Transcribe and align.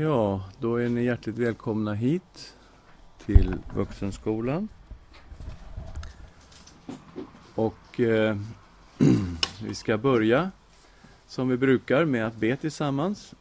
Ja, 0.00 0.44
då 0.60 0.76
är 0.76 0.88
ni 0.88 1.04
hjärtligt 1.04 1.38
välkomna 1.38 1.94
hit 1.94 2.56
till 3.26 3.58
Vuxenskolan. 3.74 4.68
Och 7.54 8.00
eh, 8.00 8.36
vi 9.62 9.74
ska 9.74 9.98
börja 9.98 10.50
som 11.26 11.48
vi 11.48 11.56
brukar 11.56 12.04
med 12.04 12.26
att 12.26 12.36
be 12.36 12.56
tillsammans. 12.56 13.34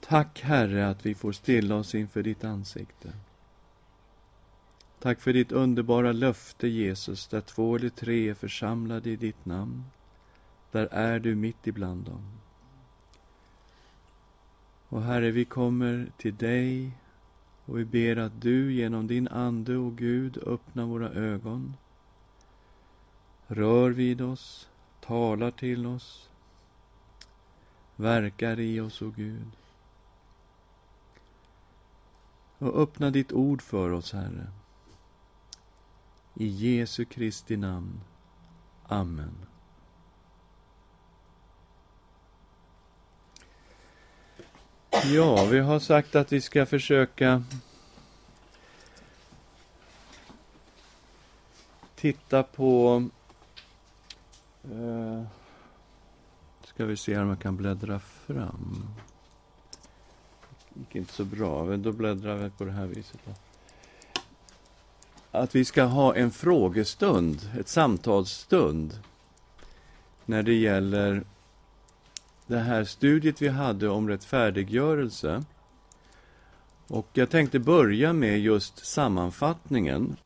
Tack 0.00 0.40
Herre 0.42 0.88
att 0.88 1.06
vi 1.06 1.14
får 1.14 1.32
stilla 1.32 1.74
oss 1.74 1.94
inför 1.94 2.22
ditt 2.22 2.44
ansikte. 2.44 3.12
Tack 4.98 5.20
för 5.20 5.32
ditt 5.32 5.52
underbara 5.52 6.12
löfte 6.12 6.68
Jesus, 6.68 7.26
där 7.26 7.40
två 7.40 7.76
eller 7.76 7.88
tre 7.88 8.28
är 8.28 8.34
församlade 8.34 9.10
i 9.10 9.16
ditt 9.16 9.44
namn. 9.44 9.84
Där 10.70 10.88
är 10.90 11.18
du 11.18 11.34
mitt 11.34 11.66
ibland 11.66 12.04
dem. 12.04 12.37
Och 14.88 15.02
Herre, 15.02 15.30
vi 15.30 15.44
kommer 15.44 16.12
till 16.16 16.36
dig 16.36 16.92
och 17.64 17.78
vi 17.78 17.84
ber 17.84 18.16
att 18.16 18.40
du 18.40 18.72
genom 18.72 19.06
din 19.06 19.28
Ande 19.28 19.76
och 19.76 19.96
Gud 19.96 20.38
öppnar 20.46 20.84
våra 20.84 21.10
ögon. 21.10 21.76
Rör 23.46 23.90
vid 23.90 24.20
oss, 24.20 24.68
talar 25.00 25.50
till 25.50 25.86
oss, 25.86 26.30
verkar 27.96 28.60
i 28.60 28.80
oss, 28.80 29.02
o 29.02 29.06
oh 29.06 29.14
Gud. 29.14 29.50
Och 32.58 32.82
öppna 32.82 33.10
ditt 33.10 33.32
ord 33.32 33.62
för 33.62 33.90
oss, 33.90 34.12
Herre. 34.12 34.46
I 36.34 36.46
Jesu 36.46 37.04
Kristi 37.04 37.56
namn. 37.56 38.00
Amen. 38.82 39.34
Ja, 45.04 45.44
vi 45.44 45.58
har 45.58 45.78
sagt 45.78 46.16
att 46.16 46.32
vi 46.32 46.40
ska 46.40 46.66
försöka 46.66 47.42
titta 51.94 52.42
på... 52.42 53.04
Eh, 54.64 55.22
ska 56.64 56.84
vi 56.84 56.96
se 56.96 57.18
om 57.18 57.28
jag 57.28 57.40
kan 57.40 57.56
bläddra 57.56 57.98
fram. 57.98 58.88
Det 60.68 60.80
gick 60.80 60.94
inte 60.94 61.12
så 61.12 61.24
bra, 61.24 61.76
då 61.76 61.92
bläddrar 61.92 62.36
vi 62.36 62.50
på 62.50 62.64
det 62.64 62.72
här 62.72 62.86
viset. 62.86 63.20
Då. 63.24 63.32
Att 65.30 65.54
vi 65.54 65.64
ska 65.64 65.84
ha 65.84 66.14
en 66.14 66.30
frågestund, 66.30 67.50
ett 67.58 67.68
samtalsstund, 67.68 68.98
när 70.24 70.42
det 70.42 70.54
gäller 70.54 71.24
det 72.48 72.58
här 72.58 72.84
studiet 72.84 73.42
vi 73.42 73.48
hade 73.48 73.88
om 73.88 74.08
rättfärdiggörelse. 74.08 75.44
Och 76.86 77.08
jag 77.12 77.30
tänkte 77.30 77.58
börja 77.58 78.12
med 78.12 78.40
just 78.40 78.86
sammanfattningen 78.86 80.16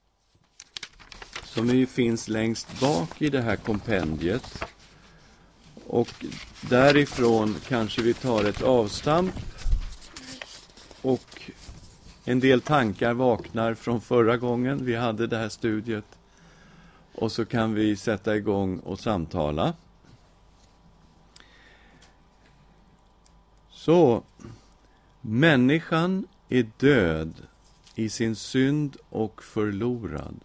som 1.45 1.69
ju 1.69 1.87
finns 1.87 2.28
längst 2.28 2.81
bak 2.81 3.23
i 3.23 3.28
det 3.28 3.43
här 3.43 3.56
kompendiet. 3.56 4.65
Och 5.87 6.25
därifrån 6.70 7.56
kanske 7.69 8.03
vi 8.03 8.15
tar 8.15 8.45
ett 8.45 8.62
avstamp 8.62 9.34
och 11.03 11.50
en 12.25 12.41
del 12.41 12.61
tankar 12.61 13.15
vaknar 13.15 13.75
från 13.75 14.00
förra 14.00 14.37
gången 14.37 14.84
vi 14.84 14.97
hade 14.97 15.27
det 15.27 15.37
här 15.37 15.48
studiet. 15.48 16.19
Och 17.15 17.33
så 17.33 17.45
kan 17.45 17.75
vi 17.75 17.97
sätta 17.97 18.37
igång 18.37 18.78
och 18.78 19.00
samtala. 19.00 19.75
Så, 23.84 24.22
människan 25.20 26.27
är 26.48 26.70
död 26.77 27.47
i 27.94 28.08
sin 28.08 28.36
synd 28.36 28.97
och 29.08 29.42
förlorad. 29.42 30.41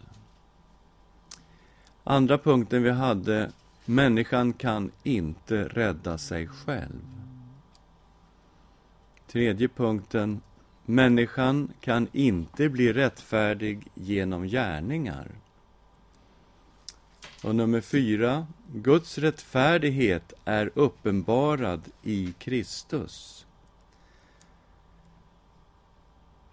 Andra 2.03 2.37
punkten 2.37 2.83
vi 2.83 2.89
hade, 2.89 3.51
människan 3.85 4.53
kan 4.53 4.91
inte 5.03 5.67
rädda 5.67 6.17
sig 6.17 6.47
själv. 6.47 7.05
Tredje 9.27 9.67
punkten, 9.67 10.41
människan 10.85 11.71
kan 11.81 12.07
inte 12.11 12.69
bli 12.69 12.93
rättfärdig 12.93 13.87
genom 13.93 14.47
gärningar. 14.47 15.31
Och 17.43 17.55
nummer 17.55 17.81
fyra, 17.81 18.47
Guds 18.73 19.17
rättfärdighet 19.17 20.33
är 20.45 20.71
uppenbarad 20.75 21.81
i 22.03 22.33
Kristus. 22.39 23.45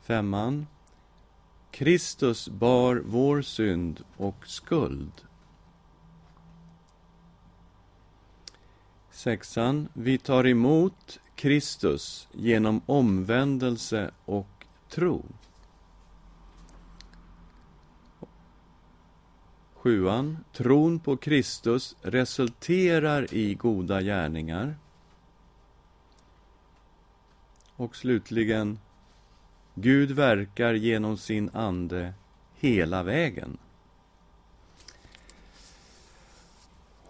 Femman, 0.03 0.67
Kristus 1.71 2.49
bar 2.49 3.03
vår 3.05 3.43
synd 3.43 4.05
och 4.17 4.47
skuld. 4.47 5.13
Sexan, 9.11 9.89
vi 9.93 10.19
tar 10.19 10.47
emot 10.47 11.21
Kristus 11.35 12.29
genom 12.33 12.81
omvändelse 12.87 14.11
och 14.25 14.67
tro. 14.89 15.25
Sjuan, 19.85 20.39
tron 20.53 20.99
på 20.99 21.17
Kristus 21.17 21.97
resulterar 22.03 23.35
i 23.35 23.55
goda 23.55 24.03
gärningar. 24.03 24.77
Och 27.77 27.97
slutligen, 27.97 28.79
Gud 29.75 30.11
verkar 30.11 30.75
genom 30.75 31.17
sin 31.17 31.51
ande 31.53 32.13
hela 32.55 33.03
vägen. 33.03 33.59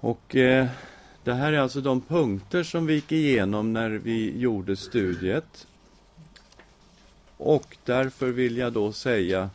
Och 0.01 0.37
eh, 0.37 0.69
det 1.25 1.35
här 1.35 1.53
är 1.53 1.59
alltså 1.59 1.81
de 1.81 2.01
punkter 2.01 2.63
som 2.63 2.87
vi 2.87 2.95
gick 2.95 3.13
igenom 3.13 3.73
när 3.73 3.91
vi 3.91 4.39
gjorde 4.39 4.77
studiet. 4.77 5.67
Och 7.37 7.77
därför 7.85 8.29
vill 8.29 8.57
jag 8.57 8.73
då 8.73 8.93
säga, 8.93 9.51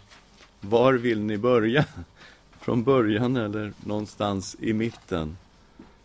var 0.61 0.93
vill 0.93 1.21
ni 1.21 1.37
börja? 1.37 1.85
Från 2.59 2.83
början 2.83 3.35
eller 3.35 3.73
någonstans 3.85 4.55
i 4.59 4.73
mitten. 4.73 5.37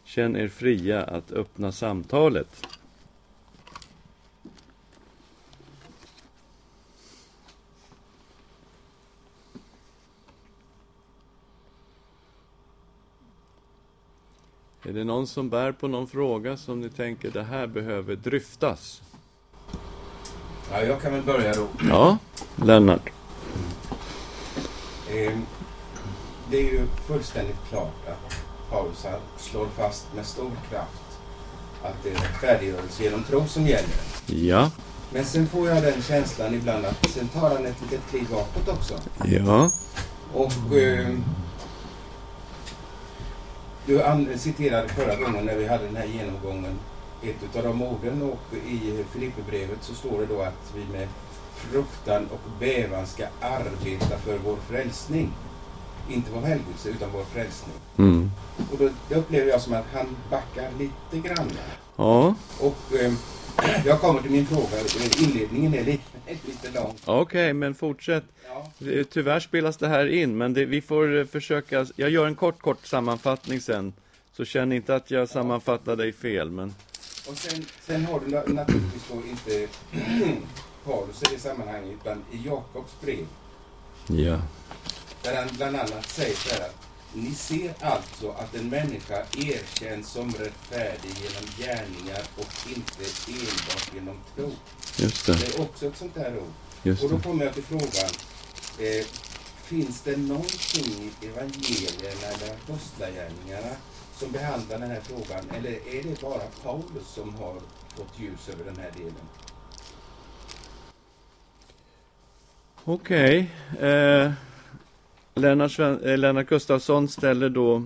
Känn 0.05 0.37
er 0.37 0.49
fria 0.49 1.03
att 1.03 1.33
öppna 1.33 1.73
samtalet. 1.73 2.67
Är 14.83 14.93
det 14.93 15.05
någon 15.05 15.27
som 15.27 15.49
bär 15.49 15.73
på 15.73 15.89
någon 15.89 16.09
fråga 16.09 16.57
som 16.57 16.81
ni 16.81 16.91
tänker 16.91 17.31
det 17.31 17.43
här 17.43 17.67
behöver 17.67 18.17
dryftas? 18.17 19.03
Ja, 20.71 20.83
jag 20.83 21.01
kan 21.01 21.13
väl 21.13 21.23
börja 21.23 21.55
då. 21.55 21.69
Ja, 21.89 22.19
Lennart. 22.57 23.11
Eh, 25.11 25.39
det 26.51 26.57
är 26.57 26.73
ju 26.73 26.87
fullständigt 27.07 27.57
klart 27.69 28.09
att 28.09 28.37
Paulus 28.71 29.07
slår 29.37 29.67
fast 29.77 30.07
med 30.15 30.27
stor 30.27 30.51
kraft 30.71 31.05
att 31.83 32.03
det 32.03 32.11
är 32.11 32.15
rättfärdiggörelse 32.15 33.03
genom 33.03 33.25
tro 33.25 33.47
som 33.47 33.67
gäller. 33.67 33.95
Ja. 34.27 34.71
Men 35.13 35.25
sen 35.25 35.47
får 35.47 35.69
jag 35.69 35.83
den 35.83 36.03
känslan 36.03 36.55
ibland 36.55 36.85
att 36.85 37.11
sen 37.11 37.29
tar 37.29 37.51
han 37.51 37.67
ett 37.67 37.83
litet 37.83 38.01
kliv 38.11 38.27
bakåt 38.31 38.69
också. 38.69 38.95
Ja. 39.25 39.71
Och 40.35 40.77
eh, 40.77 41.09
du 43.87 44.39
citerade 44.39 44.89
förra 44.89 45.17
gången 45.17 45.45
när 45.45 45.57
vi 45.57 45.67
hade 45.67 45.85
den 45.85 45.97
här 45.97 46.07
genomgången 46.07 46.79
ett 47.23 47.57
av 47.57 47.63
de 47.63 47.83
orden 47.83 48.23
och 48.23 48.57
i 48.69 49.05
Filipperbrevet 49.13 49.79
så 49.81 49.95
står 49.95 50.21
det 50.21 50.27
då 50.27 50.43
att 50.43 50.73
vi 50.75 50.99
med 50.99 51.09
fruktan 51.55 52.27
och 52.27 52.51
bävan 52.61 53.07
ska 53.07 53.27
arbeta 53.41 54.19
för 54.19 54.39
vår 54.45 54.57
frälsning 54.69 55.33
inte 56.09 56.31
vår 56.35 56.41
helgelse 56.41 56.89
utan 56.89 57.11
vår 57.13 57.25
frälsning. 57.25 57.77
Mm. 57.99 58.31
Och 58.73 58.79
då, 58.79 58.89
det 59.09 59.15
upplever 59.15 59.51
jag 59.51 59.61
som 59.61 59.73
att 59.73 59.87
han 59.95 60.07
backar 60.31 60.71
lite 60.79 61.29
grann. 61.29 61.51
Ja. 61.97 62.35
Och 62.61 62.95
eh, 63.01 63.13
jag 63.85 64.01
kommer 64.01 64.23
till 64.23 64.31
min 64.31 64.47
fråga. 64.47 64.69
Inledningen 65.19 65.75
är 65.75 65.85
lite, 65.85 66.03
lite 66.47 66.71
lång. 66.81 66.95
Okej, 67.05 67.21
okay, 67.21 67.53
men 67.53 67.75
fortsätt. 67.75 68.25
Ja. 68.49 68.71
Tyvärr 69.11 69.41
spelas 69.41 69.77
det 69.77 69.89
här 69.89 70.07
in, 70.07 70.39
men 70.39 70.55
det, 70.55 70.65
vi 70.65 70.81
får 70.81 71.17
eh, 71.17 71.25
försöka. 71.25 71.87
Jag 71.97 72.11
gör 72.11 72.27
en 72.27 72.35
kort, 72.35 72.63
kort 72.63 72.87
sammanfattning 72.87 73.61
sen. 73.61 73.93
Så 74.37 74.45
känn 74.45 74.73
inte 74.73 74.95
att 74.95 75.11
jag 75.11 75.29
sammanfattar 75.29 75.97
dig 75.97 76.13
fel, 76.13 76.51
men... 76.51 76.75
Och 77.29 77.37
sen, 77.37 77.65
sen 77.81 78.05
har 78.05 78.21
du 78.21 78.55
naturligtvis 78.55 79.05
då 79.13 79.15
inte 79.15 79.69
Paulus 80.85 81.23
i 81.23 81.35
det 81.35 81.41
sammanhanget, 81.41 81.99
utan 82.03 82.25
i 82.33 82.47
Jakobs 82.47 83.01
brev. 83.01 83.27
Ja. 84.07 84.39
Där 85.25 85.37
han 85.37 85.49
bland 85.57 85.77
annat 85.77 86.09
säger 86.09 86.37
så 86.37 86.55
här 86.55 86.71
Ni 87.13 87.35
ser 87.35 87.75
alltså 87.81 88.31
att 88.31 88.55
en 88.55 88.69
människa 88.69 89.25
erkänns 89.37 90.09
som 90.09 90.33
rättfärdig 90.33 91.15
genom 91.23 91.45
gärningar 91.59 92.23
och 92.37 92.53
inte 92.69 93.05
enbart 93.29 93.95
genom 93.95 94.17
tro. 94.37 94.53
Just 94.97 95.27
det. 95.27 95.33
Det 95.33 95.55
är 95.55 95.61
också 95.61 95.87
ett 95.87 95.97
sånt 95.97 96.17
här 96.17 96.37
ord. 96.39 96.53
Just 96.83 97.03
Och 97.05 97.11
då 97.11 97.19
kommer 97.19 97.45
jag 97.45 97.55
till 97.55 97.63
frågan. 97.63 98.11
Eh, 98.79 99.07
finns 99.65 100.01
det 100.03 100.17
någonting 100.17 101.13
i 101.21 101.27
evangelierna 101.27 102.27
eller 102.27 102.55
apostlagärningarna 102.55 103.77
som 104.17 104.33
behandlar 104.33 104.79
den 104.79 104.91
här 104.91 105.01
frågan? 105.01 105.51
Eller 105.57 105.71
är 105.71 106.03
det 106.03 106.21
bara 106.21 106.43
Paulus 106.63 107.09
som 107.15 107.35
har 107.35 107.55
fått 107.97 108.19
ljus 108.19 108.49
över 108.49 108.65
den 108.65 108.77
här 108.77 108.91
delen? 108.97 109.29
Okej. 112.85 113.51
Eh, 113.81 114.33
Lennart, 115.35 115.73
Sven, 115.73 116.01
eh, 116.01 116.19
Lennart 116.19 116.49
Gustafsson 116.49 117.09
ställer 117.09 117.49
då 117.49 117.83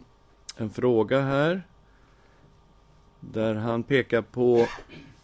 en 0.56 0.70
fråga 0.70 1.20
här. 1.20 1.62
Där 3.20 3.54
han 3.54 3.82
pekar 3.82 4.22
på 4.22 4.66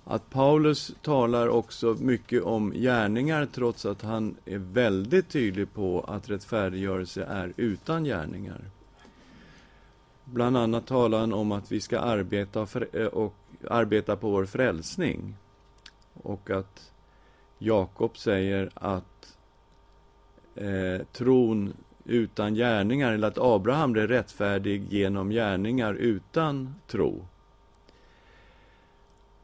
att 0.05 0.31
Paulus 0.31 0.95
talar 1.03 1.49
också 1.49 1.97
mycket 2.01 2.43
om 2.43 2.73
gärningar 2.73 3.49
trots 3.53 3.87
att 3.87 4.03
han 4.03 4.37
är 4.45 4.59
väldigt 4.59 5.29
tydlig 5.29 5.75
på 5.75 6.01
att 6.01 6.31
rättfärdiggörelse 6.31 7.25
är 7.25 7.53
utan 7.57 8.05
gärningar. 8.05 8.61
Bland 10.25 10.57
annat 10.57 10.87
talar 10.87 11.21
han 11.21 11.33
om 11.33 11.53
att 11.53 11.73
vi 11.73 11.81
ska 11.81 11.99
arbeta, 11.99 12.67
för, 12.67 12.89
eh, 12.93 13.07
och, 13.07 13.35
arbeta 13.71 14.17
på 14.17 14.31
vår 14.31 14.47
frälsning. 14.47 15.37
Och 16.23 16.51
att 16.51 16.93
Jakob 17.59 18.19
säger 18.19 18.71
att 18.75 19.37
eh, 20.55 21.07
tron 21.13 21.73
utan 22.05 22.55
gärningar, 22.55 23.13
eller 23.13 23.29
att 23.29 23.39
Abraham 23.39 23.93
blev 23.93 24.09
rättfärdig 24.09 24.93
genom 24.93 25.31
gärningar 25.31 25.95
utan 25.95 26.75
tro. 26.87 27.27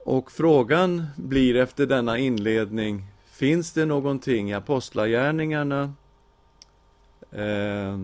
Och 0.04 0.32
frågan 0.32 1.06
blir 1.16 1.56
efter 1.56 1.86
denna 1.86 2.18
inledning, 2.18 3.04
finns 3.24 3.72
det 3.72 3.84
någonting 3.84 4.50
i 4.50 4.54
apostlagärningarna 4.54 5.92
eh, 7.30 7.98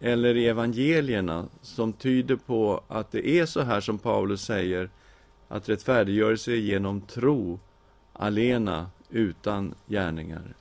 eller 0.00 0.34
i 0.34 0.46
evangelierna 0.46 1.48
som 1.62 1.92
tyder 1.92 2.36
på 2.36 2.82
att 2.88 3.12
det 3.12 3.28
är 3.28 3.46
så 3.46 3.60
här 3.60 3.80
som 3.80 3.98
Paulus 3.98 4.42
säger, 4.44 4.90
att 5.48 5.68
rättfärdiggörelse 5.68 6.52
är 6.52 6.56
genom 6.56 7.00
tro 7.00 7.58
alena 8.12 8.90
utan 9.10 9.74
gärningar. 9.86 10.54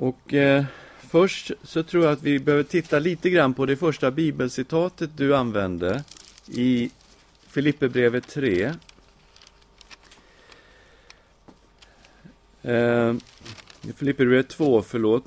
Och 0.00 0.34
eh, 0.34 0.64
först 1.00 1.50
så 1.62 1.82
tror 1.82 2.04
jag 2.04 2.12
att 2.12 2.22
vi 2.22 2.38
behöver 2.38 2.64
titta 2.64 2.98
lite 2.98 3.30
grann 3.30 3.54
på 3.54 3.66
det 3.66 3.76
första 3.76 4.10
bibelcitatet 4.10 5.10
du 5.16 5.36
använde 5.36 6.04
i 6.46 6.90
Filipperbrevet 7.46 8.28
3. 8.28 8.74
Eh, 12.62 13.14
Filipperbrevet 13.96 14.48
2, 14.48 14.82
förlåt. 14.82 15.24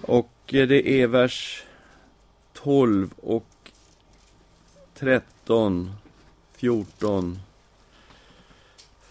Och 0.00 0.54
eh, 0.54 0.68
det 0.68 0.88
är 0.88 1.06
vers 1.06 1.64
12 2.52 3.10
och 3.16 3.70
13, 4.94 6.03
14, 6.64 7.38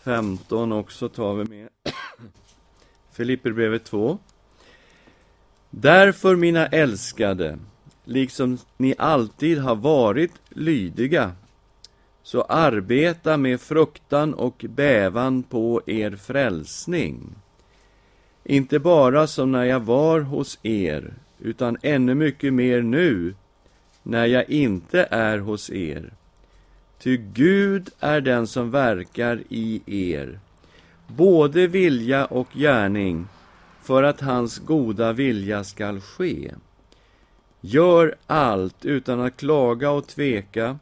15 0.04 0.72
också 0.72 1.10
tar 1.10 1.34
vi 1.34 1.44
med. 1.44 1.70
Filipperbrevet 3.12 3.86
2. 3.86 4.18
Därför, 5.70 6.36
mina 6.36 6.68
älskade, 6.68 7.60
liksom 8.04 8.58
ni 8.78 8.96
alltid 8.98 9.60
har 9.60 9.76
varit 9.76 10.32
lydiga, 10.50 11.32
så 12.24 12.42
arbeta 12.42 13.38
med 13.38 13.62
fruktan 13.62 14.34
och 14.34 14.66
bävan 14.70 15.44
på 15.44 15.82
er 15.86 16.12
frälsning. 16.12 17.36
Inte 18.44 18.80
bara 18.80 19.28
som 19.28 19.52
när 19.52 19.64
jag 19.64 19.80
var 19.80 20.20
hos 20.20 20.60
er, 20.64 21.14
utan 21.40 21.78
ännu 21.82 22.16
mycket 22.16 22.54
mer 22.54 22.82
nu, 22.82 23.36
när 24.04 24.26
jag 24.26 24.50
inte 24.50 25.08
är 25.12 25.38
hos 25.38 25.70
er. 25.70 26.14
Ty 27.04 27.18
Gud 27.18 27.90
är 28.00 28.22
den 28.22 28.48
som 28.48 28.72
verkar 28.72 29.44
i 29.50 29.82
er, 29.86 30.40
både 31.08 31.68
vilja 31.68 32.26
och 32.26 32.48
gärning, 32.54 33.28
för 33.82 34.04
att 34.04 34.22
hans 34.22 34.60
goda 34.60 35.14
vilja 35.14 35.64
skall 35.64 36.02
ske. 36.02 36.52
Gör 37.62 38.16
allt 38.28 38.86
utan 38.86 39.22
att 39.22 39.38
klaga 39.38 39.92
och 39.92 40.08
tveka, 40.08 40.80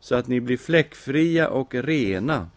så 0.00 0.14
att 0.14 0.28
ni 0.28 0.40
blir 0.40 0.56
fläckfria 0.56 1.48
och 1.48 1.74
rena. 1.74 2.48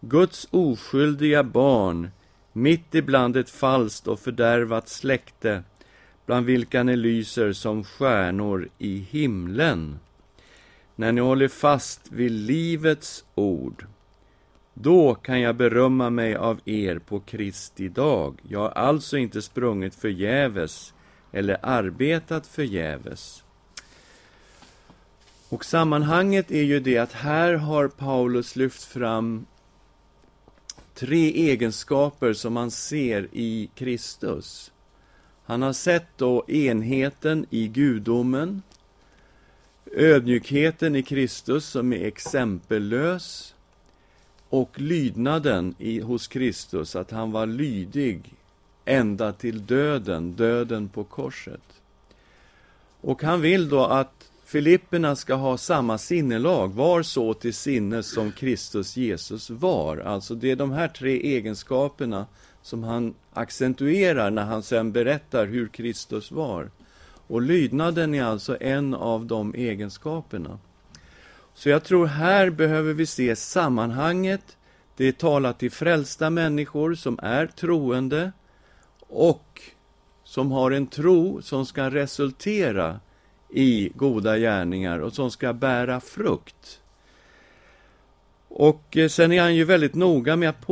Guds 0.00 0.48
oskyldiga 0.50 1.42
barn, 1.42 2.10
mitt 2.52 2.94
ibland 2.94 3.36
ett 3.36 3.50
falskt 3.50 4.06
och 4.06 4.20
fördärvat 4.20 4.88
släkte, 4.88 5.62
bland 6.26 6.46
vilka 6.46 6.82
ni 6.82 6.96
lyser 6.96 7.52
som 7.52 7.84
stjärnor 7.84 8.68
i 8.78 8.98
himlen. 8.98 9.98
När 11.00 11.12
ni 11.12 11.20
håller 11.20 11.48
fast 11.48 12.12
vid 12.12 12.30
livets 12.30 13.24
ord, 13.34 13.86
då 14.74 15.14
kan 15.14 15.40
jag 15.40 15.56
berömma 15.56 16.10
mig 16.10 16.36
av 16.36 16.60
er 16.64 16.98
på 16.98 17.20
Kristi 17.20 17.88
dag. 17.88 18.40
Jag 18.48 18.60
har 18.60 18.70
alltså 18.70 19.16
inte 19.16 19.42
sprungit 19.42 19.94
förgäves 19.94 20.94
eller 21.32 21.56
arbetat 21.62 22.46
förgäves. 22.46 23.44
Och 25.48 25.64
sammanhanget 25.64 26.50
är 26.50 26.62
ju 26.62 26.80
det 26.80 26.98
att 26.98 27.12
här 27.12 27.54
har 27.54 27.88
Paulus 27.88 28.56
lyft 28.56 28.84
fram 28.84 29.46
tre 30.94 31.50
egenskaper 31.50 32.32
som 32.32 32.52
man 32.52 32.70
ser 32.70 33.28
i 33.32 33.70
Kristus. 33.74 34.72
Han 35.44 35.62
har 35.62 35.72
sett 35.72 36.06
då 36.16 36.44
enheten 36.48 37.46
i 37.50 37.68
gudomen, 37.68 38.62
ödmjukheten 39.92 40.96
i 40.96 41.02
Kristus 41.02 41.66
som 41.66 41.92
är 41.92 42.04
exempellös 42.04 43.54
och 44.48 44.80
lydnaden 44.80 45.74
i, 45.78 46.00
hos 46.00 46.26
Kristus, 46.26 46.96
att 46.96 47.10
han 47.10 47.32
var 47.32 47.46
lydig 47.46 48.34
ända 48.84 49.32
till 49.32 49.66
döden, 49.66 50.32
döden 50.32 50.88
på 50.88 51.04
korset. 51.04 51.60
Och 53.00 53.22
han 53.22 53.40
vill 53.40 53.68
då 53.68 53.84
att 53.84 54.30
Filipperna 54.44 55.16
ska 55.16 55.34
ha 55.34 55.56
samma 55.56 55.98
sinnelag, 55.98 56.74
var 56.74 57.02
så 57.02 57.34
till 57.34 57.54
sinnes 57.54 58.14
som 58.14 58.32
Kristus 58.32 58.96
Jesus 58.96 59.50
var. 59.50 59.96
Alltså 59.96 60.34
det 60.34 60.50
är 60.50 60.56
de 60.56 60.72
här 60.72 60.88
tre 60.88 61.20
egenskaperna 61.20 62.26
som 62.62 62.82
han 62.82 63.14
accentuerar 63.32 64.30
när 64.30 64.44
han 64.44 64.62
sen 64.62 64.92
berättar 64.92 65.46
hur 65.46 65.68
Kristus 65.68 66.30
var. 66.30 66.70
Och 67.30 67.42
lydnaden 67.42 68.14
är 68.14 68.22
alltså 68.22 68.56
en 68.60 68.94
av 68.94 69.26
de 69.26 69.54
egenskaperna. 69.54 70.58
Så 71.54 71.68
jag 71.68 71.84
tror 71.84 72.06
här 72.06 72.50
behöver 72.50 72.92
vi 72.92 73.06
se 73.06 73.36
sammanhanget. 73.36 74.56
Det 74.96 75.08
är 75.08 75.12
talat 75.12 75.58
till 75.58 75.70
frälsta 75.70 76.30
människor 76.30 76.94
som 76.94 77.18
är 77.22 77.46
troende 77.46 78.32
och 79.08 79.62
som 80.24 80.52
har 80.52 80.70
en 80.70 80.86
tro 80.86 81.42
som 81.42 81.66
ska 81.66 81.90
resultera 81.90 83.00
i 83.50 83.92
goda 83.94 84.38
gärningar 84.38 84.98
och 84.98 85.12
som 85.12 85.30
ska 85.30 85.52
bära 85.52 86.00
frukt. 86.00 86.80
Och 88.48 88.96
eh, 88.96 89.08
sen 89.08 89.32
är 89.32 89.42
han 89.42 89.54
ju 89.54 89.64
väldigt 89.64 89.94
noga 89.94 90.36
med 90.36 90.48
att 90.48 90.66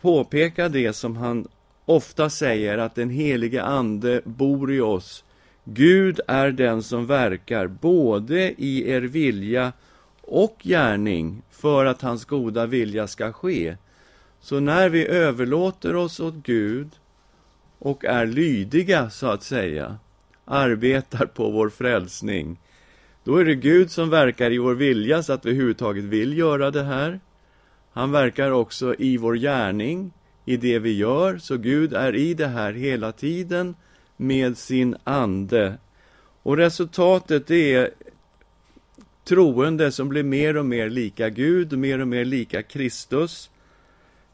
påpeka 0.00 0.68
det 0.68 0.92
som 0.92 1.16
han 1.16 1.48
ofta 1.84 2.30
säger, 2.30 2.78
att 2.78 2.94
den 2.94 3.10
helige 3.10 3.62
Ande 3.62 4.20
bor 4.24 4.72
i 4.72 4.80
oss. 4.80 5.22
Gud 5.68 6.20
är 6.26 6.50
den 6.50 6.82
som 6.82 7.06
verkar 7.06 7.66
både 7.66 8.54
i 8.62 8.90
er 8.90 9.00
vilja 9.00 9.72
och 10.20 10.56
gärning 10.62 11.42
för 11.50 11.86
att 11.86 12.02
hans 12.02 12.24
goda 12.24 12.66
vilja 12.66 13.06
ska 13.06 13.32
ske. 13.32 13.76
Så 14.40 14.60
när 14.60 14.88
vi 14.88 15.06
överlåter 15.06 15.96
oss 15.96 16.20
åt 16.20 16.34
Gud 16.34 16.88
och 17.78 18.04
är 18.04 18.26
lydiga, 18.26 19.10
så 19.10 19.26
att 19.26 19.42
säga, 19.42 19.98
arbetar 20.44 21.26
på 21.26 21.50
vår 21.50 21.68
frälsning, 21.68 22.60
då 23.24 23.36
är 23.36 23.44
det 23.44 23.54
Gud 23.54 23.90
som 23.90 24.10
verkar 24.10 24.50
i 24.50 24.58
vår 24.58 24.74
vilja 24.74 25.22
så 25.22 25.32
att 25.32 25.46
vi 25.46 25.50
överhuvudtaget 25.50 26.04
vill 26.04 26.38
göra 26.38 26.70
det 26.70 26.84
här. 26.84 27.20
Han 27.92 28.12
verkar 28.12 28.50
också 28.50 28.94
i 28.98 29.16
vår 29.16 29.34
gärning, 29.34 30.12
i 30.44 30.56
det 30.56 30.78
vi 30.78 30.92
gör, 30.92 31.38
så 31.38 31.56
Gud 31.56 31.92
är 31.92 32.16
i 32.16 32.34
det 32.34 32.46
här 32.46 32.72
hela 32.72 33.12
tiden 33.12 33.74
med 34.16 34.58
sin 34.58 34.96
ande. 35.04 35.78
Och 36.42 36.56
resultatet 36.56 37.50
är 37.50 37.90
troende 39.24 39.92
som 39.92 40.08
blir 40.08 40.22
mer 40.22 40.56
och 40.56 40.66
mer 40.66 40.88
lika 40.90 41.30
Gud, 41.30 41.78
mer 41.78 41.98
och 41.98 42.08
mer 42.08 42.24
lika 42.24 42.62
Kristus. 42.62 43.50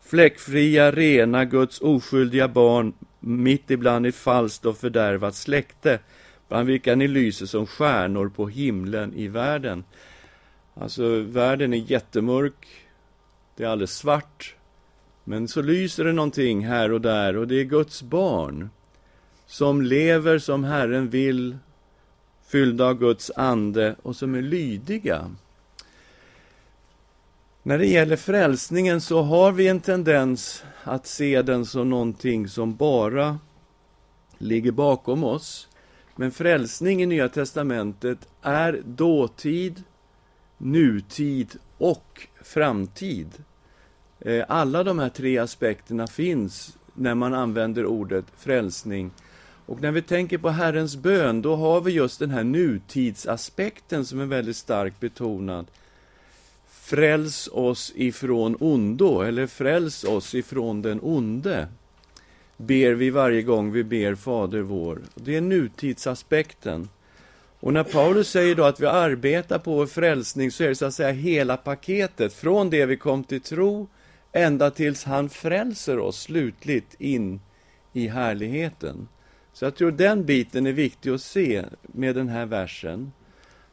fläckfria, 0.04 0.92
rena, 0.92 1.44
Guds 1.44 1.80
oskyldiga 1.80 2.48
barn, 2.48 2.92
mitt 3.20 3.70
ibland 3.70 4.06
i 4.06 4.12
falskt 4.12 4.66
och 4.66 4.76
fördärvat 4.76 5.34
släkte, 5.34 5.98
bland 6.48 6.66
vilka 6.66 6.94
ni 6.94 7.08
lyser 7.08 7.46
som 7.46 7.66
stjärnor 7.66 8.28
på 8.28 8.48
himlen 8.48 9.14
i 9.14 9.28
världen. 9.28 9.84
Alltså, 10.74 11.20
världen 11.20 11.74
är 11.74 11.90
jättemörk, 11.90 12.66
det 13.56 13.64
är 13.64 13.68
alldeles 13.68 13.96
svart, 13.96 14.54
men 15.24 15.48
så 15.48 15.62
lyser 15.62 16.04
det 16.04 16.12
någonting 16.12 16.66
här 16.66 16.92
och 16.92 17.00
där, 17.00 17.36
och 17.36 17.48
det 17.48 17.60
är 17.60 17.64
Guds 17.64 18.02
barn 18.02 18.70
som 19.52 19.82
lever 19.82 20.38
som 20.38 20.64
Herren 20.64 21.08
vill, 21.10 21.56
fyllda 22.46 22.86
av 22.86 22.98
Guds 22.98 23.30
ande 23.36 23.96
och 24.02 24.16
som 24.16 24.34
är 24.34 24.42
lydiga. 24.42 25.30
När 27.62 27.78
det 27.78 27.86
gäller 27.86 28.16
frälsningen 28.16 29.00
så 29.00 29.22
har 29.22 29.52
vi 29.52 29.68
en 29.68 29.80
tendens 29.80 30.64
att 30.84 31.06
se 31.06 31.42
den 31.42 31.66
som 31.66 31.90
någonting 31.90 32.48
som 32.48 32.76
bara 32.76 33.38
ligger 34.38 34.72
bakom 34.72 35.24
oss. 35.24 35.68
Men 36.16 36.30
frälsning 36.30 37.02
i 37.02 37.06
Nya 37.06 37.28
testamentet 37.28 38.18
är 38.42 38.82
dåtid, 38.84 39.82
nutid 40.58 41.56
och 41.78 42.26
framtid. 42.42 43.28
Eh, 44.20 44.44
alla 44.48 44.84
de 44.84 44.98
här 44.98 45.08
tre 45.08 45.38
aspekterna 45.38 46.06
finns 46.06 46.76
när 46.94 47.14
man 47.14 47.34
använder 47.34 47.86
ordet 47.86 48.24
frälsning. 48.36 49.10
Och 49.72 49.80
när 49.80 49.92
vi 49.92 50.02
tänker 50.02 50.38
på 50.38 50.48
Herrens 50.48 50.96
bön, 50.96 51.42
då 51.42 51.56
har 51.56 51.80
vi 51.80 51.92
just 51.92 52.18
den 52.18 52.30
här 52.30 52.44
nutidsaspekten 52.44 54.04
som 54.04 54.20
är 54.20 54.26
väldigt 54.26 54.56
starkt 54.56 55.00
betonad. 55.00 55.66
Fräls 56.70 57.48
oss 57.52 57.92
ifrån 57.96 58.56
ondo, 58.60 59.20
eller 59.20 59.46
fräls 59.46 60.04
oss 60.04 60.34
ifrån 60.34 60.82
den 60.82 61.00
onde, 61.02 61.68
ber 62.56 62.92
vi 62.92 63.10
varje 63.10 63.42
gång 63.42 63.72
vi 63.72 63.84
ber 63.84 64.14
Fader 64.14 64.60
vår. 64.60 65.02
Det 65.14 65.36
är 65.36 65.40
nutidsaspekten. 65.40 66.88
Och 67.60 67.72
när 67.72 67.84
Paulus 67.84 68.30
säger 68.30 68.54
då 68.54 68.64
att 68.64 68.80
vi 68.80 68.86
arbetar 68.86 69.58
på 69.58 69.74
vår 69.74 69.86
frälsning 69.86 70.50
så 70.50 70.64
är 70.64 70.68
det 70.68 70.74
så 70.74 70.86
att 70.86 70.94
säga 70.94 71.12
hela 71.12 71.56
paketet, 71.56 72.32
från 72.32 72.70
det 72.70 72.86
vi 72.86 72.96
kom 72.96 73.24
till 73.24 73.40
tro 73.40 73.88
ända 74.32 74.70
tills 74.70 75.04
han 75.04 75.28
frälser 75.28 75.98
oss 75.98 76.20
slutligt 76.20 76.94
in 77.00 77.40
i 77.92 78.08
härligheten. 78.08 79.08
Så 79.62 79.66
jag 79.66 79.74
tror 79.74 79.90
den 79.90 80.24
biten 80.24 80.66
är 80.66 80.72
viktig 80.72 81.10
att 81.10 81.20
se 81.20 81.64
med 81.82 82.14
den 82.14 82.28
här 82.28 82.46
versen. 82.46 83.12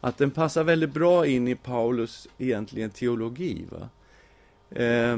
Att 0.01 0.17
den 0.17 0.31
passar 0.31 0.63
väldigt 0.63 0.93
bra 0.93 1.25
in 1.25 1.47
i 1.47 1.55
Paulus 1.55 2.27
egentligen 2.37 2.89
teologi. 2.89 3.65
Va? 3.69 3.89
Eh, 4.81 5.17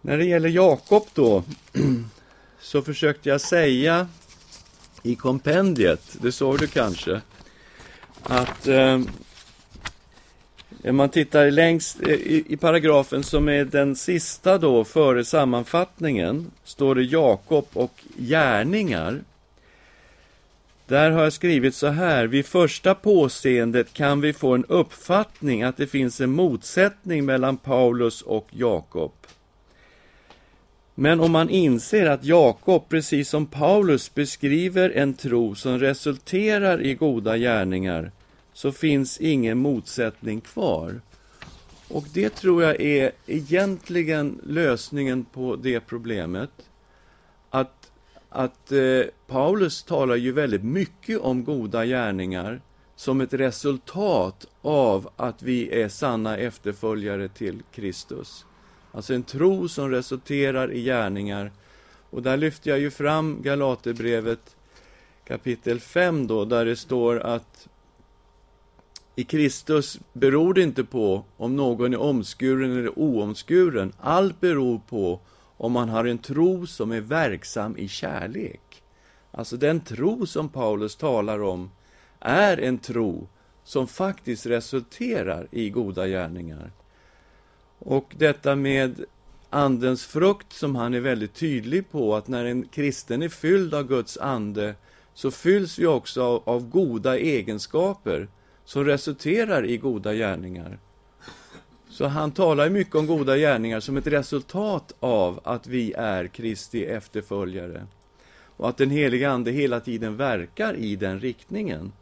när 0.00 0.18
det 0.18 0.24
gäller 0.24 0.48
Jakob 0.48 1.06
då, 1.14 1.44
så 2.60 2.82
försökte 2.82 3.28
jag 3.28 3.40
säga 3.40 4.08
i 5.02 5.14
kompendiet, 5.14 6.16
det 6.22 6.32
såg 6.32 6.58
du 6.58 6.66
kanske, 6.66 7.20
att 8.22 8.66
eh, 8.66 9.00
Eh, 10.82 10.92
man 10.92 11.08
tittar 11.08 11.50
längst 11.50 12.02
eh, 12.02 12.08
i, 12.08 12.44
i, 12.48 12.56
paragrafen 12.56 13.22
som 13.22 13.48
är 13.48 13.64
den 13.64 13.96
sista 13.96 14.58
då 14.58 14.84
före 14.84 15.24
sammanfattningen, 15.24 16.50
står 16.64 16.94
det 16.94 17.02
Jakob 17.02 17.66
och 17.72 18.04
gärningar. 18.16 19.20
Där 20.86 21.10
har 21.10 21.22
jag 21.22 21.32
skrivit 21.32 21.74
så 21.74 21.86
här, 21.86 22.26
vid 22.26 22.46
första 22.46 22.94
påseendet 22.94 23.92
kan 23.92 24.20
vi 24.20 24.32
få 24.32 24.54
en 24.54 24.64
uppfattning 24.64 25.62
att 25.62 25.76
det 25.76 25.86
finns 25.86 26.20
en 26.20 26.30
motsättning 26.30 27.24
mellan 27.24 27.56
Paulus 27.56 28.22
och 28.22 28.46
Jakob. 28.50 29.12
Men 30.94 31.20
om 31.20 31.32
man 31.32 31.50
inser 31.50 32.06
att 32.06 32.24
Jakob, 32.24 32.88
precis 32.88 33.28
som 33.28 33.46
Paulus, 33.46 34.14
beskriver 34.14 34.90
en 34.90 35.14
tro 35.14 35.54
som 35.54 35.78
resulterar 35.78 36.82
i 36.82 36.94
goda 36.94 37.36
gärningar, 37.36 38.10
så 38.52 38.72
finns 38.72 39.20
ingen 39.20 39.58
motsättning 39.58 40.40
kvar. 40.40 41.00
Och 41.88 42.04
det 42.12 42.30
tror 42.30 42.62
jag 42.62 42.80
är 42.80 43.12
egentligen 43.26 44.40
lösningen 44.46 45.24
på 45.24 45.56
det 45.56 45.80
problemet. 45.80 46.50
Att, 47.50 47.92
att 48.28 48.72
eh, 48.72 49.02
Paulus 49.26 49.82
talar 49.82 50.16
ju 50.16 50.32
väldigt 50.32 50.64
mycket 50.64 51.20
om 51.20 51.44
goda 51.44 51.84
gärningar 51.86 52.60
som 52.96 53.20
ett 53.20 53.34
resultat 53.34 54.46
av 54.62 55.10
att 55.16 55.42
vi 55.42 55.82
är 55.82 55.88
sanna 55.88 56.36
efterföljare 56.36 57.28
till 57.28 57.62
Kristus. 57.72 58.44
Alltså 58.92 59.14
en 59.14 59.22
tro 59.22 59.68
som 59.68 59.90
resulterar 59.90 60.72
i 60.72 60.82
gärningar. 60.82 61.52
Och 62.10 62.22
där 62.22 62.36
lyfter 62.36 62.70
jag 62.70 62.80
ju 62.80 62.90
fram 62.90 63.42
Galaterbrevet 63.42 64.56
kapitel 65.24 65.80
5 65.80 66.26
då, 66.26 66.44
där 66.44 66.64
det 66.64 66.76
står 66.76 67.18
att 67.20 67.68
i 69.20 69.24
Kristus 69.24 70.00
beror 70.12 70.54
det 70.54 70.62
inte 70.62 70.84
på 70.84 71.24
om 71.36 71.56
någon 71.56 71.92
är 71.92 72.00
omskuren 72.00 72.78
eller 72.78 72.98
oomskuren. 72.98 73.92
Allt 73.98 74.40
beror 74.40 74.80
på 74.88 75.20
om 75.56 75.72
man 75.72 75.88
har 75.88 76.04
en 76.04 76.18
tro 76.18 76.66
som 76.66 76.92
är 76.92 77.00
verksam 77.00 77.76
i 77.76 77.88
kärlek. 77.88 78.82
Alltså 79.30 79.56
den 79.56 79.80
tro 79.80 80.26
som 80.26 80.48
Paulus 80.48 80.96
talar 80.96 81.42
om 81.42 81.70
är 82.20 82.56
en 82.56 82.78
tro 82.78 83.28
som 83.64 83.86
faktiskt 83.86 84.46
resulterar 84.46 85.48
i 85.50 85.70
goda 85.70 86.06
gärningar. 86.06 86.72
Och 87.78 88.14
detta 88.18 88.56
med 88.56 89.04
Andens 89.50 90.06
frukt 90.06 90.52
som 90.52 90.76
han 90.76 90.94
är 90.94 91.00
väldigt 91.00 91.34
tydlig 91.34 91.90
på, 91.90 92.16
att 92.16 92.28
när 92.28 92.44
en 92.44 92.68
kristen 92.68 93.22
är 93.22 93.28
fylld 93.28 93.74
av 93.74 93.86
Guds 93.86 94.18
ande 94.18 94.74
så 95.14 95.30
fylls 95.30 95.78
vi 95.78 95.86
också 95.86 96.22
av, 96.22 96.42
av 96.44 96.68
goda 96.68 97.18
egenskaper 97.18 98.28
som 98.70 98.84
resulterar 98.84 99.64
i 99.64 99.76
goda 99.76 100.14
gärningar. 100.14 100.78
Så 101.88 102.06
han 102.06 102.32
talar 102.32 102.70
mycket 102.70 102.94
om 102.94 103.06
goda 103.06 103.36
gärningar 103.36 103.80
som 103.80 103.96
ett 103.96 104.06
resultat 104.06 104.94
av 105.00 105.40
att 105.44 105.66
vi 105.66 105.92
är 105.92 106.26
Kristi 106.26 106.84
efterföljare. 106.84 107.86
Och 108.56 108.68
att 108.68 108.76
den 108.76 108.90
heliga 108.90 109.30
Ande 109.30 109.50
hela 109.50 109.80
tiden 109.80 110.16
verkar 110.16 110.76
i 110.76 110.96
den 110.96 111.20
riktningen 111.20 111.92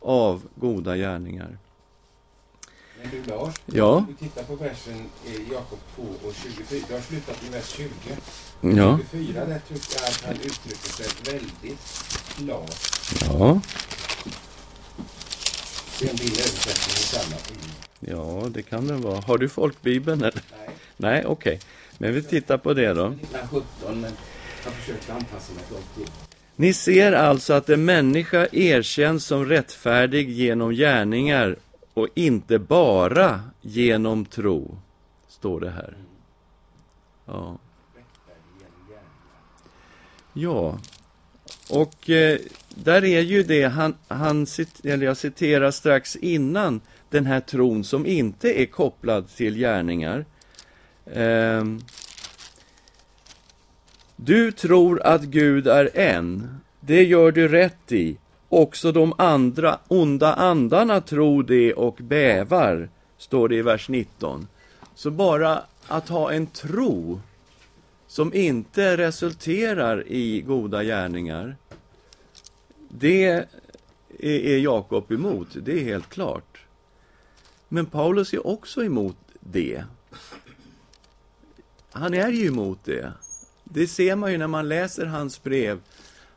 av 0.00 0.42
goda 0.54 0.96
gärningar. 0.96 1.58
Men 3.00 3.10
du 3.10 3.30
Lars, 3.30 3.54
ja? 3.66 4.06
vi 4.08 4.14
tittar 4.14 4.42
på 4.42 4.56
versen 4.56 4.96
i 5.26 5.52
Jakob 5.52 5.78
2 5.96 6.02
och 6.02 6.34
24. 6.34 6.84
Du 6.88 6.94
har 6.94 7.00
slutat 7.00 7.44
i 7.48 7.52
vers 7.52 7.68
20. 7.68 7.90
Ja. 8.60 8.98
24 9.10 9.44
där 9.44 9.60
tycker 9.68 10.00
jag 10.00 10.08
att 10.08 10.24
han 10.26 10.34
uttrycker 10.34 10.88
sig 10.88 11.32
väldigt 11.32 11.80
klart. 12.36 12.74
Ja. 13.28 13.60
Se 15.94 16.10
om 16.10 16.16
din 16.16 16.30
översättning 16.30 16.94
i 16.94 16.98
samma. 16.98 17.36
Ja, 18.00 18.48
det 18.48 18.62
kan 18.62 18.86
den 18.86 19.00
vara. 19.00 19.20
Har 19.20 19.38
du 19.38 19.48
folkbibeln 19.48 20.22
eller? 20.22 20.42
Nej. 20.58 20.68
Nej, 20.96 21.24
okej. 21.26 21.54
Okay. 21.54 21.68
Men 21.98 22.14
vi 22.14 22.22
tittar 22.22 22.58
på 22.58 22.74
det 22.74 22.92
då. 22.92 23.06
1917, 23.06 24.00
men 24.00 24.12
jag 24.64 24.72
försökte 24.72 25.14
anpassa 25.14 25.52
mig 25.52 25.64
till. 25.94 26.12
Ni 26.56 26.72
ser 26.72 27.12
alltså 27.12 27.52
att 27.52 27.68
en 27.68 27.84
människa 27.84 28.46
erkänns 28.52 29.26
som 29.26 29.46
rättfärdig 29.46 30.30
genom 30.30 30.70
gärningar 30.70 31.56
och 31.94 32.08
inte 32.14 32.58
bara 32.58 33.40
genom 33.60 34.24
tro, 34.24 34.78
står 35.28 35.60
det 35.60 35.70
här. 35.70 35.96
Ja. 37.26 37.58
Ja, 40.32 40.78
och 41.70 42.10
eh, 42.10 42.38
där 42.74 43.04
är 43.04 43.20
ju 43.20 43.42
det, 43.42 43.64
han, 43.64 43.94
han 44.08 44.46
eller 44.84 45.06
jag 45.06 45.16
citerar 45.16 45.70
strax 45.70 46.16
innan, 46.16 46.80
den 47.10 47.26
här 47.26 47.40
tron 47.40 47.84
som 47.84 48.06
inte 48.06 48.60
är 48.60 48.66
kopplad 48.66 49.28
till 49.28 49.56
gärningar. 49.56 50.24
Eh, 51.06 51.64
du 54.16 54.52
tror 54.52 55.02
att 55.02 55.22
Gud 55.22 55.66
är 55.66 55.90
en, 55.94 56.60
det 56.80 57.04
gör 57.04 57.32
du 57.32 57.48
rätt 57.48 57.92
i. 57.92 58.16
Också 58.48 58.92
de 58.92 59.12
andra 59.18 59.78
onda 59.88 60.34
andarna 60.34 61.00
tror 61.00 61.42
det 61.42 61.72
och 61.72 61.96
bävar, 62.00 62.88
står 63.18 63.48
det 63.48 63.56
i 63.56 63.62
vers 63.62 63.88
19. 63.88 64.48
Så 64.94 65.10
bara 65.10 65.62
att 65.86 66.08
ha 66.08 66.32
en 66.32 66.46
tro 66.46 67.20
som 68.14 68.34
inte 68.34 68.96
resulterar 68.96 70.08
i 70.08 70.40
goda 70.40 70.84
gärningar, 70.84 71.56
det 72.88 73.46
är 74.18 74.58
Jakob 74.58 75.12
emot, 75.12 75.48
det 75.62 75.72
är 75.72 75.84
helt 75.84 76.08
klart. 76.08 76.58
Men 77.68 77.86
Paulus 77.86 78.32
är 78.32 78.46
också 78.46 78.84
emot 78.84 79.16
det. 79.40 79.84
Han 81.90 82.14
är 82.14 82.28
ju 82.28 82.46
emot 82.46 82.78
det. 82.84 83.12
Det 83.64 83.86
ser 83.86 84.16
man 84.16 84.32
ju 84.32 84.38
när 84.38 84.46
man 84.46 84.68
läser 84.68 85.06
hans 85.06 85.42
brev, 85.42 85.80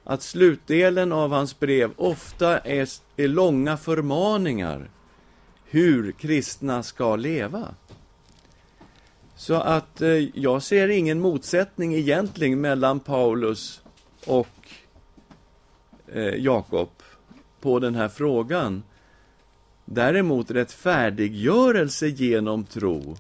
att 0.04 0.22
slutdelen 0.22 1.12
av 1.12 1.32
hans 1.32 1.60
brev 1.60 1.92
ofta 1.96 2.60
är, 2.60 2.90
är 3.18 3.28
långa 3.28 3.78
förmaningar 3.78 4.90
hur 5.66 6.12
kristna 6.12 6.84
ska 6.84 7.16
leva. 7.16 7.76
Så 9.38 9.54
att 9.54 10.02
eh, 10.02 10.40
jag 10.40 10.64
ser 10.64 10.88
ingen 10.88 11.20
motsättning 11.20 11.96
egentligen 11.96 12.62
mellan 12.62 13.00
Paulus 13.00 13.82
och 14.26 14.70
eh, 16.08 16.36
Jakob 16.36 16.90
på 17.62 17.80
den 17.80 17.96
här 17.96 18.08
frågan. 18.08 18.84
Däremot 19.86 20.52
rättfärdiggörelse 20.52 22.08
genom 22.08 22.64
tro. 22.64 23.16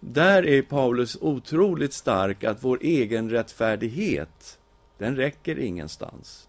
Där 0.00 0.46
är 0.46 0.62
Paulus 0.62 1.18
otroligt 1.20 1.92
stark 1.92 2.44
att 2.44 2.64
vår 2.64 2.78
egen 2.82 3.30
rättfärdighet, 3.30 4.58
den 4.98 5.16
räcker 5.16 5.58
ingenstans. 5.58 6.48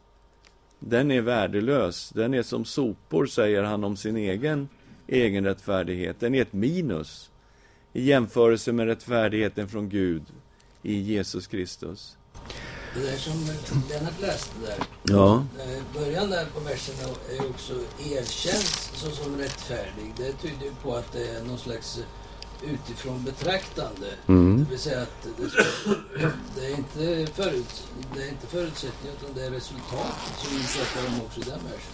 Den 0.79 1.11
är 1.11 1.21
värdelös, 1.21 2.09
den 2.09 2.33
är 2.33 2.43
som 2.43 2.65
sopor, 2.65 3.25
säger 3.25 3.63
han 3.63 3.83
om 3.83 3.97
sin 3.97 4.17
egen 4.17 4.69
egen 5.07 5.45
rättfärdighet. 5.45 6.19
Den 6.19 6.35
är 6.35 6.41
ett 6.41 6.53
minus 6.53 7.31
i 7.93 8.03
jämförelse 8.03 8.71
med 8.71 8.85
rättfärdigheten 8.85 9.69
från 9.69 9.89
Gud 9.89 10.23
i 10.83 10.93
Jesus 10.93 11.47
Kristus. 11.47 12.17
Det 12.93 12.99
där 12.99 13.17
som 13.17 13.47
Lennart 13.89 14.21
läste 14.21 14.55
där, 14.65 14.77
Ja, 15.03 15.43
eh, 15.59 16.01
början 16.01 16.29
där 16.29 16.45
på 16.45 16.59
versen 16.59 16.95
är 17.29 17.49
också 17.49 17.73
erkänns 17.99 18.91
såsom 18.93 19.37
rättfärdig. 19.37 20.13
Det 20.17 20.31
tyder 20.31 20.65
ju 20.65 20.71
på 20.83 20.95
att 20.95 21.11
det 21.11 21.27
är 21.27 21.43
någon 21.43 21.57
slags 21.57 22.03
utifrån 22.63 23.23
betraktande. 23.23 24.07
Mm. 24.27 24.63
Det 24.63 24.69
vill 24.69 24.79
säga 24.79 25.01
att 25.01 25.27
det, 25.37 25.49
ska, 25.49 25.63
det, 26.55 26.65
är 26.65 26.77
inte 26.77 27.33
förut, 27.33 27.87
det 28.15 28.23
är 28.23 28.29
inte 28.29 28.47
förutsättningar 28.47 29.15
utan 29.21 29.35
det 29.35 29.45
är 29.45 29.51
resultat 29.51 30.15
som 30.37 30.57
vi 30.57 30.63
pratar 30.63 31.07
om 31.07 31.25
också 31.25 31.39
i 31.39 31.43
den 31.43 31.59
versen. 31.63 31.93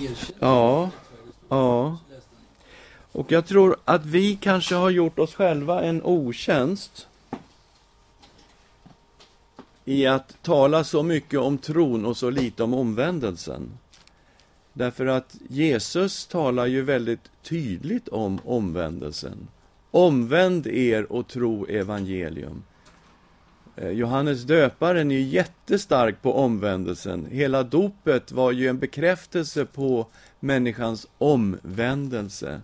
Erkänns 0.00 0.32
Ja, 0.40 0.90
ja. 1.48 1.98
Och 3.12 3.32
jag 3.32 3.46
tror 3.46 3.76
att 3.84 4.06
vi 4.06 4.36
kanske 4.36 4.74
har 4.74 4.90
gjort 4.90 5.18
oss 5.18 5.34
själva 5.34 5.82
en 5.82 6.02
otjänst 6.02 7.06
i 9.84 10.06
att 10.06 10.42
tala 10.42 10.84
så 10.84 11.02
mycket 11.02 11.40
om 11.40 11.58
tron 11.58 12.04
och 12.04 12.16
så 12.16 12.30
lite 12.30 12.62
om 12.62 12.74
omvändelsen. 12.74 13.70
Därför 14.72 15.06
att 15.06 15.36
Jesus 15.48 16.26
talar 16.26 16.66
ju 16.66 16.82
väldigt 16.82 17.30
tydligt 17.42 18.08
om 18.08 18.40
omvändelsen. 18.44 19.48
Omvänd 19.90 20.66
er 20.66 21.12
och 21.12 21.28
tro 21.28 21.66
evangelium. 21.66 22.62
Eh, 23.76 23.90
Johannes 23.90 24.42
döparen 24.42 25.10
är 25.10 25.18
jättestark 25.18 26.22
på 26.22 26.36
omvändelsen. 26.36 27.26
Hela 27.30 27.62
dopet 27.62 28.32
var 28.32 28.52
ju 28.52 28.68
en 28.68 28.78
bekräftelse 28.78 29.64
på 29.64 30.06
människans 30.40 31.06
omvändelse. 31.18 32.60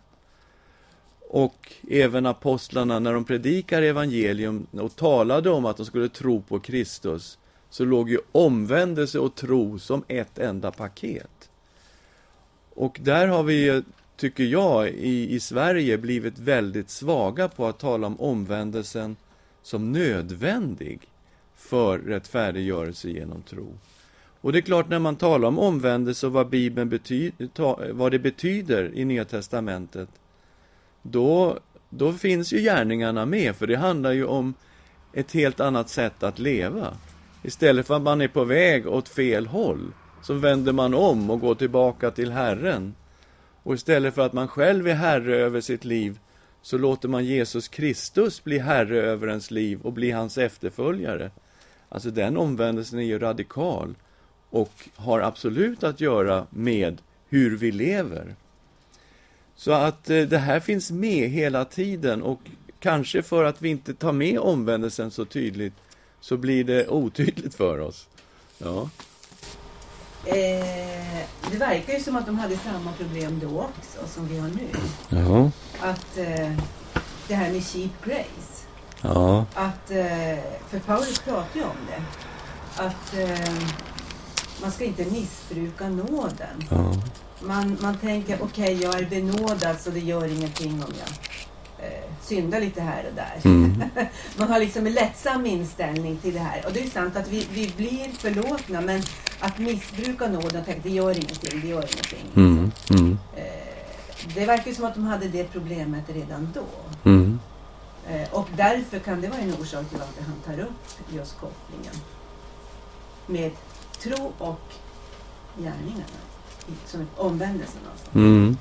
Och 1.28 1.72
även 1.90 2.26
apostlarna, 2.26 2.98
när 2.98 3.12
de 3.12 3.24
predikar 3.24 3.82
evangelium 3.82 4.66
och 4.72 4.96
talade 4.96 5.50
om 5.50 5.64
att 5.64 5.76
de 5.76 5.86
skulle 5.86 6.08
tro 6.08 6.42
på 6.42 6.60
Kristus, 6.60 7.38
så 7.70 7.84
låg 7.84 8.10
ju 8.10 8.18
omvändelse 8.32 9.18
och 9.18 9.34
tro 9.34 9.78
som 9.78 10.04
ett 10.08 10.38
enda 10.38 10.70
paket. 10.70 11.50
Och 12.74 13.00
där 13.02 13.26
har 13.26 13.42
vi, 13.42 13.82
tycker 14.16 14.44
jag, 14.44 14.88
i, 14.88 15.34
i 15.34 15.40
Sverige 15.40 15.98
blivit 15.98 16.38
väldigt 16.38 16.90
svaga 16.90 17.48
på 17.48 17.66
att 17.66 17.78
tala 17.78 18.06
om 18.06 18.20
omvändelsen 18.20 19.16
som 19.62 19.92
nödvändig 19.92 21.00
för 21.56 21.98
rättfärdiggörelse 21.98 23.08
genom 23.08 23.42
tro. 23.42 23.66
Och 24.40 24.52
det 24.52 24.58
är 24.58 24.62
klart, 24.62 24.88
när 24.88 24.98
man 24.98 25.16
talar 25.16 25.48
om 25.48 25.58
omvändelse 25.58 26.26
och 26.26 26.32
vad 26.32 26.48
Bibeln 26.48 26.88
betyder, 26.88 27.46
ta, 27.46 27.80
vad 27.92 28.12
det 28.12 28.18
betyder 28.18 28.90
i 28.94 29.04
Nya 29.04 29.24
Testamentet, 29.24 30.08
då, 31.06 31.58
då 31.90 32.12
finns 32.12 32.52
ju 32.52 32.58
gärningarna 32.58 33.26
med, 33.26 33.56
för 33.56 33.66
det 33.66 33.76
handlar 33.76 34.12
ju 34.12 34.24
om 34.24 34.54
ett 35.12 35.32
helt 35.32 35.60
annat 35.60 35.88
sätt 35.88 36.22
att 36.22 36.38
leva. 36.38 36.96
Istället 37.42 37.86
för 37.86 37.96
att 37.96 38.02
man 38.02 38.20
är 38.20 38.28
på 38.28 38.44
väg 38.44 38.86
åt 38.86 39.08
fel 39.08 39.46
håll, 39.46 39.92
så 40.22 40.34
vänder 40.34 40.72
man 40.72 40.94
om 40.94 41.30
och 41.30 41.40
går 41.40 41.54
tillbaka 41.54 42.10
till 42.10 42.30
Herren. 42.30 42.94
Och 43.62 43.74
istället 43.74 44.14
för 44.14 44.26
att 44.26 44.32
man 44.32 44.48
själv 44.48 44.88
är 44.88 44.94
herre 44.94 45.36
över 45.36 45.60
sitt 45.60 45.84
liv, 45.84 46.18
så 46.62 46.78
låter 46.78 47.08
man 47.08 47.24
Jesus 47.24 47.68
Kristus 47.68 48.44
bli 48.44 48.58
herre 48.58 49.02
över 49.02 49.28
ens 49.28 49.50
liv 49.50 49.80
och 49.82 49.92
bli 49.92 50.10
hans 50.10 50.38
efterföljare. 50.38 51.30
Alltså 51.88 52.10
den 52.10 52.36
omvändelsen 52.36 52.98
är 52.98 53.02
ju 53.02 53.18
radikal 53.18 53.94
och 54.50 54.88
har 54.94 55.20
absolut 55.20 55.84
att 55.84 56.00
göra 56.00 56.46
med 56.50 57.00
hur 57.28 57.56
vi 57.56 57.72
lever. 57.72 58.34
Så 59.56 59.72
att 59.72 60.10
eh, 60.10 60.20
det 60.22 60.38
här 60.38 60.60
finns 60.60 60.90
med 60.90 61.30
hela 61.30 61.64
tiden 61.64 62.22
och 62.22 62.40
kanske 62.80 63.22
för 63.22 63.44
att 63.44 63.62
vi 63.62 63.68
inte 63.68 63.94
tar 63.94 64.12
med 64.12 64.38
omvändelsen 64.38 65.10
så 65.10 65.24
tydligt 65.24 65.74
så 66.20 66.36
blir 66.36 66.64
det 66.64 66.88
otydligt 66.88 67.54
för 67.54 67.78
oss. 67.78 68.08
Ja, 68.58 68.88
Eh, 70.26 71.26
det 71.50 71.56
verkar 71.58 71.92
ju 71.92 72.00
som 72.00 72.16
att 72.16 72.26
de 72.26 72.38
hade 72.38 72.56
samma 72.56 72.92
problem 72.92 73.40
då 73.42 73.60
också 73.60 74.08
som 74.14 74.28
vi 74.28 74.38
har 74.38 74.48
nu. 74.48 74.68
ja, 75.08 75.50
Att 75.80 76.18
eh, 76.18 76.50
det 77.28 77.34
här 77.34 77.50
med 77.52 77.64
cheap 77.64 77.90
grace. 78.04 78.66
ja, 79.02 79.46
Att, 79.54 79.90
eh, 79.90 80.38
för 80.70 80.78
Paulus 80.86 81.18
pratar 81.18 81.60
ju 81.60 81.62
om 81.62 81.76
det. 81.88 82.02
Att 82.82 83.14
eh, 83.14 83.54
man 84.62 84.72
ska 84.72 84.84
inte 84.84 85.04
missbruka 85.04 85.88
nåden. 85.88 86.64
ja, 86.70 86.94
Man, 87.46 87.76
man 87.80 87.96
tänker, 87.98 88.38
okej 88.42 88.82
jag 88.82 88.94
är 89.00 89.06
benådad 89.06 89.80
så 89.80 89.90
det 89.90 90.00
gör 90.00 90.26
ingenting 90.26 90.72
om 90.72 90.92
jag 90.98 91.08
eh, 91.86 92.04
syndar 92.22 92.60
lite 92.60 92.80
här 92.82 93.04
och 93.08 93.14
där. 93.14 93.40
mm, 93.44 93.82
Man 94.36 94.48
har 94.48 94.58
liksom 94.60 94.86
en 94.86 94.92
lättsam 94.92 95.46
inställning 95.46 96.16
till 96.16 96.34
det 96.34 96.40
här. 96.40 96.66
Och 96.66 96.72
det 96.72 96.80
är 96.82 96.90
sant 96.90 97.16
att 97.16 97.28
vi, 97.28 97.46
vi 97.52 97.72
blir 97.76 98.08
förlåtna 98.18 98.80
men 98.80 99.02
att 99.40 99.58
missbruka 99.58 100.28
nåden 100.28 100.60
och 100.60 100.66
tänka 100.66 100.80
det 100.82 100.90
gör 100.90 101.10
ingenting, 101.10 101.60
det 101.60 101.68
gör 101.68 101.82
ingenting. 101.92 102.30
mm, 102.34 102.72
mm, 102.90 103.18
Eh, 103.36 104.34
det 104.34 104.46
verkar 104.46 104.72
som 104.72 104.84
att 104.84 104.94
de 104.94 105.04
hade 105.04 105.28
det 105.28 105.44
problemet 105.52 106.04
redan 106.08 106.52
då. 106.54 106.64
mm, 107.10 107.40
Eh, 108.08 108.32
och 108.34 108.48
därför 108.56 108.98
kan 108.98 109.20
det 109.20 109.28
vara 109.28 109.40
en 109.40 109.54
orsak 109.60 109.88
till 109.90 110.00
att 110.00 110.18
han 110.26 110.56
tar 110.56 110.62
upp 110.62 111.14
just 111.14 111.38
kopplingen 111.40 111.94
med 113.26 113.50
tro 114.02 114.32
och 114.38 114.60
gärningarna. 115.56 116.20
Som 116.86 117.06
omvändelsen 117.16 117.80
alltså. 117.92 118.18
mm. 118.18 118.56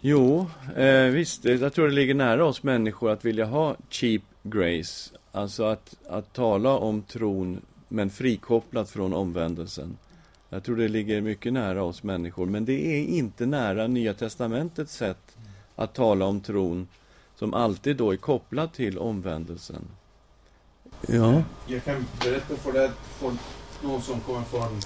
Jo, 0.00 0.46
eh, 0.76 1.02
visst, 1.04 1.42
det- 1.42 1.60
jag 1.60 1.72
tror 1.72 1.88
det 1.88 1.94
ligger 1.94 2.14
nära 2.14 2.44
oss 2.44 2.62
människor 2.62 3.10
att 3.10 3.24
vilja 3.24 3.44
ha 3.44 3.76
cheap 3.90 4.22
grace. 4.42 5.10
Alltså 5.32 5.64
att, 5.64 5.94
att 6.08 6.32
tala 6.32 6.78
om 6.78 7.02
tron, 7.02 7.60
men 7.88 8.10
frikopplat 8.10 8.90
från 8.90 9.14
omvändelsen. 9.14 9.96
Jag 10.50 10.64
tror 10.64 10.76
det 10.76 10.88
ligger 10.88 11.20
mycket 11.20 11.52
nära 11.52 11.82
oss 11.82 12.02
människor, 12.02 12.46
men 12.46 12.64
det 12.64 12.72
är 12.86 13.04
inte 13.04 13.46
nära 13.46 13.86
Nya 13.86 14.14
Testamentets 14.14 14.94
sätt 14.96 15.36
att 15.76 15.94
tala 15.94 16.24
om 16.24 16.40
tron, 16.40 16.88
som 17.38 17.54
alltid 17.54 17.96
då 17.96 18.12
är 18.12 18.16
kopplat 18.16 18.74
till 18.74 18.98
omvändelsen. 18.98 19.84
Ja. 21.08 21.42
Jag 21.66 21.84
kan 21.84 22.06
berätta 22.20 22.56
för 22.56 22.72
dig 22.72 22.84
att 22.84 22.96
för 23.18 23.32
någon 23.86 24.02
som 24.02 24.20
kommer 24.20 24.42
från 24.42 24.80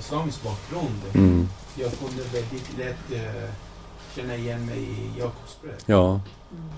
islamisk 0.00 0.42
bakgrund. 0.42 1.00
Mm. 1.14 1.48
Jag 1.74 1.90
kunde 1.98 2.22
väldigt 2.22 2.78
lätt 2.78 3.12
eh, 3.12 3.50
känna 4.16 4.34
igen 4.36 4.66
mig 4.66 4.78
i 4.78 5.18
Jakobs 5.18 5.58
brev. 5.62 5.74
Ja. 5.86 6.20
Mm. 6.52 6.70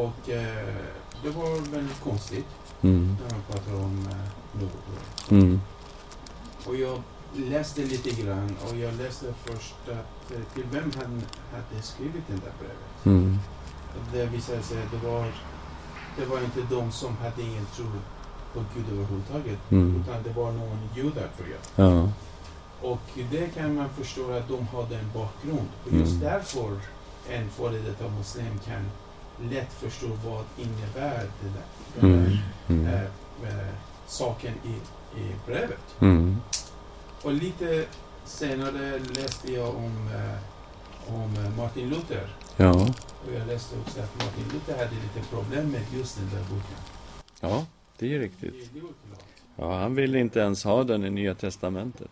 Och 0.00 0.30
eh, 0.30 0.74
det 1.22 1.30
var 1.30 1.70
väldigt 1.72 2.00
konstigt 2.04 2.46
Mm. 2.80 3.16
när 3.22 3.30
man 3.36 3.42
pratar 3.50 3.74
om 3.74 4.08
eh, 4.10 4.60
något. 4.62 5.30
Mm. 5.30 5.60
Och 6.66 6.76
jag 6.76 7.02
läste 7.36 7.80
lite 7.80 8.22
grann 8.22 8.56
och 8.68 8.76
jag 8.76 8.94
läste 8.94 9.26
först 9.44 9.74
att 9.88 10.28
till 10.54 10.64
vem 10.70 10.92
han 10.96 11.22
hade 11.52 11.82
skrivit 11.82 12.22
det 12.26 12.32
där 12.32 12.52
brevet. 12.58 13.04
Mm. 13.06 13.38
Det 14.12 14.26
visade 14.26 14.62
sig 14.62 14.82
att 14.82 14.90
det 14.90 15.08
var, 15.08 15.32
det 16.18 16.24
var 16.26 16.38
inte 16.40 16.60
de 16.74 16.92
som 16.92 17.16
hade 17.16 17.42
ingen 17.42 17.66
tro 17.76 17.86
på 18.54 18.60
Gud 18.74 18.84
överhuvudtaget. 18.92 19.58
Mm. 19.70 20.00
Utan 20.02 20.22
det 20.22 20.40
var 20.40 20.52
någon 20.52 20.78
judar 20.96 21.28
tror 21.36 21.48
jag. 21.48 21.86
Ja. 21.86 22.08
Och 22.82 23.00
det 23.30 23.54
kan 23.54 23.74
man 23.74 23.88
förstå 23.88 24.30
att 24.32 24.48
de 24.48 24.66
hade 24.66 24.96
en 24.96 25.10
bakgrund. 25.14 25.68
Och 25.86 25.92
just 25.92 26.12
Mm. 26.12 26.20
därför 26.24 26.80
en 27.30 27.50
före 27.50 27.78
detta 27.78 28.08
muslim 28.18 28.58
kan 28.66 28.90
lätt 29.50 29.72
förstå 29.72 30.06
vad 30.06 30.44
innebär 30.58 31.26
där, 31.40 31.62
den 32.00 32.10
Mm. 32.10 32.24
där 32.24 32.40
Mm. 32.68 32.86
eh, 32.86 33.02
eh, 33.58 33.74
saken 34.06 34.54
i, 34.64 34.70
i 35.20 35.32
brevet. 35.46 35.80
Mm. 36.00 36.36
Och 37.22 37.32
lite 37.32 37.84
senare 38.24 38.98
läste 38.98 39.52
jag 39.52 39.68
om, 39.76 40.08
eh, 40.14 41.14
om 41.14 41.56
Martin 41.56 41.88
Luther. 41.88 42.28
Ja. 42.56 42.70
Och 43.26 43.32
jag 43.38 43.46
läste 43.46 43.76
också 43.86 44.00
att 44.00 44.14
Martin 44.24 44.44
Luther 44.52 44.72
hade 44.84 44.90
lite 44.94 45.28
problem 45.30 45.70
med 45.70 45.82
just 45.94 46.16
den 46.16 46.30
där 46.30 46.42
boken. 46.42 46.76
Ja, 47.40 47.66
det 47.98 48.14
är 48.14 48.18
riktigt. 48.18 48.74
det. 48.74 48.80
Ja, 49.56 49.78
han 49.80 49.94
ville 49.94 50.18
inte 50.18 50.40
ens 50.40 50.64
ha 50.64 50.84
den 50.84 51.04
i 51.04 51.10
Nya 51.10 51.34
Testamentet. 51.34 52.10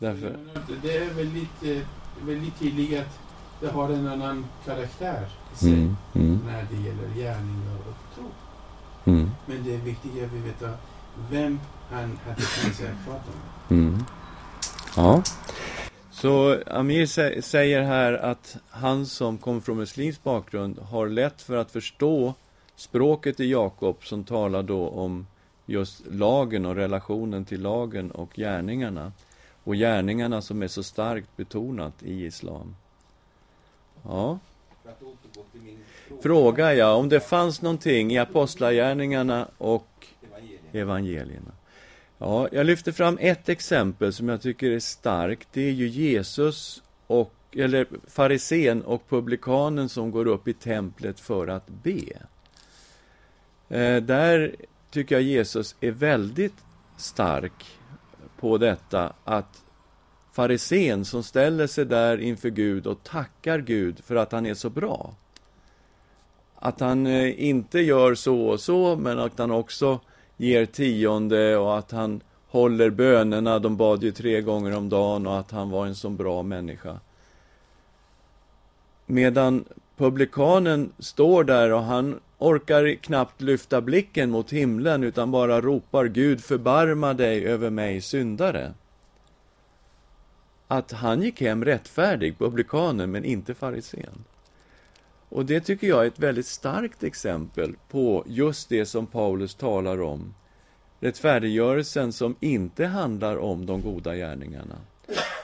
Mm. 0.00 0.20
Därför... 0.20 0.38
Det 0.82 0.96
är 0.96 1.10
väldigt, 1.14 1.84
väldigt 2.22 2.58
tydligt 2.58 2.98
att 3.00 3.18
det 3.60 3.68
har 3.68 3.90
en 3.90 4.06
annan 4.08 4.46
karaktär 4.64 5.26
i 5.54 5.56
sig 5.56 5.72
Mm. 5.72 5.96
Mm. 6.14 6.38
när 6.46 6.66
det 6.70 6.76
gäller 6.88 7.08
gärningar 7.14 7.76
och 7.88 8.14
tro. 8.14 8.24
Mm. 9.12 9.30
Men 9.46 9.64
det 9.64 9.74
är 9.74 9.78
viktigt 9.78 10.10
att 10.24 10.32
vi 10.32 10.38
vet 10.40 10.62
vem 11.30 11.60
han 11.90 12.18
hade 12.24 12.42
tänkt 12.62 12.76
sig 12.76 12.86
att 12.88 13.04
prata 13.06 13.30
med. 13.68 13.78
Mm. 13.78 14.04
Ja. 14.96 15.22
Så 16.10 16.58
Amir 16.66 17.06
sä- 17.06 17.40
säger 17.40 17.82
här 17.82 18.12
att 18.12 18.56
han 18.70 19.06
som 19.06 19.38
kommer 19.38 19.60
från 19.60 19.76
muslimsk 19.76 20.22
bakgrund 20.22 20.78
har 20.78 21.08
lätt 21.08 21.42
för 21.42 21.56
att 21.56 21.70
förstå 21.70 22.34
språket 22.76 23.40
i 23.40 23.50
Jakob 23.50 23.96
som 24.04 24.24
talar 24.24 24.62
då 24.62 24.88
om 24.88 25.26
just 25.66 26.02
lagen 26.10 26.66
och 26.66 26.74
relationen 26.76 27.44
till 27.44 27.62
lagen 27.62 28.10
och 28.10 28.30
gärningarna. 28.36 29.12
Och 29.64 29.74
gärningarna 29.74 30.42
som 30.42 30.62
är 30.62 30.68
så 30.68 30.82
starkt 30.82 31.36
betonat 31.36 32.02
i 32.02 32.24
islam. 32.24 32.76
Ja. 34.02 34.38
Fråga 36.22 36.74
jag 36.74 36.98
om 36.98 37.08
det 37.08 37.20
fanns 37.20 37.62
någonting 37.62 38.12
i 38.12 38.18
apostlagärningarna 38.18 39.48
och 39.58 40.06
evangelierna. 40.72 41.52
Ja, 42.18 42.48
jag 42.52 42.66
lyfter 42.66 42.92
fram 42.92 43.18
ett 43.20 43.48
exempel 43.48 44.12
som 44.12 44.28
jag 44.28 44.42
tycker 44.42 44.70
är 44.70 44.80
starkt. 44.80 45.48
Det 45.52 45.62
är 45.62 45.72
ju 45.72 45.88
Jesus 45.88 46.82
och, 47.06 47.34
eller 47.52 47.86
farisén 48.08 48.82
och 48.82 49.08
publikanen 49.08 49.88
som 49.88 50.10
går 50.10 50.26
upp 50.26 50.48
i 50.48 50.52
templet 50.52 51.20
för 51.20 51.46
att 51.46 51.68
be. 51.68 52.02
Eh, 53.68 54.02
där 54.02 54.54
tycker 54.90 55.14
jag 55.14 55.22
Jesus 55.22 55.76
är 55.80 55.90
väldigt 55.90 56.54
stark 56.96 57.64
på 58.44 58.58
detta 58.58 59.12
att 59.24 59.64
farisén 60.32 61.04
som 61.04 61.22
ställer 61.22 61.66
sig 61.66 61.84
där 61.84 62.18
inför 62.18 62.48
Gud 62.48 62.86
och 62.86 63.02
tackar 63.02 63.58
Gud 63.58 64.04
för 64.04 64.16
att 64.16 64.32
han 64.32 64.46
är 64.46 64.54
så 64.54 64.70
bra. 64.70 65.14
Att 66.56 66.80
han 66.80 67.06
eh, 67.06 67.44
inte 67.44 67.80
gör 67.80 68.14
så 68.14 68.46
och 68.46 68.60
så, 68.60 68.96
men 68.96 69.18
att 69.18 69.38
han 69.38 69.50
också 69.50 70.00
ger 70.36 70.66
tionde 70.66 71.56
och 71.56 71.78
att 71.78 71.90
han 71.90 72.20
håller 72.48 72.90
bönerna, 72.90 73.58
de 73.58 73.76
bad 73.76 74.02
ju 74.02 74.12
tre 74.12 74.40
gånger 74.40 74.76
om 74.76 74.88
dagen 74.88 75.26
och 75.26 75.38
att 75.38 75.50
han 75.50 75.70
var 75.70 75.86
en 75.86 75.94
så 75.94 76.10
bra 76.10 76.42
människa. 76.42 77.00
Medan 79.06 79.64
publikanen 79.96 80.92
står 80.98 81.44
där 81.44 81.72
och 81.72 81.82
han 81.82 82.20
orkar 82.38 82.94
knappt 82.94 83.40
lyfta 83.40 83.80
blicken 83.80 84.30
mot 84.30 84.52
himlen 84.52 85.04
utan 85.04 85.30
bara 85.30 85.60
ropar 85.60 86.04
Gud 86.04 86.44
förbarma 86.44 87.14
dig 87.14 87.46
över 87.46 87.70
mig 87.70 88.00
syndare. 88.00 88.74
Att 90.68 90.92
han 90.92 91.22
gick 91.22 91.40
hem 91.40 91.64
rättfärdig, 91.64 92.38
publikanen, 92.38 93.10
men 93.10 93.24
inte 93.24 93.54
farisén. 93.54 94.24
Och 95.28 95.46
det 95.46 95.60
tycker 95.60 95.86
jag 95.86 96.02
är 96.02 96.08
ett 96.08 96.18
väldigt 96.18 96.46
starkt 96.46 97.02
exempel 97.02 97.74
på 97.88 98.24
just 98.26 98.68
det 98.68 98.86
som 98.86 99.06
Paulus 99.06 99.54
talar 99.54 100.00
om. 100.00 100.34
Rättfärdiggörelsen 101.00 102.12
som 102.12 102.36
inte 102.40 102.86
handlar 102.86 103.36
om 103.36 103.66
de 103.66 103.82
goda 103.82 104.14
gärningarna, 104.14 104.76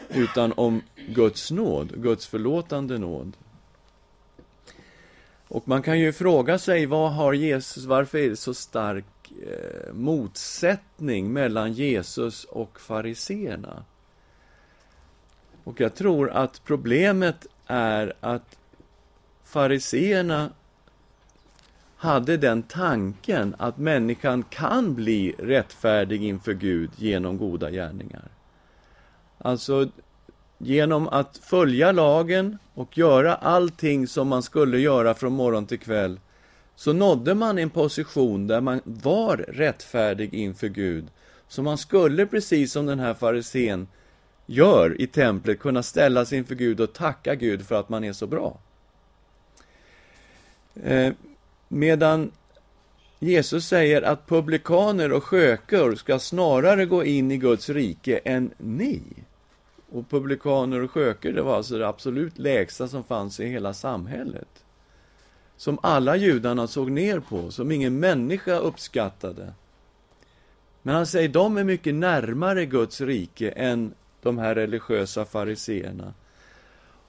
utan 0.09 0.53
om 0.57 0.83
Guds 1.09 1.51
nåd, 1.51 2.03
Guds 2.03 2.27
förlåtande 2.27 2.99
nåd. 2.99 3.37
Och 5.51 5.69
man 5.69 5.83
kan 5.83 5.99
ju 5.99 6.13
fråga 6.13 6.59
sig, 6.59 6.87
vad 6.87 7.13
har 7.13 7.33
Jesus, 7.33 7.85
varför 7.85 8.19
är 8.19 8.31
det 8.31 8.37
så 8.37 8.55
stark 8.55 9.33
eh, 9.47 9.93
motsättning 9.93 11.33
mellan 11.33 11.73
Jesus 11.73 12.45
och 12.45 12.81
fariseerna? 12.81 13.85
Och 15.65 15.81
jag 15.81 15.95
tror 15.95 16.31
att 16.31 16.65
problemet 16.65 17.47
är 17.67 18.13
att 18.21 18.59
fariseerna 19.45 20.51
hade 21.97 22.37
den 22.37 22.63
tanken 22.63 23.55
att 23.59 23.79
människan 23.79 24.43
kan 24.43 24.95
bli 24.95 25.35
rättfärdig 25.39 26.25
inför 26.25 26.53
Gud 26.53 26.91
genom 26.97 27.39
goda 27.39 27.71
gärningar. 27.71 28.29
Alltså, 29.39 29.89
genom 30.63 31.09
att 31.09 31.41
följa 31.43 31.93
lagen 31.93 32.59
och 32.75 32.99
göra 32.99 33.35
allting 33.35 34.07
som 34.07 34.29
man 34.29 34.43
skulle 34.43 34.79
göra 34.79 35.15
från 35.15 35.33
morgon 35.33 35.67
till 35.67 35.79
kväll, 35.79 36.21
så 36.77 36.93
nådde 36.93 37.35
man 37.35 37.59
en 37.59 37.71
position 37.71 38.47
där 38.47 38.61
man 38.61 38.81
var 38.85 39.37
rättfärdig 39.37 40.35
inför 40.35 40.69
Gud. 40.69 41.07
Så 41.49 41.63
man 41.63 41.79
skulle, 41.79 42.27
precis 42.27 42.73
som 42.73 42.87
den 42.87 43.01
här 43.01 43.15
farisén 43.15 43.89
gör 44.47 45.01
i 45.01 45.07
templet, 45.07 45.61
kunna 45.61 45.83
ställa 45.83 46.25
sig 46.25 46.39
inför 46.39 46.55
Gud 46.55 46.81
och 46.81 46.93
tacka 46.93 47.35
Gud 47.35 47.67
för 47.67 47.75
att 47.75 47.89
man 47.89 48.05
är 48.05 48.13
så 48.13 48.27
bra. 48.27 48.59
Eh, 50.85 51.13
medan 51.69 52.31
Jesus 53.19 53.67
säger 53.67 54.03
att 54.03 54.27
publikaner 54.27 55.13
och 55.13 55.25
skökor 55.25 55.95
ska 55.95 56.19
snarare 56.19 56.87
gå 56.87 57.05
in 57.05 57.31
i 57.31 57.37
Guds 57.37 57.69
rike 57.69 58.21
än 58.25 58.51
ni. 58.59 59.03
Och 59.93 60.11
publikaner 60.11 60.81
och 60.81 60.91
sköker, 60.91 61.33
det 61.33 61.43
var 61.43 61.57
alltså 61.57 61.79
det 61.79 61.89
absolut 61.89 62.39
lägsta 62.39 62.89
som 62.89 63.05
fanns 63.05 63.41
i 63.41 63.47
hela 63.47 63.75
samhället. 63.75 64.65
Som 65.57 65.79
alla 65.83 66.17
judarna 66.17 66.67
såg 66.67 66.91
ner 66.91 67.21
på, 67.21 67.51
som 67.51 67.73
ingen 67.73 68.01
människa 68.01 68.59
uppskattade. 68.59 69.53
Men 70.83 70.95
han 70.95 71.07
säger, 71.07 71.29
de 71.29 71.57
är 71.57 71.65
mycket 71.65 71.95
närmare 71.95 72.67
Guds 72.67 73.01
rike 73.01 73.51
än 73.51 73.95
de 74.23 74.39
här 74.39 74.55
religiösa 74.55 75.25
fariseerna. 75.25 76.15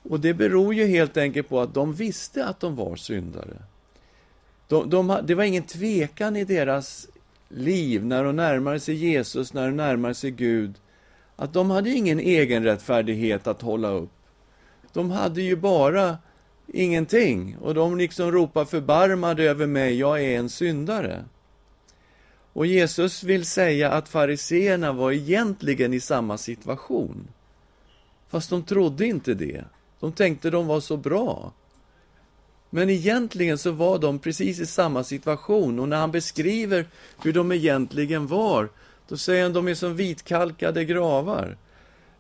Och 0.04 0.20
det 0.20 0.34
beror 0.34 0.74
ju 0.74 0.86
helt 0.86 1.18
enkelt 1.18 1.50
på 1.50 1.62
att 1.62 1.74
de 1.74 1.94
visste 1.94 2.46
att 2.46 2.60
de 2.60 2.76
var 2.76 2.96
syndare. 2.96 3.58
De, 4.68 4.90
de, 4.90 5.20
det 5.24 5.36
var 5.36 5.44
ingen 5.44 5.64
tvekan 5.64 6.36
i 6.36 6.44
deras 6.44 7.08
liv 7.50 8.06
när 8.06 8.24
de 8.24 8.36
närmade 8.36 8.80
sig 8.80 8.96
Jesus, 8.96 9.54
när 9.54 9.68
de 9.68 9.76
närmade 9.76 10.14
sig 10.14 10.32
Gud, 10.32 10.76
att 11.42 11.54
de 11.54 11.70
hade 11.70 11.90
ingen 11.90 12.20
egen 12.20 12.64
rättfärdighet 12.64 13.48
att 13.48 13.62
hålla 13.62 13.90
upp. 13.90 14.10
De 14.94 15.12
hade 15.12 15.42
ju 15.42 15.56
bara 15.56 16.18
ingenting, 16.68 17.58
och 17.62 17.74
de 17.74 17.98
liksom 17.98 18.32
ropar 18.32 18.66
förbarmade 18.66 19.44
över 19.44 19.68
mig, 19.68 20.00
jag 20.00 20.24
är 20.24 20.40
en 20.40 20.50
syndare. 20.50 21.26
Och 22.54 22.66
Jesus 22.66 23.24
vill 23.24 23.46
säga 23.46 23.92
att 23.92 24.10
fariseerna 24.10 24.92
var 24.92 25.12
egentligen 25.12 25.94
i 25.94 26.00
samma 26.00 26.38
situation. 26.38 27.28
Fast 28.30 28.50
de 28.50 28.64
trodde 28.64 29.06
inte 29.06 29.34
det. 29.34 29.66
De 30.00 30.12
tänkte 30.12 30.50
de 30.50 30.68
var 30.68 30.80
så 30.80 30.98
bra. 30.98 31.52
Men 32.70 32.90
egentligen 32.90 33.58
så 33.58 33.72
var 33.72 34.00
de 34.00 34.20
precis 34.20 34.60
i 34.60 34.66
samma 34.66 35.04
situation 35.04 35.80
och 35.80 35.90
när 35.90 35.98
han 35.98 36.12
beskriver 36.12 36.88
hur 37.24 37.34
de 37.34 37.52
egentligen 37.52 38.28
var, 38.28 38.70
då 39.12 39.18
säger 39.18 39.44
han 39.44 39.54
de 39.54 39.68
är 39.68 39.74
som 39.74 39.96
vitkalkade 39.96 40.86
gravar. 40.86 41.58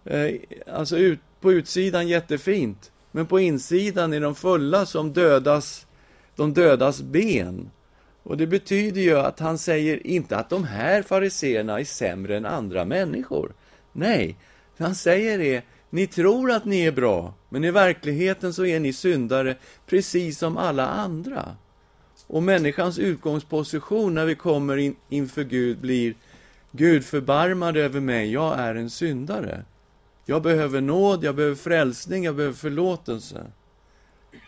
Eh, 0.05 0.35
alltså 0.73 0.97
ut, 0.97 1.19
på 1.41 1.53
utsidan 1.53 2.07
jättefint, 2.07 2.91
men 3.11 3.25
på 3.25 3.39
insidan 3.39 4.13
är 4.13 4.21
de 4.21 4.35
fulla 4.35 4.85
som 4.85 5.13
dödas, 5.13 5.87
de 6.35 6.53
dödas 6.53 7.01
ben. 7.01 7.71
Och 8.23 8.37
det 8.37 8.47
betyder 8.47 9.01
ju 9.01 9.19
att 9.19 9.39
han 9.39 9.57
säger 9.57 10.07
inte 10.07 10.37
att 10.37 10.49
de 10.49 10.63
här 10.63 11.01
fariseerna 11.01 11.79
är 11.79 11.83
sämre 11.83 12.37
än 12.37 12.45
andra 12.45 12.85
människor. 12.85 13.53
Nej, 13.91 14.37
han 14.77 14.95
säger 14.95 15.37
det, 15.37 15.63
ni 15.89 16.07
tror 16.07 16.51
att 16.51 16.65
ni 16.65 16.85
är 16.85 16.91
bra, 16.91 17.33
men 17.49 17.63
i 17.63 17.71
verkligheten 17.71 18.53
så 18.53 18.65
är 18.65 18.79
ni 18.79 18.93
syndare 18.93 19.55
precis 19.85 20.37
som 20.37 20.57
alla 20.57 20.87
andra. 20.87 21.55
Och 22.27 22.43
människans 22.43 22.99
utgångsposition 22.99 24.13
när 24.13 24.25
vi 24.25 24.35
kommer 24.35 24.77
in, 24.77 24.95
inför 25.09 25.43
Gud 25.43 25.77
blir 25.77 26.15
Gud 26.71 27.05
förbarmad 27.05 27.77
över 27.77 27.99
mig, 27.99 28.31
jag 28.31 28.59
är 28.59 28.75
en 28.75 28.89
syndare. 28.89 29.65
Jag 30.25 30.41
behöver 30.41 30.81
nåd, 30.81 31.23
jag 31.23 31.35
behöver 31.35 31.55
frälsning, 31.55 32.23
jag 32.23 32.35
behöver 32.35 32.55
förlåtelse. 32.55 33.45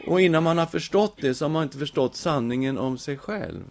Och 0.07 0.21
innan 0.21 0.43
man 0.43 0.57
har 0.57 0.65
förstått 0.65 1.17
det 1.21 1.33
så 1.33 1.45
har 1.45 1.49
man 1.49 1.63
inte 1.63 1.77
förstått 1.77 2.15
sanningen 2.15 2.77
om 2.77 2.97
sig 2.97 3.17
själv. 3.17 3.63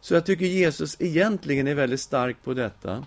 Så 0.00 0.14
jag 0.14 0.26
tycker 0.26 0.46
Jesus 0.46 0.96
egentligen 1.00 1.68
är 1.68 1.74
väldigt 1.74 2.00
stark 2.00 2.36
på 2.44 2.54
detta. 2.54 3.04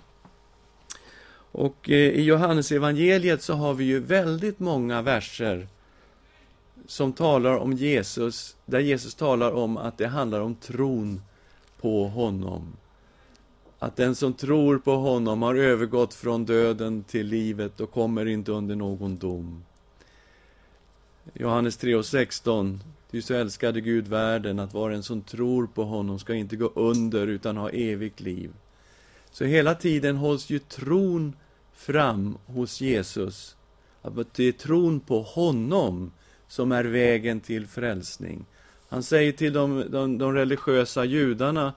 Och 1.51 1.89
eh, 1.89 1.95
i 1.95 2.23
Johannes 2.23 2.71
evangeliet 2.71 3.41
så 3.41 3.53
har 3.53 3.73
vi 3.73 3.83
ju 3.83 3.99
väldigt 3.99 4.59
många 4.59 5.01
verser 5.01 5.67
som 6.87 7.13
talar 7.13 7.57
om 7.57 7.73
Jesus, 7.73 8.55
där 8.65 8.79
Jesus 8.79 9.15
talar 9.15 9.51
om 9.51 9.77
att 9.77 9.97
det 9.97 10.07
handlar 10.07 10.39
om 10.39 10.55
tron 10.55 11.21
på 11.81 12.07
honom. 12.07 12.77
Att 13.85 13.95
den 13.95 14.15
som 14.15 14.33
tror 14.33 14.77
på 14.77 14.95
honom 14.95 15.41
har 15.41 15.55
övergått 15.55 16.13
från 16.13 16.45
döden 16.45 17.03
till 17.03 17.27
livet 17.27 17.79
och 17.79 17.91
kommer 17.91 18.25
inte 18.25 18.51
under 18.51 18.75
någon 18.75 19.17
dom. 19.17 19.63
Johannes 21.33 21.79
3.16 21.79 22.79
Ty 23.11 23.21
så 23.21 23.33
älskade 23.33 23.81
Gud 23.81 24.07
världen 24.07 24.59
att 24.59 24.73
var 24.73 24.91
en 24.91 25.03
som 25.03 25.21
tror 25.21 25.67
på 25.67 25.83
honom 25.83 26.19
ska 26.19 26.33
inte 26.33 26.55
gå 26.55 26.71
under 26.75 27.27
utan 27.27 27.57
ha 27.57 27.69
evigt 27.69 28.19
liv. 28.19 28.51
Så 29.31 29.45
hela 29.45 29.75
tiden 29.75 30.15
hålls 30.15 30.49
ju 30.49 30.59
tron 30.59 31.33
fram 31.73 32.37
hos 32.45 32.81
Jesus. 32.81 33.55
Att 34.01 34.33
det 34.33 34.43
är 34.43 34.51
tron 34.51 34.99
på 34.99 35.21
honom 35.21 36.11
som 36.47 36.71
är 36.71 36.83
vägen 36.83 37.39
till 37.39 37.67
frälsning. 37.67 38.45
Han 38.89 39.03
säger 39.03 39.31
till 39.31 39.53
de, 39.53 39.83
de, 39.89 40.17
de 40.17 40.33
religiösa 40.33 41.05
judarna 41.05 41.73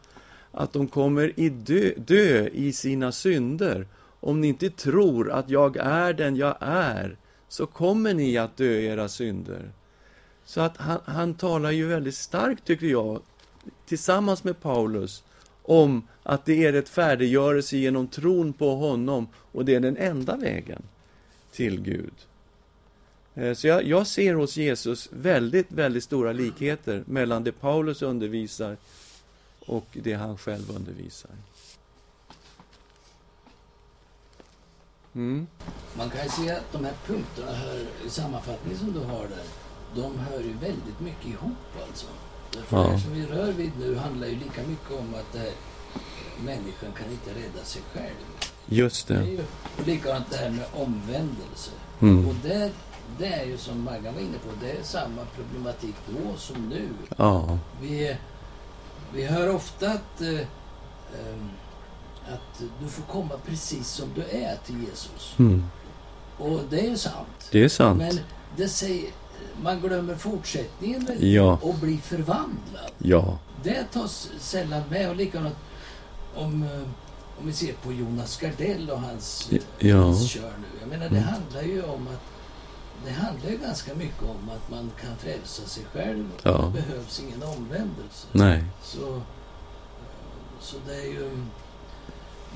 att 0.52 0.72
de 0.72 0.88
kommer 0.88 1.40
i 1.40 1.48
dö, 1.48 1.92
dö 1.96 2.48
i 2.48 2.72
sina 2.72 3.12
synder. 3.12 3.86
Om 4.20 4.40
ni 4.40 4.48
inte 4.48 4.70
tror 4.70 5.30
att 5.30 5.50
jag 5.50 5.76
är 5.76 6.12
den 6.12 6.36
jag 6.36 6.56
är, 6.60 7.16
så 7.48 7.66
kommer 7.66 8.14
ni 8.14 8.38
att 8.38 8.56
dö 8.56 8.78
i 8.78 8.86
era 8.86 9.08
synder. 9.08 9.72
Så 10.44 10.60
att 10.60 10.76
han, 10.76 11.00
han 11.04 11.34
talar 11.34 11.70
ju 11.70 11.86
väldigt 11.86 12.14
starkt, 12.14 12.64
tycker 12.64 12.86
jag, 12.86 13.22
tillsammans 13.86 14.44
med 14.44 14.60
Paulus, 14.60 15.24
om 15.62 16.02
att 16.22 16.44
det 16.44 16.66
är 16.66 16.72
rättfärdiggörelse 16.72 17.76
genom 17.76 18.08
tron 18.08 18.52
på 18.52 18.74
honom 18.74 19.28
och 19.52 19.64
det 19.64 19.74
är 19.74 19.80
den 19.80 19.96
enda 19.96 20.36
vägen 20.36 20.82
till 21.52 21.80
Gud. 21.80 22.14
Eh, 23.34 23.54
så 23.54 23.66
jag, 23.66 23.84
jag, 23.84 24.06
ser 24.06 24.34
hos 24.34 24.56
Jesus 24.56 25.08
väldigt, 25.12 25.72
väldigt 25.72 26.04
stora 26.04 26.32
likheter 26.32 27.02
mellan 27.06 27.44
det 27.44 27.52
Paulus 27.52 28.02
undervisar 28.02 28.76
och 29.68 29.86
det 29.92 30.14
han 30.14 30.38
själv 30.38 30.70
undervisar. 30.76 31.30
Mm. 35.14 35.46
Man 35.96 36.10
kan 36.10 36.22
ju 36.24 36.28
se 36.28 36.50
att 36.50 36.72
de 36.72 36.84
här 36.84 36.94
punkterna 37.06 37.52
hör, 37.52 37.86
sammanfattningen 38.08 38.78
som 38.78 38.92
du 38.92 39.00
har 39.00 39.22
där, 39.28 39.44
de 39.94 40.18
hör 40.18 40.40
ju 40.40 40.52
väldigt 40.52 41.00
mycket 41.00 41.26
ihop 41.26 41.82
alltså. 41.86 42.06
Ja. 42.70 42.78
det 42.78 43.00
som 43.00 43.12
vi 43.12 43.26
rör 43.26 43.52
vid 43.52 43.72
nu 43.78 43.96
handlar 43.96 44.26
ju 44.26 44.34
lika 44.34 44.62
mycket 44.62 44.90
om 44.90 45.14
att 45.14 45.36
här, 45.38 45.52
människan 46.44 46.92
kan 46.92 47.10
inte 47.10 47.30
rädda 47.30 47.64
sig 47.64 47.82
själv. 47.92 48.50
Just 48.66 49.08
det. 49.08 49.14
det 49.14 49.20
är 49.20 49.26
ju, 49.26 49.44
och 49.78 49.86
likadant 49.86 50.30
det 50.30 50.36
här 50.36 50.50
med 50.50 50.66
omvändelse. 50.72 51.70
Mm. 52.00 52.28
Och 52.28 52.34
det, 52.42 52.72
det 53.18 53.26
är 53.26 53.44
ju 53.44 53.58
som 53.58 53.82
Maggan 53.84 54.14
var 54.14 54.20
inne 54.20 54.38
på, 54.38 54.50
det 54.60 54.70
är 54.70 54.82
samma 54.82 55.24
problematik 55.24 55.94
då 56.06 56.36
som 56.36 56.68
nu. 56.68 56.88
Ja. 57.16 57.58
Vi, 57.80 58.16
vi 59.14 59.24
hör 59.24 59.54
ofta 59.54 59.90
att, 59.90 60.20
eh, 60.20 60.28
ehm, 60.28 61.50
att 62.26 62.62
du 62.80 62.88
får 62.88 63.02
komma 63.02 63.34
precis 63.46 63.88
som 63.88 64.08
du 64.14 64.22
är 64.22 64.56
till 64.66 64.84
Jesus. 64.88 65.34
Mm. 65.38 65.64
Och 66.38 66.60
det 66.70 66.80
är 66.80 66.90
ju 66.90 66.96
sant. 66.96 67.48
Det 67.50 67.64
är 67.64 67.68
sant. 67.68 67.98
Men 67.98 68.18
det 68.56 68.68
säger, 68.68 69.10
man 69.62 69.80
glömmer 69.80 70.14
fortsättningen 70.14 71.08
ja. 71.20 71.58
och 71.62 71.74
blir 71.74 71.98
förvandlad. 71.98 72.90
Ja. 72.98 73.38
Det 73.62 73.84
tas 73.92 74.30
sällan 74.38 74.82
med. 74.90 75.10
Och 75.10 75.16
likadant 75.16 75.56
om, 76.34 76.62
eh, 76.62 76.80
om 77.40 77.46
vi 77.46 77.52
ser 77.52 77.72
på 77.72 77.92
Jonas 77.92 78.40
Gardell 78.40 78.90
och 78.90 79.00
hans, 79.00 79.50
ja. 79.78 79.96
hans 79.96 80.30
kör 80.30 80.42
nu. 80.42 80.66
Jag 80.80 80.88
menar, 80.88 81.08
det 81.08 81.16
mm. 81.16 81.28
handlar 81.28 81.62
ju 81.62 81.82
om 81.82 82.08
att 82.08 82.37
det 83.04 83.10
handlar 83.10 83.50
ju 83.50 83.58
ganska 83.58 83.94
mycket 83.94 84.22
om 84.22 84.50
att 84.50 84.70
man 84.70 84.90
kan 85.00 85.16
frälsa 85.16 85.62
sig 85.62 85.84
själv. 85.92 86.24
Ja. 86.42 86.72
Det 86.74 86.80
behövs 86.80 87.20
ingen 87.20 87.42
omvändelse. 87.42 88.26
Nej. 88.32 88.64
Så, 88.82 89.20
så 90.60 90.76
det 90.86 90.94
är 90.94 91.06
ju... 91.06 91.30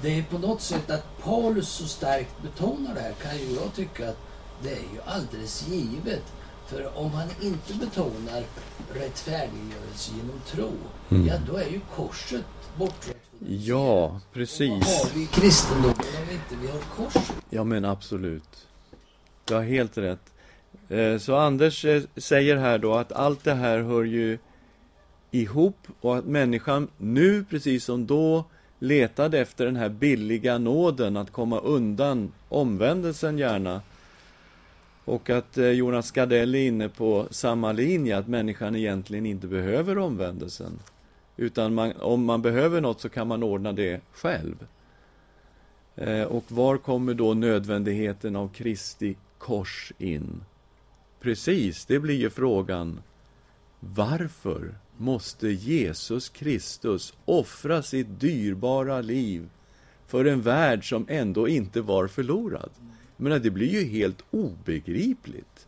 Det 0.02 0.18
är 0.18 0.22
på 0.22 0.38
något 0.38 0.60
sätt 0.60 0.90
att 0.90 1.22
Paulus 1.22 1.68
så 1.68 1.86
starkt 1.86 2.42
betonar 2.42 2.94
det 2.94 3.00
här 3.00 3.12
kan 3.12 3.38
ju 3.38 3.54
jag 3.54 3.74
tycka 3.74 4.08
att 4.08 4.18
det 4.62 4.72
är 4.72 4.82
ju 4.94 5.00
alldeles 5.06 5.68
givet. 5.68 6.22
För 6.66 6.98
om 6.98 7.10
han 7.10 7.28
inte 7.40 7.74
betonar 7.74 8.44
rättfärdiggörelse 8.94 10.12
genom 10.16 10.40
tro, 10.46 10.72
mm. 11.10 11.26
ja 11.26 11.34
då 11.46 11.56
är 11.56 11.68
ju 11.68 11.80
korset 11.96 12.44
bortrött. 12.76 13.16
Ja, 13.48 14.20
precis. 14.32 14.70
Vad 14.70 14.96
har 14.96 15.14
vi 15.14 15.26
kristendomen 15.26 15.94
om 15.96 16.30
inte 16.30 16.56
vi 16.60 16.66
har 16.66 16.80
korset? 16.96 17.32
Ja, 17.50 17.64
men 17.64 17.84
absolut. 17.84 18.66
Du 19.44 19.54
har 19.54 19.62
helt 19.62 19.98
rätt. 19.98 20.31
Eh, 20.88 21.18
så 21.18 21.36
Anders 21.36 21.84
eh, 21.84 22.02
säger 22.16 22.56
här 22.56 22.78
då 22.78 22.94
att 22.94 23.12
allt 23.12 23.44
det 23.44 23.54
här 23.54 23.78
hör 23.78 24.04
ju 24.04 24.38
ihop 25.30 25.76
och 26.00 26.18
att 26.18 26.24
människan 26.24 26.88
nu, 26.98 27.44
precis 27.44 27.84
som 27.84 28.06
då, 28.06 28.44
letade 28.78 29.38
efter 29.38 29.64
den 29.64 29.76
här 29.76 29.88
billiga 29.88 30.58
nåden 30.58 31.16
att 31.16 31.30
komma 31.30 31.60
undan 31.60 32.32
omvändelsen 32.48 33.38
gärna. 33.38 33.82
Och 35.04 35.30
att 35.30 35.58
eh, 35.58 35.70
Jonas 35.70 36.10
Gardell 36.10 36.54
är 36.54 36.66
inne 36.66 36.88
på 36.88 37.26
samma 37.30 37.72
linje, 37.72 38.18
att 38.18 38.28
människan 38.28 38.76
egentligen 38.76 39.26
inte 39.26 39.46
behöver 39.46 39.98
omvändelsen. 39.98 40.78
Utan 41.36 41.74
man, 41.74 41.92
om 41.92 42.24
man 42.24 42.42
behöver 42.42 42.80
något 42.80 43.00
så 43.00 43.08
kan 43.08 43.28
man 43.28 43.42
ordna 43.42 43.72
det 43.72 44.00
själv. 44.12 44.66
och 46.28 46.44
var 46.48 46.76
kommer 46.76 47.14
då 47.14 47.34
nödvändigheten 47.34 48.36
av 48.36 48.48
Kristi 48.48 49.16
kors 49.38 49.92
in? 49.98 50.40
Precis, 51.22 51.84
det 51.84 51.98
blir 51.98 52.14
ju 52.14 52.30
frågan. 52.30 53.02
Varför 53.80 54.74
måste 54.96 55.48
Jesus 55.48 56.28
Kristus 56.28 57.14
offra 57.24 57.82
sitt 57.82 58.20
dyrbara 58.20 59.00
liv 59.00 59.48
för 60.06 60.24
en 60.24 60.42
värld 60.42 60.88
som 60.88 61.06
ändå 61.08 61.48
inte 61.48 61.80
var 61.80 62.06
förlorad? 62.06 62.70
Jag 63.16 63.24
menar, 63.24 63.38
det 63.38 63.50
blir 63.50 63.68
ju 63.68 63.84
helt 63.84 64.24
obegripligt. 64.30 65.66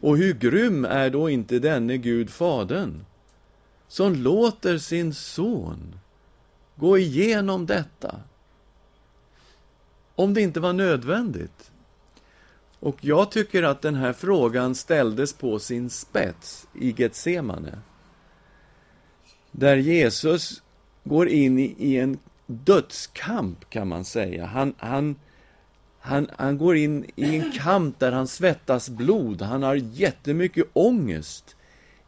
Och 0.00 0.16
hur 0.16 0.34
grym 0.34 0.84
är 0.84 1.10
då 1.10 1.30
inte 1.30 1.58
denne 1.58 1.96
Gud, 1.96 2.30
Fadern, 2.30 3.04
som 3.88 4.14
låter 4.14 4.78
sin 4.78 5.14
son 5.14 5.98
gå 6.76 6.98
igenom 6.98 7.66
detta? 7.66 8.20
Om 10.14 10.34
det 10.34 10.40
inte 10.40 10.60
var 10.60 10.72
nödvändigt. 10.72 11.67
Och 12.80 12.96
jag 13.00 13.30
tycker 13.30 13.62
att 13.62 13.82
den 13.82 13.94
här 13.94 14.12
frågan 14.12 14.74
ställdes 14.74 15.32
på 15.32 15.58
sin 15.58 15.90
spets 15.90 16.66
i 16.74 16.94
Getsemane. 17.02 17.78
Där 19.52 19.76
Jesus 19.76 20.62
går 21.04 21.28
in 21.28 21.58
i, 21.58 21.74
i 21.78 21.96
en 21.96 22.18
dödskamp, 22.46 23.70
kan 23.70 23.88
man 23.88 24.04
säga. 24.04 24.46
Han, 24.46 24.74
han, 24.78 25.16
han, 26.00 26.28
han 26.36 26.58
går 26.58 26.76
in 26.76 27.10
i 27.16 27.36
en 27.36 27.52
kamp 27.52 27.98
där 27.98 28.12
han 28.12 28.28
svettas 28.28 28.88
blod. 28.88 29.42
Han 29.42 29.62
har 29.62 29.74
jättemycket 29.74 30.66
ångest 30.72 31.56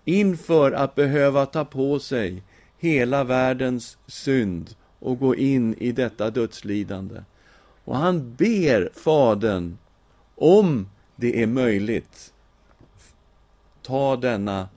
inför 0.04 0.72
att 0.72 0.94
behöva 0.94 1.46
ta 1.46 1.64
på 1.64 1.98
sig 1.98 2.42
hela 2.78 3.24
världens 3.24 3.98
synd 4.06 4.74
och 4.98 5.18
gå 5.18 5.34
in 5.36 5.74
i 5.74 5.92
detta 5.92 6.30
dödslidande. 6.30 7.22
Och 7.84 7.96
han 7.96 8.34
ber 8.34 8.90
Fadern 8.94 9.78
om 10.40 10.88
det 11.16 11.42
är 11.42 11.46
möjligt, 11.46 12.32
ta 13.82 14.16
denna 14.16 14.68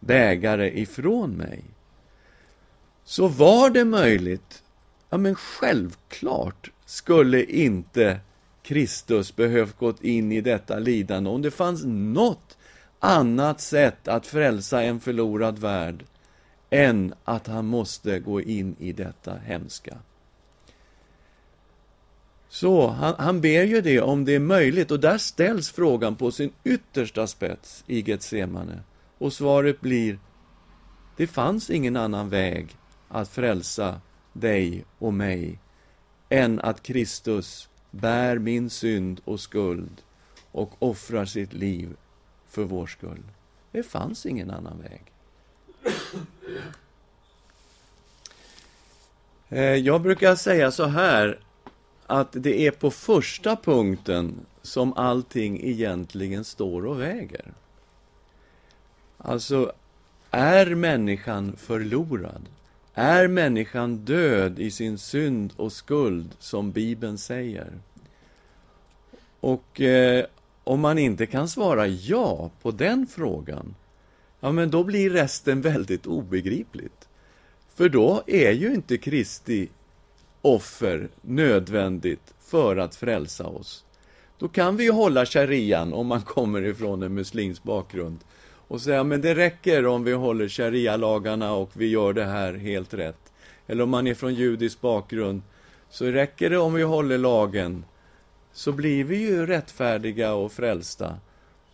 bägare 0.00 0.80
ifrån 0.80 1.30
mig. 1.30 1.64
Så 3.04 3.28
var 3.28 3.70
det 3.70 3.84
möjligt, 3.84 4.62
ja 5.10 5.18
men 5.18 5.34
självklart 5.34 6.70
skulle 6.86 7.44
inte 7.44 8.20
Kristus 8.62 9.36
behövt 9.36 9.78
gått 9.78 10.04
in 10.04 10.32
i 10.32 10.40
detta 10.40 10.78
lidande 10.78 11.30
om 11.30 11.42
det 11.42 11.50
fanns 11.50 11.84
något 11.84 12.58
annat 12.98 13.60
sätt 13.60 14.08
att 14.08 14.26
frälsa 14.26 14.82
en 14.82 15.00
förlorad 15.00 15.58
värld 15.58 16.04
än 16.70 17.14
att 17.24 17.46
han 17.46 17.66
måste 17.66 18.18
gå 18.18 18.40
in 18.40 18.76
i 18.78 18.92
detta 18.92 19.34
hemska. 19.34 19.98
Så 22.52 22.88
han, 22.88 23.14
han 23.18 23.40
ber 23.40 23.64
ju 23.64 23.80
det 23.80 24.00
om 24.00 24.24
det 24.24 24.34
är 24.34 24.38
möjligt 24.38 24.90
och 24.90 25.00
där 25.00 25.18
ställs 25.18 25.70
frågan 25.70 26.16
på 26.16 26.30
sin 26.30 26.52
yttersta 26.64 27.26
spets 27.26 27.84
i 27.86 28.10
Getsemane. 28.10 28.80
Och 29.18 29.32
svaret 29.32 29.80
blir, 29.80 30.18
det 31.16 31.26
fanns 31.26 31.70
ingen 31.70 31.96
annan 31.96 32.28
väg 32.28 32.76
att 33.08 33.28
frälsa 33.28 34.00
dig 34.32 34.84
och 34.98 35.14
mig 35.14 35.58
än 36.28 36.60
att 36.60 36.82
Kristus 36.82 37.68
bär 37.90 38.38
min 38.38 38.70
synd 38.70 39.20
och 39.24 39.40
skuld 39.40 40.02
och 40.50 40.82
offrar 40.82 41.24
sitt 41.24 41.52
liv 41.52 41.96
för 42.48 42.64
vår 42.64 42.86
skull. 42.86 43.22
Det 43.70 43.82
fanns 43.82 44.26
ingen 44.26 44.50
annan 44.50 44.82
väg. 44.82 45.02
Eh, 49.48 49.62
jag 49.62 50.02
brukar 50.02 50.34
säga 50.34 50.70
så 50.70 50.84
här 50.84 51.38
att 52.12 52.28
det 52.32 52.66
är 52.66 52.70
på 52.70 52.90
första 52.90 53.56
punkten 53.56 54.46
som 54.62 54.92
allting 54.92 55.60
egentligen 55.64 56.44
står 56.44 56.86
och 56.86 57.00
väger. 57.00 57.52
Alltså, 59.18 59.72
är 60.30 60.74
människan 60.74 61.56
förlorad? 61.56 62.42
Är 62.94 63.28
människan 63.28 63.96
död 63.96 64.58
i 64.58 64.70
sin 64.70 64.98
synd 64.98 65.52
och 65.56 65.72
skuld, 65.72 66.30
som 66.38 66.72
Bibeln 66.72 67.18
säger? 67.18 67.72
Och 69.40 69.80
eh, 69.80 70.24
om 70.64 70.80
man 70.80 70.98
inte 70.98 71.26
kan 71.26 71.48
svara 71.48 71.86
ja 71.86 72.50
på 72.62 72.70
den 72.70 73.06
frågan, 73.06 73.74
ja, 74.40 74.52
men 74.52 74.70
då 74.70 74.84
blir 74.84 75.10
resten 75.10 75.60
väldigt 75.60 76.06
obegripligt. 76.06 77.08
För 77.74 77.88
då 77.88 78.22
är 78.26 78.52
ju 78.52 78.74
inte 78.74 78.98
Kristi 78.98 79.68
offer 80.42 81.08
nödvändigt 81.20 82.34
för 82.40 82.76
att 82.76 82.94
frälsa 82.94 83.46
oss. 83.46 83.84
Då 84.38 84.48
kan 84.48 84.76
vi 84.76 84.84
ju 84.84 84.90
hålla 84.90 85.26
sharian 85.26 85.92
om 85.92 86.06
man 86.06 86.22
kommer 86.22 86.64
ifrån 86.64 87.02
en 87.02 87.14
muslims 87.14 87.62
bakgrund 87.62 88.18
och 88.68 88.80
säga 88.80 89.04
men 89.04 89.20
det 89.20 89.34
räcker 89.34 89.86
om 89.86 90.04
vi 90.04 90.12
håller 90.12 90.48
sharia-lagarna 90.48 91.52
och 91.52 91.70
vi 91.72 91.86
gör 91.86 92.12
det 92.12 92.24
här 92.24 92.54
helt 92.54 92.94
rätt. 92.94 93.32
Eller 93.66 93.82
om 93.82 93.90
man 93.90 94.06
är 94.06 94.14
från 94.14 94.34
judisk 94.34 94.80
bakgrund 94.80 95.42
så 95.90 96.04
räcker 96.04 96.50
det 96.50 96.58
om 96.58 96.74
vi 96.74 96.82
håller 96.82 97.18
lagen 97.18 97.84
så 98.52 98.72
blir 98.72 99.04
vi 99.04 99.16
ju 99.16 99.46
rättfärdiga 99.46 100.34
och 100.34 100.52
frälsta. 100.52 101.16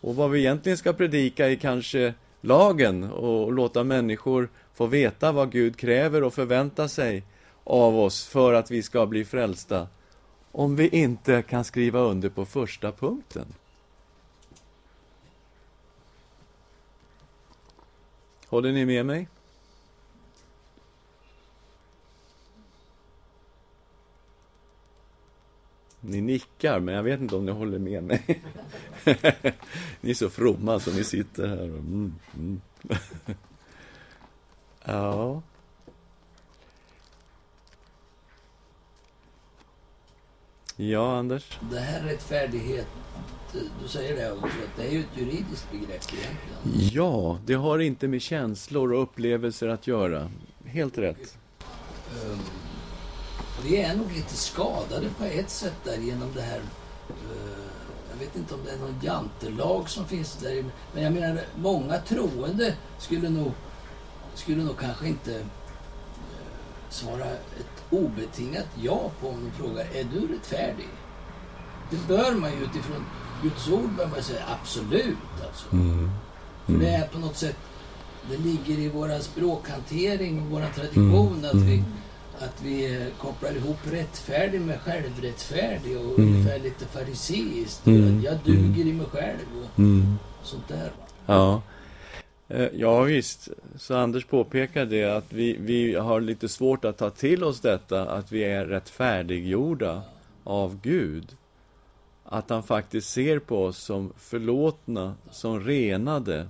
Och 0.01 0.17
vad 0.17 0.31
vi 0.31 0.39
egentligen 0.39 0.79
ska 0.79 0.93
predika 0.93 1.49
är 1.49 1.55
kanske 1.55 2.15
lagen 2.41 3.05
och 3.05 3.53
låta 3.53 3.85
människor 3.85 4.49
få 4.75 4.87
veta 4.87 5.33
vad 5.33 5.53
Gud 5.53 5.77
kräver 5.77 6.23
och 6.23 6.35
förväntar 6.35 6.89
sig 6.89 7.23
av 7.69 7.99
oss 7.99 8.27
för 8.27 8.53
att 8.53 8.71
vi 8.71 8.83
ska 8.83 9.07
bli 9.07 9.25
frälsta. 9.25 9.89
Om 10.53 10.77
vi 10.77 10.89
inte 10.89 11.43
kan 11.43 11.65
skriva 11.65 12.01
under 12.01 12.29
på 12.29 12.45
första 12.45 12.93
punkten. 12.93 13.47
Håller 18.47 18.73
ni 18.73 18.85
med 18.85 19.07
mig? 19.07 19.29
Ni 26.01 26.21
nickar, 26.21 26.81
men 26.81 26.95
jag 26.95 27.03
vet 27.03 27.21
inte 27.21 27.37
om 27.37 27.47
ni 27.47 27.53
håller 27.53 27.79
med 27.79 28.03
mig. 28.03 28.43
ni 30.01 30.11
är 30.11 30.15
så 30.15 30.31
fromma 30.31 30.81
så 30.81 30.93
ni 30.93 31.05
sitter 31.05 31.47
här. 31.47 31.65
Mm, 31.65 32.15
mm. 32.35 32.61
ja. 34.85 35.43
Ja, 40.81 41.17
Anders? 41.17 41.59
Det 41.71 41.79
här 41.79 42.03
rättfärdighet, 42.03 42.87
du 43.53 43.89
säger 43.89 44.17
det 44.17 44.33
också, 44.33 44.47
att 44.47 44.77
det 44.77 44.87
är 44.87 44.91
ju 44.91 45.01
ett 45.01 45.17
juridiskt 45.17 45.71
begrepp 45.71 45.91
egentligen. 45.91 46.91
Ja, 46.93 47.39
det 47.47 47.55
har 47.55 47.79
inte 47.79 48.09
med 48.09 48.23
känslor 48.23 48.93
och 48.93 49.03
upplevelser 49.03 49.69
att 49.69 49.87
göra. 49.87 50.31
Helt 50.65 50.99
rätt. 50.99 51.39
Um, 52.25 52.39
vi 53.65 53.77
är 53.77 53.97
nog 53.97 54.13
lite 54.13 54.37
skadade 54.37 55.07
på 55.19 55.25
ett 55.25 55.51
sätt 55.51 55.85
där 55.85 55.97
genom 55.97 56.29
det 56.35 56.43
här 56.43 56.59
uh, 56.59 56.65
jag 58.11 58.19
vet 58.19 58.37
inte 58.37 58.55
om 58.55 58.61
det 58.65 58.71
är 58.71 58.79
någon 58.79 59.01
jantelag 59.03 59.89
som 59.89 60.05
finns 60.07 60.37
där. 60.37 60.65
Men 60.95 61.03
jag 61.03 61.13
menar, 61.13 61.41
många 61.57 61.99
troende 61.99 62.75
skulle 62.99 63.29
nog, 63.29 63.53
skulle 64.35 64.65
nog 64.65 64.79
kanske 64.79 65.09
inte 65.09 65.39
uh, 65.39 65.47
svara 66.91 67.27
ett 67.27 67.78
obetingat 67.91 68.67
ja 68.83 69.11
på 69.21 69.29
om 69.29 69.45
de 69.45 69.63
frågar 69.63 69.85
är 69.95 70.05
du 70.05 70.35
rättfärdig? 70.35 70.89
Det 71.91 72.09
bör 72.09 72.35
man 72.35 72.51
ju 72.51 72.57
utifrån 72.57 73.05
Guds 73.43 73.69
ord 73.69 73.91
bör 73.97 74.07
man 74.07 74.23
säga 74.23 74.43
absolut. 74.61 75.17
Alltså. 75.47 75.73
Mm. 75.73 75.89
Mm. 75.89 76.11
För 76.67 76.87
det 76.87 76.91
är 76.91 77.07
på 77.07 77.19
något 77.19 77.37
sätt, 77.37 77.57
det 78.31 78.37
ligger 78.37 78.79
i 78.79 78.89
vår 78.89 79.21
språkhantering 79.21 80.43
och 80.43 80.51
vår 80.51 80.67
tradition 80.75 81.39
mm. 81.39 81.45
att, 81.45 81.55
vi, 81.55 81.75
mm. 81.75 81.85
att 82.39 82.63
vi 82.63 83.07
kopplar 83.19 83.57
ihop 83.57 83.79
rättfärdig 83.91 84.61
med 84.61 84.81
självrättfärdig 84.81 85.97
och 85.97 86.19
mm. 86.19 86.35
ungefär 86.35 86.59
lite 86.59 86.87
fariseiskt. 86.87 87.87
Mm. 87.87 88.23
Jag 88.25 88.39
duger 88.45 88.87
i 88.87 88.93
mig 88.93 89.07
själv 89.07 89.47
och 89.63 89.79
mm. 89.79 90.19
sånt 90.43 90.69
där. 90.69 90.93
Ja. 91.27 91.63
Eh, 92.49 92.69
ja 92.73 93.03
visst, 93.03 93.49
så 93.77 93.97
Anders 93.97 94.25
påpekar 94.25 94.85
det 94.85 95.05
att 95.05 95.33
vi, 95.33 95.57
vi 95.61 95.95
har 95.95 96.21
lite 96.21 96.49
svårt 96.49 96.85
att 96.85 96.97
ta 96.97 97.11
till 97.11 97.45
oss 97.45 97.61
detta 97.61 98.11
att 98.11 98.33
vi 98.33 98.45
är 98.45 98.67
rättfärdiggjorda 98.67 100.03
av 100.45 100.81
Gud. 100.83 101.37
Att 102.25 102.51
han 102.51 102.63
faktiskt 102.63 103.11
ser 103.11 103.39
på 103.39 103.65
oss 103.65 103.79
som 103.79 104.13
förlåtna, 104.19 105.15
som 105.31 105.61
renade. 105.61 106.49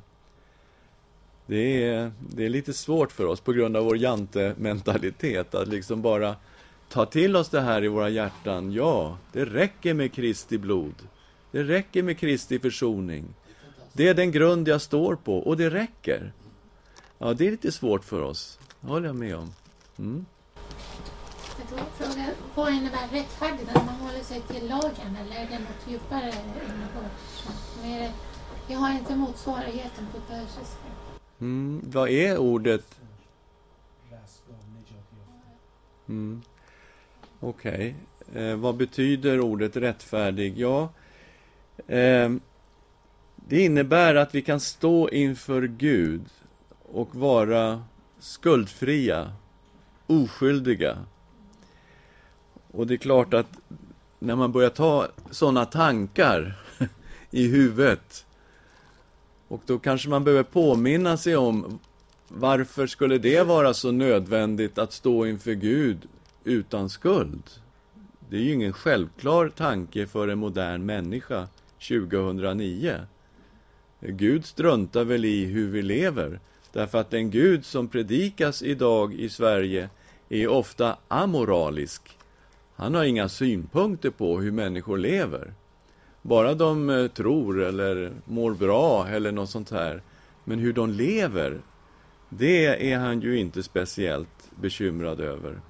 Det 1.47 1.85
är, 1.85 2.13
det 2.19 2.45
är 2.45 2.49
lite 2.49 2.73
svårt 2.73 3.13
för 3.13 3.27
oss 3.27 3.41
på 3.41 3.53
grund 3.53 3.77
av 3.77 3.85
vår 3.85 3.97
jante-mentalitet 3.97 5.55
att 5.55 5.69
liksom 5.69 6.03
bara 6.03 6.37
ta 6.89 7.07
till 7.07 7.37
oss 7.37 7.49
det 7.49 7.61
här 7.61 7.85
i 7.85 7.89
våra 7.89 8.09
hjärtan. 8.09 8.73
Ja, 8.73 9.19
det 9.33 9.45
räcker 9.45 9.95
med 9.95 10.13
Kristi 10.13 10.59
blod. 10.59 10.95
Det 11.51 11.63
räcker 11.63 12.03
med 12.03 12.19
Kristi 12.19 12.59
försoning. 12.59 13.25
Det 13.99 14.09
är 14.09 14.15
den 14.15 14.31
grund 14.33 14.69
jag 14.69 14.81
står 14.81 15.17
på 15.17 15.39
och 15.39 15.57
det 15.57 15.71
räcker. 15.71 16.33
Ja, 17.19 17.35
det 17.35 17.47
är 17.47 17.51
lite 17.51 17.73
svårt 17.73 18.05
för 18.05 18.23
oss. 18.23 18.59
Det 18.81 18.87
håller 18.87 19.07
jag 19.07 19.17
med 19.17 19.37
om. 19.37 19.53
Mm. 19.99 20.27
Jag 21.77 22.07
fråga, 22.07 22.31
vad 22.55 22.73
innebär 22.73 23.09
rättfärdig 23.13 23.67
när 23.67 23.75
man 23.75 23.95
håller 23.95 24.21
sig 24.21 24.41
till 24.41 24.69
lagen 24.69 25.17
eller 25.21 25.37
är 25.37 25.47
det 25.51 25.59
något 25.59 25.89
djupare 25.89 26.33
innehåll? 26.65 28.11
Jag 28.69 28.79
har 28.79 28.93
inte 28.93 29.17
motsvarigheten 29.17 30.07
på 30.13 30.21
persiska. 30.21 30.89
Mm, 31.41 31.83
vad 31.85 32.09
är 32.09 32.39
ordet? 32.39 33.01
Mm. 36.09 36.43
Okej. 37.41 37.97
Okay. 38.29 38.43
Eh, 38.43 38.57
vad 38.57 38.77
betyder 38.77 39.41
ordet 39.41 39.77
rättfärdig? 39.77 40.59
Ja, 40.59 40.89
eh, 41.87 42.31
det 43.49 43.65
innebär 43.65 44.15
att 44.15 44.35
vi 44.35 44.43
kan 44.43 44.61
stå 44.61 45.09
inför 45.09 45.63
Gud 45.63 46.23
och 46.83 47.15
vara 47.15 47.83
skuldfria, 48.19 49.33
oskyldiga. 50.07 50.99
Och 52.71 52.87
det 52.87 52.95
är 52.95 52.99
klart 52.99 53.35
att 53.35 53.51
när 54.19 54.37
man 54.37 54.53
börjar 54.53 54.71
ta 54.71 55.09
sådana 55.31 55.65
tankar 55.65 56.59
i 57.31 57.49
huvudet 57.49 58.27
och 59.49 59.63
då 59.67 59.79
kanske 59.79 60.09
man 60.09 60.25
behöver 60.25 60.43
påminna 60.43 61.17
sig 61.17 61.37
om 61.37 61.79
varför 62.29 62.87
skulle 62.87 63.19
det 63.19 63.43
vara 63.43 63.75
så 63.75 63.93
nödvändigt 63.93 64.79
att 64.79 64.93
stå 64.93 65.27
inför 65.27 65.53
Gud 65.53 66.09
utan 66.45 66.91
skuld? 66.91 67.43
Det 68.31 68.37
är 68.37 68.41
ju 68.41 68.53
ingen 68.53 68.73
självklar 68.73 69.49
tanke 69.49 70.07
för 70.07 70.29
en 70.29 70.39
modern 70.39 70.87
människa 70.87 71.49
2009. 71.89 73.01
Gud 74.01 74.45
struntar 74.45 75.05
väl 75.05 75.25
i 75.25 75.45
hur 75.45 75.71
vi 75.71 75.83
lever. 75.83 76.41
Därför 76.73 76.99
att 76.99 77.11
den 77.11 77.31
Gud 77.31 77.65
som 77.65 77.89
predikas 77.89 78.63
idag 78.63 79.15
i 79.15 79.29
Sverige 79.29 79.89
är 80.29 80.49
ofta 80.49 80.97
amoralisk. 81.09 82.19
Han 82.75 82.95
har 82.95 83.05
inga 83.05 83.29
synpunkter 83.29 84.11
på 84.11 84.41
hur 84.41 84.53
människor 84.53 84.99
lever. 84.99 85.55
Bara 86.23 86.55
de 86.55 86.91
eh, 86.91 87.07
tror 87.07 87.63
eller 87.63 88.13
mår 88.25 88.55
bra 88.55 89.09
eller 89.09 89.33
något 89.33 89.51
sånt 89.51 89.71
här. 89.71 90.03
Men 90.45 90.59
hur 90.59 90.73
de 90.73 90.91
lever, 90.91 91.61
det 92.29 92.93
är 92.93 92.99
han 92.99 93.21
ju 93.21 93.39
inte 93.39 93.63
speciellt 93.63 94.51
bekymrad 94.61 95.21
över. 95.21 95.61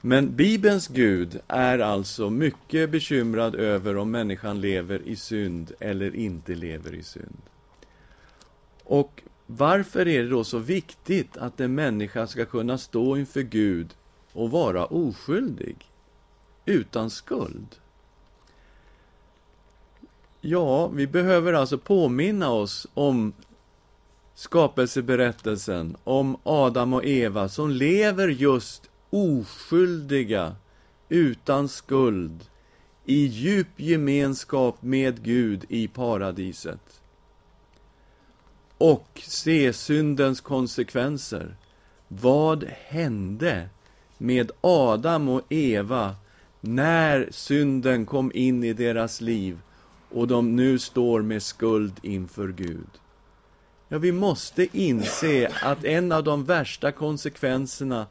Men 0.00 0.36
Bibelns 0.36 0.88
Gud 0.88 1.40
är 1.48 1.78
alltså 1.78 2.30
mycket 2.30 2.90
bekymrad 2.90 3.54
över 3.54 3.96
om 3.96 4.10
människan 4.10 4.60
lever 4.60 5.02
i 5.04 5.16
synd 5.16 5.72
eller 5.80 6.16
inte 6.16 6.54
lever 6.54 6.94
i 6.94 7.02
synd. 7.02 7.42
Och 8.84 9.22
varför 9.46 10.08
är 10.08 10.22
det 10.22 10.28
då 10.28 10.44
så 10.44 10.58
viktigt 10.58 11.36
att 11.36 11.60
en 11.60 11.74
människa 11.74 12.26
ska 12.26 12.44
kunna 12.44 12.78
stå 12.78 13.16
inför 13.16 13.40
Gud 13.40 13.94
och 14.32 14.50
vara 14.50 14.86
oskyldig, 14.86 15.76
utan 16.64 17.10
skuld? 17.10 17.76
Ja, 20.40 20.88
vi 20.88 21.06
behöver 21.06 21.52
alltså 21.52 21.78
påminna 21.78 22.50
oss 22.50 22.86
om 22.94 23.32
skapelseberättelsen 24.34 25.96
om 26.04 26.36
Adam 26.42 26.92
och 26.92 27.04
Eva 27.04 27.48
som 27.48 27.70
lever 27.70 28.28
just 28.28 28.90
oskyldiga, 29.10 30.56
utan 31.08 31.68
skuld, 31.68 32.44
i 33.04 33.26
djup 33.26 33.80
gemenskap 33.80 34.82
med 34.82 35.22
Gud 35.22 35.64
i 35.68 35.88
paradiset. 35.88 37.00
Och 38.78 39.22
se 39.24 39.72
syndens 39.72 40.40
konsekvenser. 40.40 41.56
Vad 42.08 42.64
hände 42.64 43.68
med 44.18 44.50
Adam 44.60 45.28
och 45.28 45.42
Eva 45.48 46.16
när 46.60 47.28
synden 47.30 48.06
kom 48.06 48.32
in 48.34 48.64
i 48.64 48.72
deras 48.72 49.20
liv 49.20 49.58
och 50.10 50.28
de 50.28 50.56
nu 50.56 50.78
står 50.78 51.22
med 51.22 51.42
skuld 51.42 51.92
inför 52.02 52.48
Gud? 52.48 52.88
Ja, 53.88 53.98
vi 53.98 54.12
måste 54.12 54.78
inse 54.78 55.52
att 55.62 55.84
en 55.84 56.12
av 56.12 56.24
de 56.24 56.44
värsta 56.44 56.92
konsekvenserna 56.92 58.06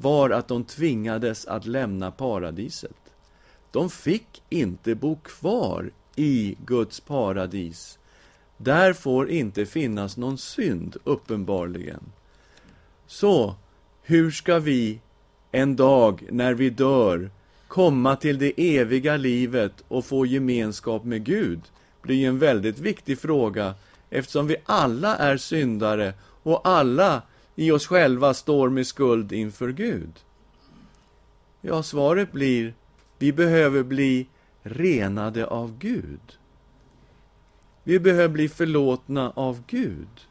var 0.00 0.30
att 0.30 0.48
de 0.48 0.64
tvingades 0.64 1.46
att 1.46 1.66
lämna 1.66 2.10
paradiset. 2.10 2.96
De 3.70 3.90
fick 3.90 4.42
inte 4.48 4.94
bo 4.94 5.16
kvar 5.16 5.90
i 6.16 6.56
Guds 6.66 7.00
paradis. 7.00 7.98
Där 8.56 8.92
får 8.92 9.30
inte 9.30 9.66
finnas 9.66 10.16
någon 10.16 10.38
synd, 10.38 10.96
uppenbarligen. 11.04 12.02
Så, 13.06 13.54
hur 14.02 14.30
ska 14.30 14.58
vi 14.58 15.00
en 15.52 15.76
dag 15.76 16.26
när 16.30 16.54
vi 16.54 16.70
dör 16.70 17.30
komma 17.68 18.16
till 18.16 18.38
det 18.38 18.78
eviga 18.78 19.16
livet 19.16 19.72
och 19.88 20.04
få 20.04 20.26
gemenskap 20.26 21.04
med 21.04 21.24
Gud 21.24 21.60
blir 22.02 22.28
en 22.28 22.38
väldigt 22.38 22.78
viktig 22.78 23.18
fråga 23.18 23.74
eftersom 24.10 24.46
vi 24.46 24.56
alla 24.64 25.16
är 25.16 25.36
syndare 25.36 26.14
och 26.42 26.68
alla 26.68 27.22
i 27.58 27.70
oss 27.70 27.86
själva 27.86 28.34
står 28.34 28.68
med 28.68 28.86
skuld 28.86 29.32
inför 29.32 29.72
Gud. 29.72 30.12
Ja, 31.60 31.82
svaret 31.82 32.32
blir 32.32 32.74
vi 33.18 33.32
behöver 33.32 33.82
bli 33.82 34.28
renade 34.62 35.46
av 35.46 35.78
Gud. 35.78 36.38
Vi 37.84 38.00
behöver 38.00 38.28
bli 38.28 38.48
förlåtna 38.48 39.32
av 39.36 39.62
Gud. 39.66 40.26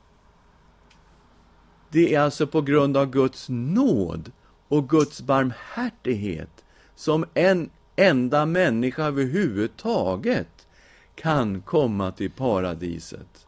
Det 1.90 2.16
är 2.16 2.20
alltså 2.20 2.48
på 2.48 2.62
grund 2.62 2.98
av 2.98 3.12
Guds 3.12 3.50
nåd 3.50 4.32
och 4.68 4.90
Guds 4.90 5.22
barmhärtighet 5.22 6.66
som 6.96 7.26
en 7.34 7.70
enda 7.96 8.46
människa 8.46 9.04
överhuvudtaget 9.04 10.68
kan 11.16 11.62
komma 11.62 12.12
till 12.12 12.32
paradiset. 12.32 13.47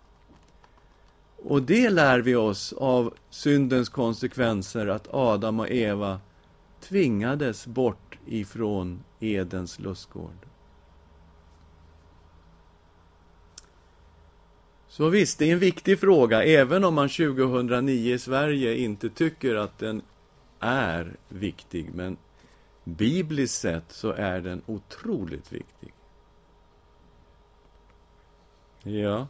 Och 1.43 1.61
det 1.61 1.89
lär 1.89 2.19
vi 2.19 2.35
oss 2.35 2.73
av 2.73 3.13
syndens 3.29 3.89
konsekvenser, 3.89 4.87
att 4.87 5.07
Adam 5.13 5.59
och 5.59 5.69
Eva 5.69 6.19
tvingades 6.79 7.67
bort 7.67 8.17
ifrån 8.25 9.03
Edens 9.19 9.79
lustgård. 9.79 10.45
Så 14.87 15.09
visst, 15.09 15.39
det 15.39 15.49
är 15.49 15.53
en 15.53 15.59
viktig 15.59 15.99
fråga, 15.99 16.43
även 16.43 16.83
om 16.83 16.93
man 16.93 17.09
2009 17.09 18.13
i 18.13 18.19
Sverige 18.19 18.77
inte 18.77 19.09
tycker 19.09 19.55
att 19.55 19.79
den 19.79 20.01
är 20.59 21.15
viktig. 21.27 21.89
Men 21.93 22.17
bibliskt 22.83 23.61
sett 23.61 23.91
så 23.91 24.11
är 24.11 24.41
den 24.41 24.61
otroligt 24.65 25.51
viktig. 25.53 25.93
Ja. 28.83 29.27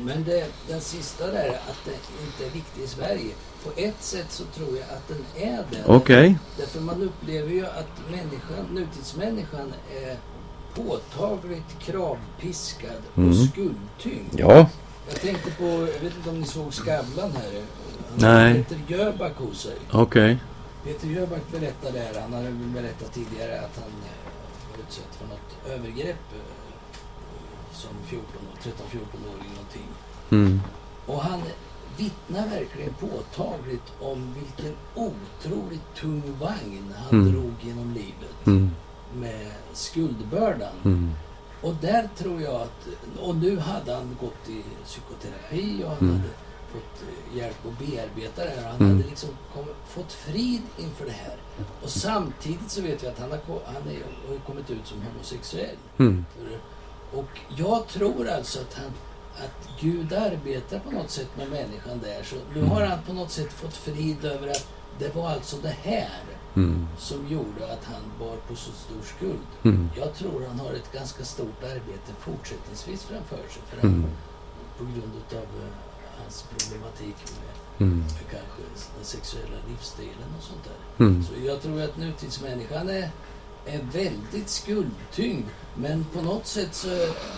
Men 0.00 0.24
det, 0.24 0.46
den 0.68 0.80
sista 0.80 1.26
där, 1.26 1.48
att 1.48 1.78
det 1.84 1.90
inte 2.26 2.46
är 2.46 2.50
viktig 2.50 2.82
i 2.82 2.86
Sverige. 2.86 3.34
På 3.64 3.70
ett 3.76 4.02
sätt 4.02 4.26
så 4.32 4.44
tror 4.44 4.68
jag 4.76 4.82
att 4.96 5.08
den 5.08 5.24
är 5.50 5.64
det. 5.70 5.84
Okej. 5.86 5.96
Okay. 5.96 6.34
Därför 6.58 6.80
man 6.80 7.02
upplever 7.02 7.50
ju 7.50 7.66
att 7.66 8.10
människan, 8.10 8.66
nutidsmänniskan 8.72 9.72
är 10.02 10.16
påtagligt 10.74 11.78
kravpiskad 11.80 13.02
och 13.12 13.18
Mm. 13.18 13.34
skuldtyngd. 13.46 14.34
Ja. 14.36 14.66
Jag 15.08 15.20
tänkte 15.20 15.50
på, 15.50 15.64
jag 15.64 16.00
vet 16.00 16.16
inte 16.16 16.30
om 16.30 16.40
ni 16.40 16.46
såg 16.46 16.74
Skavlan 16.74 17.32
här? 17.32 17.62
Nej. 18.16 18.54
Peter 18.54 18.80
Jöback 18.88 19.36
hos 19.36 19.60
sig. 19.62 19.76
Okej. 19.92 20.38
Peter 20.84 21.06
Jöback 21.08 21.42
berättade 21.52 21.98
här, 21.98 22.20
han 22.20 22.32
hade 22.32 22.50
berättat 22.50 23.12
tidigare 23.14 23.60
att 23.60 23.80
han 23.82 23.90
var 24.70 24.84
utsatt 24.86 25.14
för 25.18 25.26
något 25.26 25.74
övergrepp 25.78 26.16
eh, 26.34 26.61
som 27.82 27.90
14, 28.06 28.26
13-14-åring 28.62 29.50
någonting. 29.54 29.88
Mm. 30.30 30.60
Och 31.06 31.20
han 31.22 31.40
vittnar 31.96 32.48
verkligen 32.48 32.94
påtagligt 32.94 33.92
om 34.00 34.34
vilken 34.34 34.74
otroligt 34.94 35.94
tung 35.96 36.22
vagn 36.40 36.94
han 36.96 37.20
Mm. 37.20 37.32
drog 37.32 37.52
genom 37.60 37.92
livet 37.94 38.46
Mm. 38.46 38.70
med 39.14 39.50
skuldbördan. 39.72 40.74
Mm. 40.84 41.10
Och 41.62 41.74
där 41.80 42.08
tror 42.16 42.40
jag 42.42 42.54
att, 42.60 42.88
och 43.20 43.36
nu 43.36 43.58
hade 43.58 43.94
han 43.94 44.16
gått 44.20 44.48
i 44.48 44.62
psykoterapi 44.84 45.84
och 45.84 45.88
han 45.90 45.98
Mm. 45.98 46.16
hade 46.16 46.28
fått 46.72 47.02
eh, 47.02 47.36
hjälp 47.38 47.66
att 47.66 47.78
bearbeta 47.78 48.44
det 48.44 48.50
här. 48.60 48.68
Han 48.70 48.80
Mm. 48.80 48.96
hade 48.96 49.08
liksom 49.08 49.28
kom, 49.54 49.64
fått 49.88 50.12
frid 50.12 50.62
inför 50.78 51.04
det 51.04 51.12
här. 51.26 51.36
Och 51.82 51.88
samtidigt 51.90 52.70
så 52.70 52.82
vet 52.82 53.02
vi 53.02 53.06
att 53.08 53.18
han 53.18 53.30
har, 53.30 53.38
han 53.66 53.82
är, 53.88 54.28
har 54.28 54.38
kommit 54.46 54.70
ut 54.70 54.86
som 54.86 54.98
homosexuell. 55.02 55.76
Mm. 55.98 56.24
Och 57.14 57.28
jag 57.56 57.86
tror 57.88 58.28
alltså 58.28 58.60
att, 58.60 58.74
han, 58.74 58.92
att 59.44 59.80
Gud 59.80 60.12
arbetar 60.12 60.78
på 60.78 60.90
något 60.90 61.10
sätt 61.10 61.28
med 61.38 61.50
människan 61.50 62.00
där. 62.02 62.22
Så 62.22 62.36
nu 62.54 62.62
har 62.62 62.82
han 62.82 62.98
på 63.06 63.12
något 63.12 63.30
sätt 63.30 63.52
fått 63.52 63.74
frid 63.76 64.24
över 64.24 64.48
att 64.48 64.66
det 64.98 65.14
var 65.14 65.28
alltså 65.30 65.56
det 65.62 65.76
här 65.82 66.20
Mm. 66.56 66.86
som 66.98 67.28
gjorde 67.28 67.72
att 67.72 67.84
han 67.84 68.02
bar 68.18 68.36
på 68.48 68.54
så 68.56 68.70
stor 68.72 69.02
skuld. 69.16 69.46
Mm. 69.64 69.90
Jag 69.96 70.14
tror 70.14 70.46
han 70.48 70.60
har 70.60 70.72
ett 70.72 70.92
ganska 70.92 71.24
stort 71.24 71.62
arbete 71.64 72.12
fortsättningsvis 72.20 73.02
framför 73.04 73.36
sig. 73.36 73.62
För 73.70 73.86
Mm. 73.86 74.04
på 74.78 74.84
grund 74.84 75.12
av 75.32 75.38
eh, 75.62 75.68
hans 76.22 76.44
problematik 76.50 77.16
med, 77.24 77.86
Mm. 77.88 78.04
kanske 78.30 78.62
den 78.96 79.04
sexuella 79.04 79.56
livsstilen 79.68 80.28
och 80.38 80.42
sånt 80.44 80.64
där. 80.64 81.04
Mm. 81.06 81.24
Så 81.24 81.32
jag 81.46 81.62
tror 81.62 81.82
att 81.82 81.96
nutidsmänniskan 81.96 82.88
är, 82.88 83.10
är 83.66 83.80
väldigt 83.92 84.48
skuldtyngd. 84.48 85.44
Men 85.76 86.04
på 86.14 86.22
något 86.22 86.46
sätt 86.46 86.74
så 86.74 86.88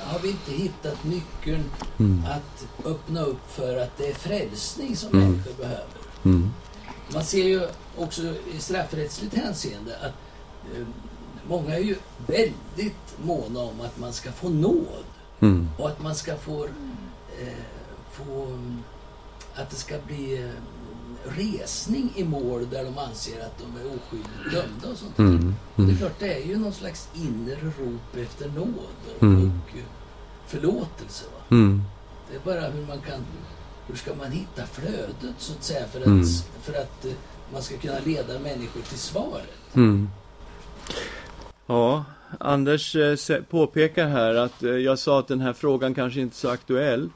har 0.04 0.18
vi 0.22 0.28
inte 0.30 0.50
hittat 0.52 1.04
nyckeln 1.04 1.64
Mm. 1.98 2.24
att 2.24 2.86
öppna 2.86 3.20
upp 3.22 3.50
för 3.52 3.76
att 3.76 3.96
det 3.98 4.06
är 4.10 4.14
frälsning 4.14 4.96
som 4.96 5.08
Mm. 5.08 5.30
människor 5.30 5.52
behöver. 5.54 5.86
Mm. 6.24 6.50
Man 7.14 7.24
ser 7.24 7.44
ju 7.44 7.68
också 7.98 8.22
i 8.54 8.58
straffrättsligt 8.58 9.34
hänseende 9.34 9.96
att 9.96 10.12
eh, 10.76 10.86
många 11.48 11.74
är 11.74 11.80
ju 11.82 11.96
väldigt 12.26 13.16
måna 13.24 13.60
om 13.60 13.80
att 13.80 13.98
man 13.98 14.12
ska 14.12 14.32
få 14.32 14.48
nåd 14.48 15.04
Mm. 15.40 15.68
och 15.78 15.88
att 15.88 16.02
man 16.02 16.14
ska 16.14 16.36
få, 16.36 16.64
eh, 17.40 17.48
få 18.12 18.58
att 19.54 19.70
det 19.70 19.76
ska 19.76 19.94
bli 20.06 20.42
eh, 20.44 20.50
resning 21.28 22.12
i 22.16 22.24
mål 22.24 22.68
där 22.70 22.84
de 22.84 22.98
anser 22.98 23.40
att 23.40 23.58
de 23.58 23.80
är 23.80 23.86
oskyldigt 23.96 24.52
dömda 24.52 24.88
och 24.92 24.98
sånt. 24.98 25.18
Mm. 25.18 25.54
Och 25.74 25.76
det 25.76 25.82
är 25.82 25.84
Mm. 25.84 25.96
klart, 25.98 26.18
det 26.18 26.42
är 26.42 26.46
ju 26.46 26.58
någon 26.58 26.72
slags 26.72 27.08
inre 27.14 27.54
rop 27.54 28.16
efter 28.16 28.48
nåd 28.48 28.66
och, 29.16 29.22
Mm. 29.22 29.44
och 29.62 29.78
eh, 29.78 29.84
förlåtelse. 30.46 31.24
Mm. 31.50 31.82
Det 32.30 32.36
är 32.36 32.40
bara 32.58 32.70
hur 32.70 32.86
man 32.86 33.00
kan, 33.00 33.20
hur 33.86 33.96
ska 33.96 34.14
man 34.14 34.30
hitta 34.30 34.66
flödet 34.66 35.34
så 35.38 35.52
att 35.52 35.62
säga 35.64 35.86
för 35.86 36.00
att, 36.00 36.06
Mm. 36.06 36.24
för 36.62 36.72
att 36.72 37.04
eh, 37.04 37.12
man 37.52 37.62
ska 37.62 37.76
kunna 37.76 37.98
leda 38.04 38.38
människor 38.38 38.80
till 38.88 38.98
svaret. 38.98 39.74
Mm. 39.74 40.08
Ja, 41.66 42.04
Anders 42.40 42.96
eh, 42.96 43.40
påpekar 43.50 44.08
här 44.08 44.34
att 44.34 44.62
jag 44.62 44.98
sa 44.98 45.18
att 45.18 45.28
den 45.28 45.40
här 45.40 45.52
frågan 45.52 45.94
kanske 45.94 46.20
inte 46.20 46.34
är 46.34 46.38
så 46.38 46.48
aktuell. 46.48 47.10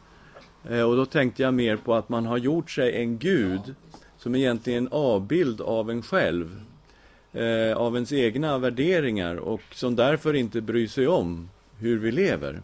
Och 0.65 0.97
då 0.97 1.07
tänkte 1.07 1.43
jag 1.43 1.55
mer 1.55 1.77
på 1.77 1.95
att 1.95 2.09
man 2.09 2.27
har 2.27 2.37
gjort 2.37 2.71
sig 2.71 3.03
en 3.03 3.19
gud 3.19 3.75
som 4.29 4.35
egentligen 4.35 4.85
är 4.85 4.87
en 4.87 4.93
avbild 4.93 5.61
av 5.61 5.91
en 5.91 6.03
själv. 6.03 6.61
Eh, 7.33 7.77
av 7.77 7.95
ens 7.95 8.13
egna 8.13 8.59
värderingar 8.59 9.37
och 9.37 9.61
som 9.73 9.97
därför 9.97 10.35
inte 10.35 10.61
bryr 10.61 10.87
sig 10.87 11.09
om 11.09 11.51
hur 11.79 11.99
vi 11.99 12.13
lever. 12.13 12.63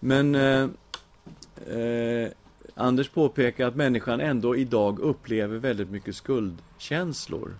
Men 0.00 0.34
eh, 0.34 0.68
eh, 1.78 2.28
Anders 2.74 3.08
påpekar 3.08 3.68
att 3.68 3.76
människan 3.76 4.20
ändå 4.20 4.56
idag 4.56 4.98
upplever 4.98 5.58
väldigt 5.58 5.90
mycket 5.90 6.16
skuldkänslor 6.16 7.54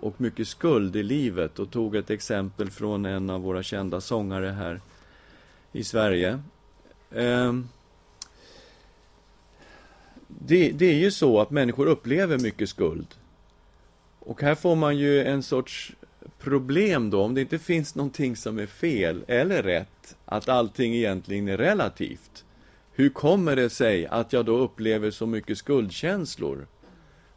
och 0.00 0.20
mycket 0.20 0.48
skuld 0.48 0.96
i 0.96 1.02
livet 1.02 1.58
och 1.58 1.70
tog 1.70 1.96
ett 1.96 2.10
exempel 2.10 2.70
från 2.70 3.04
en 3.04 3.30
av 3.30 3.42
våra 3.42 3.62
kända 3.62 4.00
sångare 4.00 4.48
här 4.48 4.80
i 5.72 5.84
Sverige. 5.84 6.42
Ehm, 7.14 7.68
det, 10.38 10.70
det 10.70 10.86
är 10.86 10.98
ju 10.98 11.10
så 11.10 11.40
att 11.40 11.50
människor 11.50 11.86
upplever 11.86 12.38
mycket 12.38 12.68
skuld. 12.68 13.06
Och 14.18 14.42
här 14.42 14.54
får 14.54 14.76
man 14.76 14.96
ju 14.96 15.24
en 15.24 15.42
sorts 15.42 15.92
problem 16.38 17.10
då, 17.10 17.22
om 17.22 17.34
det 17.34 17.40
inte 17.40 17.58
finns 17.58 17.94
någonting 17.94 18.36
som 18.36 18.58
är 18.58 18.66
fel 18.66 19.24
eller 19.28 19.62
rätt, 19.62 20.16
att 20.24 20.48
allting 20.48 20.94
egentligen 20.94 21.48
är 21.48 21.56
relativt. 21.56 22.44
Hur 22.92 23.08
kommer 23.08 23.56
det 23.56 23.70
sig 23.70 24.06
att 24.06 24.32
jag 24.32 24.44
då 24.44 24.56
upplever 24.56 25.10
så 25.10 25.26
mycket 25.26 25.58
skuldkänslor? 25.58 26.66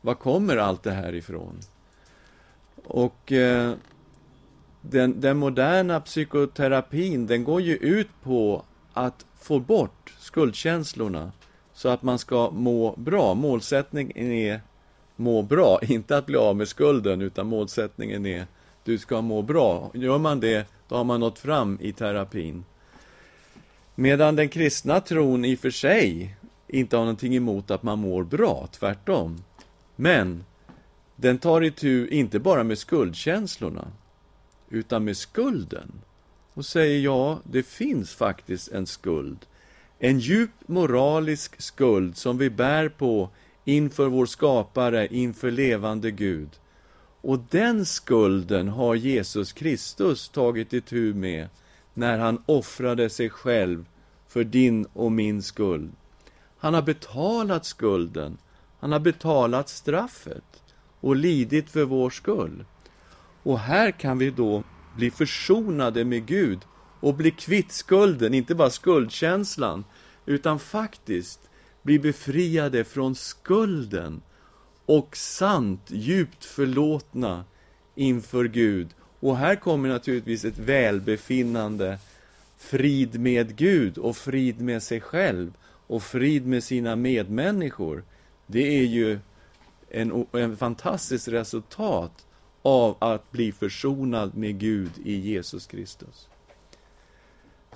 Var 0.01 0.15
kommer 0.15 0.57
allt 0.57 0.83
det 0.83 0.91
här 0.91 1.15
ifrån? 1.15 1.59
Och 2.83 3.31
eh, 3.31 3.73
den, 4.81 5.21
den 5.21 5.37
moderna 5.37 5.99
psykoterapin, 5.99 7.27
den 7.27 7.43
går 7.43 7.61
ju 7.61 7.75
ut 7.75 8.09
på 8.23 8.65
att 8.93 9.25
få 9.39 9.59
bort 9.59 10.13
skuldkänslorna 10.19 11.31
så 11.77 11.89
att 11.89 12.03
man 12.03 12.19
ska 12.19 12.49
må 12.51 12.95
bra. 12.95 13.33
Målsättningen 13.33 14.31
är 14.31 14.61
må 15.15 15.41
bra, 15.41 15.79
inte 15.87 16.17
att 16.17 16.25
bli 16.25 16.37
av 16.37 16.55
med 16.55 16.67
skulden, 16.67 17.21
utan 17.21 17.47
målsättningen 17.47 18.25
är 18.25 18.45
du 18.83 18.97
ska 18.97 19.21
må 19.21 19.41
bra. 19.41 19.91
Gör 19.93 20.17
man 20.17 20.39
det, 20.39 20.67
då 20.87 20.95
har 20.95 21.03
man 21.03 21.19
nått 21.19 21.39
fram 21.39 21.77
i 21.81 21.93
terapin. 21.93 22.65
Medan 23.95 24.35
den 24.35 24.49
kristna 24.49 24.99
tron 24.99 25.45
i 25.45 25.55
och 25.55 25.59
för 25.59 25.69
sig 25.69 26.35
inte 26.67 26.97
har 26.97 27.03
någonting 27.03 27.35
emot 27.35 27.71
att 27.71 27.83
man 27.83 27.99
mår 27.99 28.23
bra, 28.23 28.67
tvärtom. 28.71 29.43
Men 29.95 30.45
den 31.15 31.37
tar 31.37 31.61
itu 31.61 32.07
inte 32.07 32.39
bara 32.39 32.63
med 32.63 32.77
skuldkänslorna, 32.77 33.87
utan 34.69 35.03
med 35.03 35.17
skulden. 35.17 35.91
Och 36.53 36.65
säger 36.65 36.99
ja, 36.99 37.39
det 37.43 37.63
finns 37.63 38.15
faktiskt 38.15 38.71
en 38.71 38.87
skuld. 38.87 39.45
En 39.99 40.19
djup 40.19 40.51
moralisk 40.65 41.61
skuld 41.61 42.17
som 42.17 42.37
vi 42.37 42.49
bär 42.49 42.89
på 42.89 43.29
inför 43.65 44.07
vår 44.07 44.25
skapare, 44.25 45.07
inför 45.07 45.51
levande 45.51 46.11
Gud. 46.11 46.49
Och 47.21 47.39
den 47.49 47.85
skulden 47.85 48.67
har 48.67 48.95
Jesus 48.95 49.53
Kristus 49.53 50.29
tagit 50.29 50.73
itu 50.73 51.13
med 51.13 51.49
när 51.93 52.17
han 52.17 52.43
offrade 52.45 53.09
sig 53.09 53.29
själv 53.29 53.85
för 54.27 54.43
din 54.43 54.85
och 54.93 55.11
min 55.11 55.43
skuld. 55.43 55.91
Han 56.57 56.73
har 56.73 56.81
betalat 56.81 57.65
skulden. 57.65 58.37
Han 58.79 58.91
har 58.91 58.99
betalat 58.99 59.69
straffet 59.69 60.63
och 60.99 61.15
lidit 61.15 61.69
för 61.69 61.83
vår 61.83 62.09
skull. 62.09 62.65
Och 63.43 63.59
här 63.59 63.91
kan 63.91 64.17
vi 64.17 64.29
då 64.29 64.63
bli 64.95 65.11
försonade 65.11 66.05
med 66.05 66.25
Gud 66.25 66.59
och 67.07 67.13
bli 67.13 67.31
kvitt 67.31 67.71
skulden, 67.71 68.33
inte 68.33 68.55
bara 68.55 68.69
skuldkänslan, 68.69 69.83
utan 70.25 70.59
faktiskt 70.59 71.39
bli 71.81 71.99
befriade 71.99 72.83
från 72.83 73.15
skulden 73.15 74.21
och 74.85 75.17
sant, 75.17 75.81
djupt 75.87 76.45
förlåtna 76.45 77.45
inför 77.95 78.45
Gud. 78.45 78.87
Och 79.19 79.37
här 79.37 79.55
kommer 79.55 79.89
naturligtvis 79.89 80.45
ett 80.45 80.57
välbefinnande, 80.57 81.97
frid 82.57 83.19
med 83.19 83.55
Gud 83.55 83.97
och 83.97 84.17
frid 84.17 84.61
med 84.61 84.83
sig 84.83 85.01
själv 85.01 85.53
och 85.63 86.03
frid 86.03 86.47
med 86.47 86.63
sina 86.63 86.95
medmänniskor. 86.95 88.03
Det 88.47 88.77
är 88.79 88.85
ju 88.85 89.19
en, 89.89 90.25
en 90.31 90.57
fantastiskt 90.57 91.27
resultat 91.27 92.25
av 92.61 92.95
att 92.99 93.31
bli 93.31 93.51
försonad 93.51 94.37
med 94.37 94.59
Gud 94.59 94.91
i 95.05 95.15
Jesus 95.15 95.67
Kristus. 95.67 96.27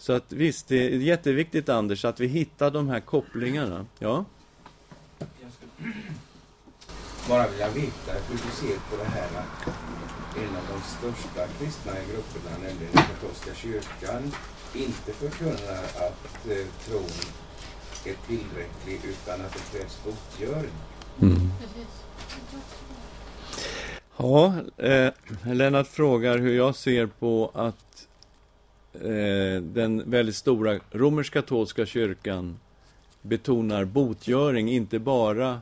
Så 0.02 0.14
att 0.14 0.32
visst, 0.32 0.68
det 0.68 0.86
är 0.86 0.90
jätteviktigt 0.90 1.70
Anders, 1.70 2.06
att 2.06 2.20
vi 2.20 2.28
hittar 2.28 2.72
de 2.72 2.90
här 2.90 3.00
kopplingarna. 3.00 3.86
Ja? 4.00 4.26
Jag 5.20 5.28
skulle 5.52 5.94
bara 7.30 7.48
vilja 7.48 7.68
veta 7.68 8.12
hur 8.30 8.36
du 8.36 8.52
ser 8.52 8.76
på 8.90 9.04
det 9.04 9.10
här 9.10 9.28
att 9.40 9.68
en 10.38 10.56
av 10.56 10.64
de 10.74 10.82
största 10.82 11.48
kristna 11.60 11.92
grupperna, 11.92 12.58
nämligen 12.58 12.94
den 12.94 13.04
katolska 13.04 13.54
kyrkan, 13.56 14.32
inte 14.74 15.14
förkunnar 15.14 15.84
att 15.84 16.48
eh, 16.50 16.68
tron 16.86 17.04
är 18.06 18.28
tillräcklig 18.28 19.10
utan 19.10 19.42
att 19.42 19.54
det 19.54 19.78
krävs 19.78 20.00
botgöring. 20.04 20.78
Mm. 21.22 21.52
Ja, 24.18 24.54
eh, 24.78 25.12
Lennart 25.54 25.88
frågar 25.88 26.38
hur 26.38 26.58
jag 26.58 26.76
ser 26.76 27.06
på 27.06 27.52
att 27.54 28.08
eh, 28.94 29.62
den 29.62 30.10
väldigt 30.12 30.36
stora 30.36 30.80
romersk-katolska 30.92 31.86
kyrkan 31.86 32.60
betonar 33.22 33.86
botgöring, 33.86 34.70
inte 34.70 35.00
bara 35.00 35.62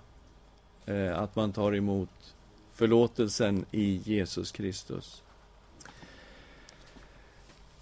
eh, 0.86 1.20
att 1.20 1.36
man 1.36 1.54
tar 1.54 1.76
emot 1.76 2.10
förlåtelsen 2.74 3.66
i 3.72 4.02
Jesus 4.06 4.52
Kristus. 4.52 5.22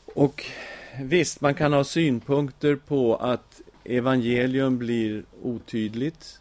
Och 0.06 0.46
visst, 1.00 1.42
man 1.42 1.56
kan 1.56 1.74
ha 1.74 1.84
synpunkter 1.84 2.76
på 2.76 3.16
att 3.16 3.62
evangelium 3.84 4.78
blir 4.78 5.24
otydligt 5.42 6.40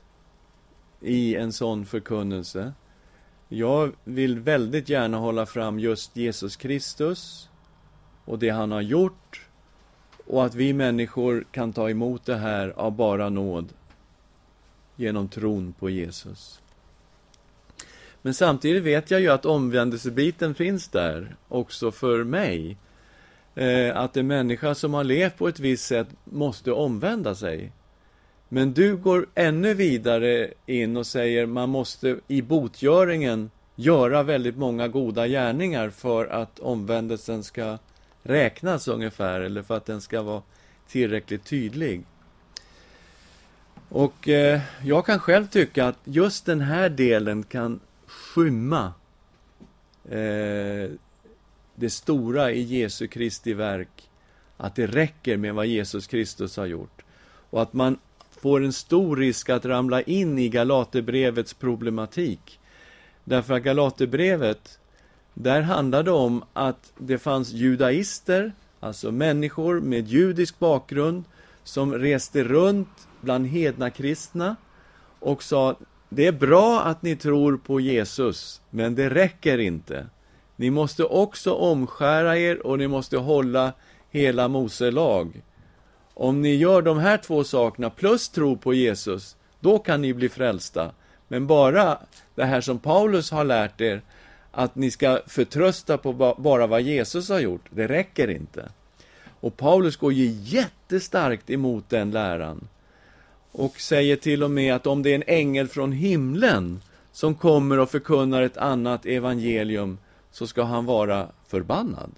i 1.01 1.37
en 1.37 1.53
sån 1.53 1.87
förkunnelse. 1.87 2.73
Jag 3.49 3.93
vill 4.05 4.39
väldigt 4.39 4.89
gärna 4.89 5.17
hålla 5.17 5.47
fram 5.47 5.79
just 5.79 6.17
Jesus 6.17 6.57
Kristus 6.57 7.49
och 8.27 8.39
det 8.39 8.51
han 8.51 8.73
har 8.73 8.81
gjort 8.81 9.41
och 10.27 10.45
att 10.45 10.55
vi 10.55 10.73
människor 10.73 11.45
kan 11.51 11.73
ta 11.73 11.91
emot 11.91 12.25
det 12.25 12.37
här 12.37 12.73
av 12.77 12.93
bara 12.93 13.29
nåd 13.29 13.73
genom 14.97 15.29
tron 15.29 15.75
på 15.79 15.91
Jesus. 15.91 16.61
Men 18.23 18.35
samtidigt 18.35 18.83
vet 18.83 19.11
jag 19.11 19.21
ju 19.21 19.29
att 19.29 19.47
omvändelsebiten 19.47 20.55
finns 20.55 20.89
där 20.89 21.37
också 21.49 21.93
för 21.93 22.25
mig. 22.25 22.77
Eh, 23.55 23.97
att 23.97 24.17
en 24.17 24.27
människa 24.27 24.75
som 24.75 24.95
har 24.95 25.05
levt 25.05 25.37
på 25.37 25.49
ett 25.49 25.61
visst 25.61 25.87
sätt 25.87 26.09
måste 26.25 26.73
omvända 26.73 27.35
sig. 27.35 27.73
Men 28.49 28.73
du 28.73 28.97
går 28.97 29.27
ännu 29.35 29.75
vidare 29.75 30.53
in 30.67 30.97
och 30.97 31.07
säger 31.07 31.47
man 31.47 31.69
måste 31.69 32.19
i 32.29 32.43
botgöringen 32.43 33.51
göra 33.75 34.23
väldigt 34.23 34.57
många 34.57 34.89
goda 34.89 35.29
gärningar 35.29 35.91
för 35.91 36.27
att 36.27 36.59
omvändelsen 36.59 37.45
ska 37.45 37.79
räknas 38.27 38.89
ungefär, 38.89 39.41
eller 39.41 39.63
för 39.63 39.77
att 39.77 39.87
den 39.87 40.01
ska 40.01 40.23
vara 40.23 40.43
tillräckligt 40.89 41.45
tydlig. 41.45 42.05
Och 43.89 44.29
eh, 44.29 44.61
jag 44.85 45.07
kan 45.07 45.19
själv 45.19 45.47
tycka 45.47 45.87
att 45.87 45.99
just 46.05 46.47
den 46.47 46.61
här 46.61 46.89
delen 46.89 47.43
kan 47.43 47.81
skymma 48.07 48.93
eh, 50.05 50.91
det 51.75 51.91
stora 51.91 52.53
i 52.53 52.61
Jesu 52.61 53.07
Kristi 53.07 53.55
verk, 53.55 54.09
att 54.57 54.75
det 54.75 54.87
räcker 54.87 55.37
med 55.37 55.55
vad 55.55 55.67
Jesus 55.67 56.07
Kristus 56.07 56.57
har 56.57 56.67
gjort. 56.67 57.05
Och 57.51 57.63
att 57.63 57.73
man 57.73 57.99
får 58.31 58.65
en 58.65 58.73
stor 58.73 59.17
risk 59.17 59.49
att 59.49 59.65
ramla 59.65 60.03
in 60.03 60.39
i 60.39 60.49
Galaterbrevets 60.49 61.55
problematik. 61.55 62.61
Därför 63.25 63.55
att 63.55 63.63
Galaterbrevet, 63.63 64.79
där 65.39 65.63
handlar 65.63 66.03
det 66.03 66.11
om 66.11 66.45
att 66.53 66.93
det 66.99 67.19
fanns 67.19 67.53
judaister, 67.53 68.53
alltså 68.81 69.13
människor 69.13 69.81
med 69.81 70.09
judisk 70.09 70.59
bakgrund, 70.59 71.25
som 71.65 71.95
reste 71.95 72.45
runt 72.45 73.09
bland 73.21 73.47
hedna 73.47 73.91
kristna 73.91 74.57
och 75.21 75.43
sa 75.43 75.77
det 76.09 76.27
är 76.27 76.33
bra 76.33 76.83
att 76.83 77.03
ni 77.03 77.17
tror 77.17 77.57
på 77.57 77.81
Jesus, 77.81 78.61
men 78.71 78.95
det 78.95 79.11
räcker 79.11 79.59
inte. 79.59 80.07
Ni 80.57 80.71
måste 80.71 81.05
också 81.05 81.55
omskära 81.55 82.39
er 82.39 82.67
och 82.67 82.79
ni 82.79 82.89
måste 82.89 83.17
hålla 83.17 83.73
hela 84.11 84.49
Mose 84.49 84.91
lag. 84.91 85.43
Om 86.15 86.43
ni 86.43 86.55
gör 86.55 86.83
de 86.83 86.99
här 86.99 87.19
två 87.19 87.45
sakerna 87.45 87.91
plus 87.91 88.29
tro 88.29 88.57
på 88.57 88.75
Jesus, 88.75 89.37
då 89.61 89.79
kan 89.79 90.03
ni 90.03 90.15
bli 90.15 90.29
frälsta. 90.29 90.91
Men 91.29 91.47
bara 91.47 91.99
det 92.35 92.45
här 92.45 92.61
som 92.61 92.79
Paulus 92.79 93.31
har 93.31 93.45
lärt 93.45 93.81
er, 93.81 94.03
att 94.59 94.77
ni 94.77 94.91
ska 94.91 95.21
förtrösta 95.27 95.99
på 95.99 96.35
bara 96.39 96.67
vad 96.67 96.83
Jesus 96.83 97.29
har 97.29 97.39
gjort, 97.41 97.65
det 97.71 97.87
räcker 97.87 98.31
inte. 98.31 98.69
Och 99.41 99.57
Paulus 99.57 99.97
går 99.97 100.13
ju 100.13 100.27
jättestarkt 100.27 101.51
emot 101.51 101.85
den 101.89 102.11
läran. 102.11 102.69
Och 103.53 103.81
säger 103.81 104.17
till 104.17 104.43
och 104.43 104.51
med 104.51 104.75
att 104.75 104.87
om 104.87 105.03
det 105.03 105.11
är 105.11 105.15
en 105.15 105.23
ängel 105.27 105.69
från 105.69 105.93
himlen 105.93 106.81
som 107.13 107.35
kommer 107.35 107.79
och 107.79 107.91
förkunnar 107.91 108.43
ett 108.43 108.57
annat 108.57 109.07
evangelium, 109.07 109.99
så 110.31 110.47
ska 110.47 110.63
han 110.63 110.85
vara 110.85 111.29
förbannad. 111.47 112.11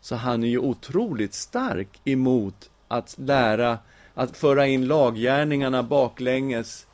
Så 0.00 0.14
han 0.16 0.44
är 0.44 0.48
ju 0.48 0.58
otroligt 0.58 1.34
stark 1.34 2.00
emot 2.04 2.70
att 2.88 3.14
lära, 3.18 3.78
att 4.14 4.36
föra 4.36 4.66
in 4.66 4.86
laggärningarna 4.86 5.82
baklänges 5.82 6.86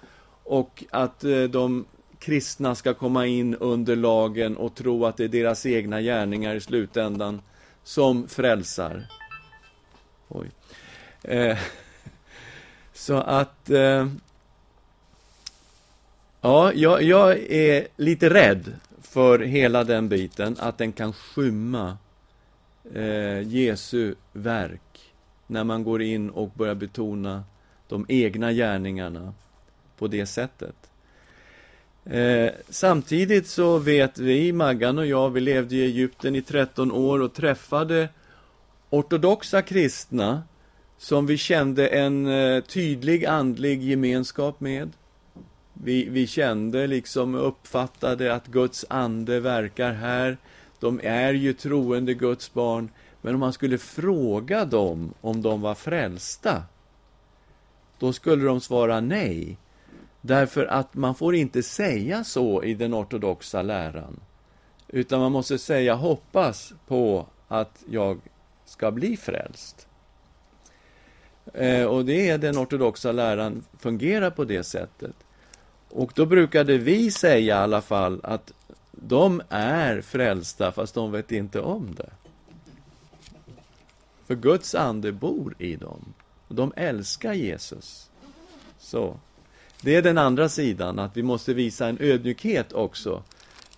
och 0.42 0.84
att 0.90 1.24
eh, 1.24 1.42
de 1.42 1.84
kristna 2.24 2.74
ska 2.74 2.94
komma 2.94 3.26
in 3.26 3.54
under 3.54 3.96
lagen 3.96 4.56
och 4.56 4.74
tro 4.74 5.06
att 5.06 5.16
det 5.16 5.24
är 5.24 5.28
deras 5.28 5.66
egna 5.66 6.00
gärningar 6.00 6.54
i 6.54 6.60
slutändan 6.60 7.42
som 7.82 8.28
frälsar. 8.28 9.06
Oj. 10.28 10.50
Eh, 11.22 11.58
så 12.92 13.14
att... 13.14 13.70
Eh, 13.70 14.08
ja, 16.40 16.72
jag, 16.72 17.02
jag 17.02 17.38
är 17.38 17.88
lite 17.96 18.30
rädd 18.30 18.72
för 19.02 19.38
hela 19.38 19.84
den 19.84 20.08
biten, 20.08 20.56
att 20.60 20.78
den 20.78 20.92
kan 20.92 21.12
skymma 21.12 21.98
eh, 22.94 23.48
Jesu 23.48 24.14
verk 24.32 25.14
när 25.46 25.64
man 25.64 25.84
går 25.84 26.02
in 26.02 26.30
och 26.30 26.50
börjar 26.50 26.74
betona 26.74 27.44
de 27.88 28.06
egna 28.08 28.52
gärningarna 28.52 29.34
på 29.98 30.06
det 30.06 30.26
sättet. 30.26 30.90
Eh, 32.06 32.50
samtidigt 32.68 33.46
så 33.46 33.78
vet 33.78 34.18
vi, 34.18 34.52
Maggan 34.52 34.98
och 34.98 35.06
jag, 35.06 35.30
vi 35.30 35.40
levde 35.40 35.76
i 35.76 35.84
Egypten 35.84 36.36
i 36.36 36.42
13 36.42 36.92
år 36.92 37.22
och 37.22 37.34
träffade 37.34 38.08
ortodoxa 38.90 39.62
kristna 39.62 40.42
som 40.98 41.26
vi 41.26 41.36
kände 41.36 41.88
en 41.88 42.26
eh, 42.26 42.60
tydlig 42.64 43.26
andlig 43.26 43.82
gemenskap 43.82 44.60
med. 44.60 44.90
Vi, 45.72 46.08
vi 46.08 46.26
kände 46.26 46.86
liksom 46.86 47.34
uppfattade 47.34 48.34
att 48.34 48.46
Guds 48.46 48.84
ande 48.88 49.40
verkar 49.40 49.92
här. 49.92 50.36
De 50.80 51.00
är 51.02 51.32
ju 51.32 51.52
troende 51.52 52.14
Guds 52.14 52.52
barn. 52.52 52.88
Men 53.22 53.34
om 53.34 53.40
man 53.40 53.52
skulle 53.52 53.78
fråga 53.78 54.64
dem 54.64 55.14
om 55.20 55.42
de 55.42 55.60
var 55.60 55.74
frälsta, 55.74 56.62
då 57.98 58.12
skulle 58.12 58.44
de 58.44 58.60
svara 58.60 59.00
nej. 59.00 59.56
Därför 60.26 60.66
att 60.66 60.94
man 60.94 61.14
får 61.14 61.34
inte 61.34 61.62
säga 61.62 62.24
så 62.24 62.62
i 62.62 62.74
den 62.74 62.94
ortodoxa 62.94 63.62
läran. 63.62 64.20
Utan 64.88 65.20
man 65.20 65.32
måste 65.32 65.58
säga 65.58 65.94
hoppas 65.94 66.72
på 66.86 67.26
att 67.48 67.84
jag 67.90 68.20
ska 68.64 68.90
bli 68.90 69.16
frälst. 69.16 69.88
Eh, 71.54 71.84
och 71.84 72.04
det 72.04 72.30
är 72.30 72.38
den 72.38 72.58
ortodoxa 72.58 73.12
läran 73.12 73.64
fungerar 73.78 74.30
på 74.30 74.44
det 74.44 74.64
sättet. 74.64 75.14
Och 75.88 76.12
då 76.14 76.26
brukade 76.26 76.78
vi 76.78 77.10
säga 77.10 77.58
i 77.58 77.62
alla 77.62 77.80
fall 77.80 78.20
att 78.22 78.52
de 78.90 79.42
är 79.48 80.00
frälsta 80.00 80.72
fast 80.72 80.94
de 80.94 81.12
vet 81.12 81.32
inte 81.32 81.60
om 81.60 81.94
det. 81.94 82.10
För 84.26 84.34
Guds 84.34 84.74
ande 84.74 85.12
bor 85.12 85.54
i 85.58 85.76
dem. 85.76 86.14
Och 86.48 86.54
de 86.54 86.72
älskar 86.76 87.32
Jesus. 87.32 88.10
Så. 88.78 89.16
Det 89.84 89.96
är 89.96 90.02
den 90.02 90.18
andra 90.18 90.48
sidan, 90.48 90.98
att 90.98 91.16
vi 91.16 91.22
måste 91.22 91.54
visa 91.54 91.88
en 91.88 91.98
ödmjukhet 92.00 92.72
också 92.72 93.22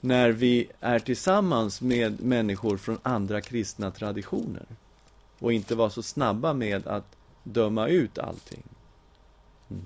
när 0.01 0.31
vi 0.31 0.69
är 0.81 0.99
tillsammans 0.99 1.81
med 1.81 2.21
människor 2.21 2.77
från 2.77 2.99
andra 3.03 3.41
kristna 3.41 3.91
traditioner. 3.91 4.67
Och 5.39 5.53
inte 5.53 5.75
vara 5.75 5.91
så 5.91 6.03
snabba 6.03 6.53
med 6.53 6.87
att 6.87 7.17
döma 7.43 7.89
ut 7.89 8.19
allting. 8.19 8.63
Mm. 9.71 9.83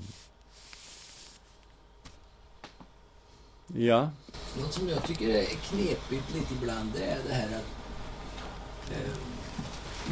Ja. 3.66 4.10
Något 4.60 4.72
som 4.72 4.88
jag 4.88 5.04
tycker 5.04 5.28
är 5.28 5.44
knepigt 5.44 6.34
lite 6.34 6.54
ibland, 6.54 6.92
det 6.94 7.04
är 7.04 7.18
det 7.28 7.34
här 7.34 7.58
att 7.58 7.66
eh, 8.92 9.12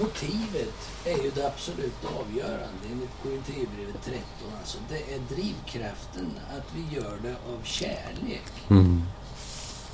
motivet 0.00 0.97
är 1.12 1.22
ju 1.24 1.30
det 1.30 1.46
absolut 1.46 2.04
avgörande 2.20 2.84
enligt 2.92 3.10
Korinthierbrevet 3.22 4.02
13. 4.04 4.22
Alltså, 4.60 4.78
det 4.88 5.14
är 5.14 5.18
drivkraften 5.34 6.30
att 6.56 6.74
vi 6.74 6.96
gör 6.96 7.18
det 7.22 7.36
av 7.52 7.62
kärlek. 7.64 8.52
Mm. 8.70 9.02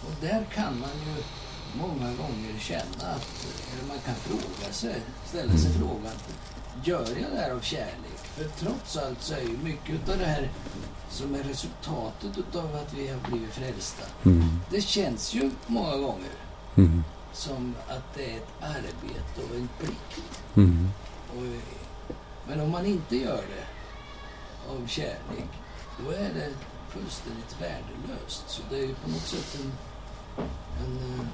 Och 0.07 0.13
där 0.21 0.47
kan 0.55 0.81
man 0.81 0.91
ju 1.07 1.23
många 1.79 2.07
gånger 2.07 2.59
känna 2.61 3.05
att, 3.15 3.47
eller 3.73 3.89
man 3.89 3.99
kan 4.05 4.15
fråga 4.15 4.73
sig, 4.73 4.97
ställa 5.27 5.53
sig 5.57 5.71
Mm. 5.71 5.79
frågan, 5.79 6.13
gör 6.85 7.07
jag 7.23 7.31
det 7.33 7.41
här 7.41 7.51
av 7.51 7.61
kärlek? 7.61 8.21
För 8.37 8.45
trots 8.45 8.97
allt 8.97 9.23
så 9.23 9.35
är 9.35 9.41
ju 9.41 9.59
mycket 9.65 10.09
av 10.09 10.19
det 10.19 10.25
här 10.27 10.51
som 11.11 11.35
är 11.35 11.43
resultatet 11.43 12.39
utav 12.39 12.75
att 12.77 12.95
vi 12.95 13.09
har 13.09 13.31
blivit 13.31 13.51
frälsta. 13.55 14.03
Mm. 14.25 14.45
Det 14.71 14.81
känns 14.81 15.35
ju 15.35 15.51
många 15.67 15.97
gånger 15.97 16.31
Mm. 16.77 17.05
Som 17.35 17.75
att 17.89 18.15
det 18.15 18.31
är 18.33 18.37
ett 18.37 18.49
arbete 18.61 19.43
och 19.51 19.57
en 19.57 19.69
plikt. 19.79 20.41
Mm. 20.57 20.89
Och, 21.29 21.43
men 22.49 22.61
om 22.61 22.71
man 22.71 22.87
inte 22.87 23.17
gör 23.17 23.43
det 23.43 23.67
av 24.73 24.87
kärlek, 24.87 25.49
då 26.05 26.11
är 26.11 26.35
det 26.35 26.51
fullständigt 26.89 27.57
värdelöst. 27.61 28.45
Så 28.47 28.63
det 28.71 28.77
är 28.77 28.87
ju 28.87 28.95
på 28.95 29.11
något 29.11 29.27
sätt 29.27 29.61
en... 29.61 29.73
en 30.85 31.21
eh, 31.21 31.27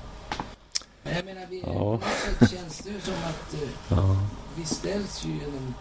men 1.03 1.15
jag 1.17 1.25
menar, 1.25 1.47
vi, 1.51 1.61
Ja. 1.61 1.73
på 1.75 1.91
något 1.91 2.03
sätt 2.39 2.51
känns 2.51 2.79
det 2.79 2.91
ju 2.91 3.01
som 3.01 3.15
att 3.15 3.55
eh, 3.55 3.69
Ja. 3.89 4.17
vi 4.57 4.65
ställs 4.65 5.25
ju 5.25 5.31
genom, 5.33 5.75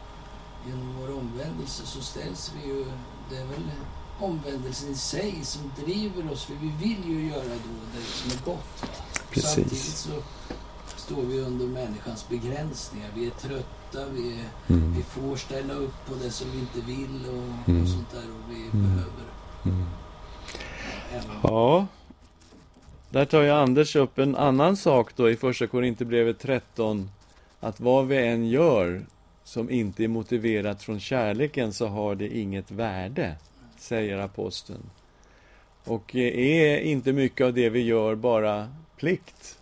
genom 0.68 0.96
vår 1.00 1.18
omvändelse 1.18 1.86
så 1.86 2.02
ställs 2.02 2.52
vi 2.56 2.70
ju... 2.70 2.86
Det 3.30 3.38
är 3.38 3.46
väl 3.46 3.72
omvändelsen 4.20 4.90
i 4.92 4.96
sig 4.96 5.40
som 5.44 5.72
driver 5.86 6.32
oss, 6.32 6.44
för 6.44 6.54
vi 6.54 6.72
vill 6.88 7.06
ju 7.06 7.30
göra 7.30 7.44
då 7.44 7.70
det 7.96 8.02
som 8.04 8.32
är 8.32 8.46
gott. 8.46 8.82
Va? 8.82 8.88
Precis. 9.32 9.54
Samtidigt 9.54 9.84
så 9.84 10.10
står 10.98 11.22
vi 11.22 11.40
under 11.40 11.66
människans 11.66 12.30
begränsningar. 12.30 13.10
Vi 13.16 13.26
är 13.28 13.32
trötta, 13.32 14.10
vi, 14.14 14.34
är, 14.40 14.74
Mm. 14.74 14.94
vi 14.98 15.04
får 15.04 15.36
ställa 15.36 15.74
upp 15.74 16.06
på 16.08 16.14
det 16.24 16.32
som 16.32 16.48
vi 16.52 16.60
inte 16.60 16.82
vill 16.92 17.26
och, 17.30 17.70
Mm. 17.70 17.82
och 17.84 17.90
sånt 17.90 18.12
där. 18.12 18.20
Och 18.24 18.52
vi 18.56 18.62
Mm. 18.62 18.84
behöver 18.84 19.26
Mm. 19.66 19.86
även... 21.14 21.36
Ja. 21.44 21.88
Där 23.10 23.26
tar 23.26 23.42
ju 23.42 23.50
Anders 23.50 23.96
upp 23.96 24.20
en 24.20 24.36
annan 24.36 24.78
sak 24.78 25.16
då 25.16 25.30
i 25.30 25.36
Första 25.36 25.68
Korinthierbrevet 25.68 26.40
13. 26.40 27.10
Att 27.60 27.80
vad 27.80 28.08
vi 28.08 28.28
än 28.28 28.48
gör 28.50 29.02
som 29.44 29.70
inte 29.70 30.04
är 30.04 30.08
motiverat 30.08 30.84
från 30.84 31.00
kärleken 31.00 31.74
så 31.74 31.88
har 31.88 32.16
det 32.16 32.38
inget 32.38 32.72
värde, 32.72 33.36
säger 33.78 34.18
aposteln. 34.18 34.90
Och 35.86 36.16
eh, 36.16 36.22
är 36.40 36.78
inte 36.80 37.14
mycket 37.14 37.46
av 37.46 37.54
det 37.54 37.70
vi 37.70 37.82
gör 37.82 38.16
bara 38.16 38.68
plikt? 39.00 39.60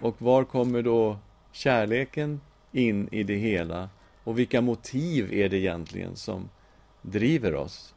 Och 0.00 0.22
var 0.22 0.44
kommer 0.44 0.82
då 0.82 1.18
kärleken 1.52 2.40
in 2.72 3.08
i 3.12 3.22
det 3.22 3.36
hela? 3.36 3.88
Och 4.24 4.38
vilka 4.38 4.60
motiv 4.60 5.32
är 5.32 5.48
det 5.48 5.56
egentligen 5.56 6.16
som 6.16 6.48
driver 7.02 7.54
oss? 7.54 7.94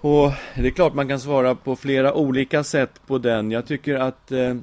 Och 0.00 0.32
det 0.54 0.66
är 0.66 0.70
klart 0.70 0.94
man 0.94 1.08
kan 1.08 1.20
svara 1.20 1.54
på 1.54 1.76
flera 1.76 2.14
olika 2.14 2.64
sätt 2.64 3.00
på 3.06 3.18
den. 3.18 3.50
Jag 3.50 3.66
tycker 3.66 3.94
att 3.94 4.32
eh, 4.32 4.56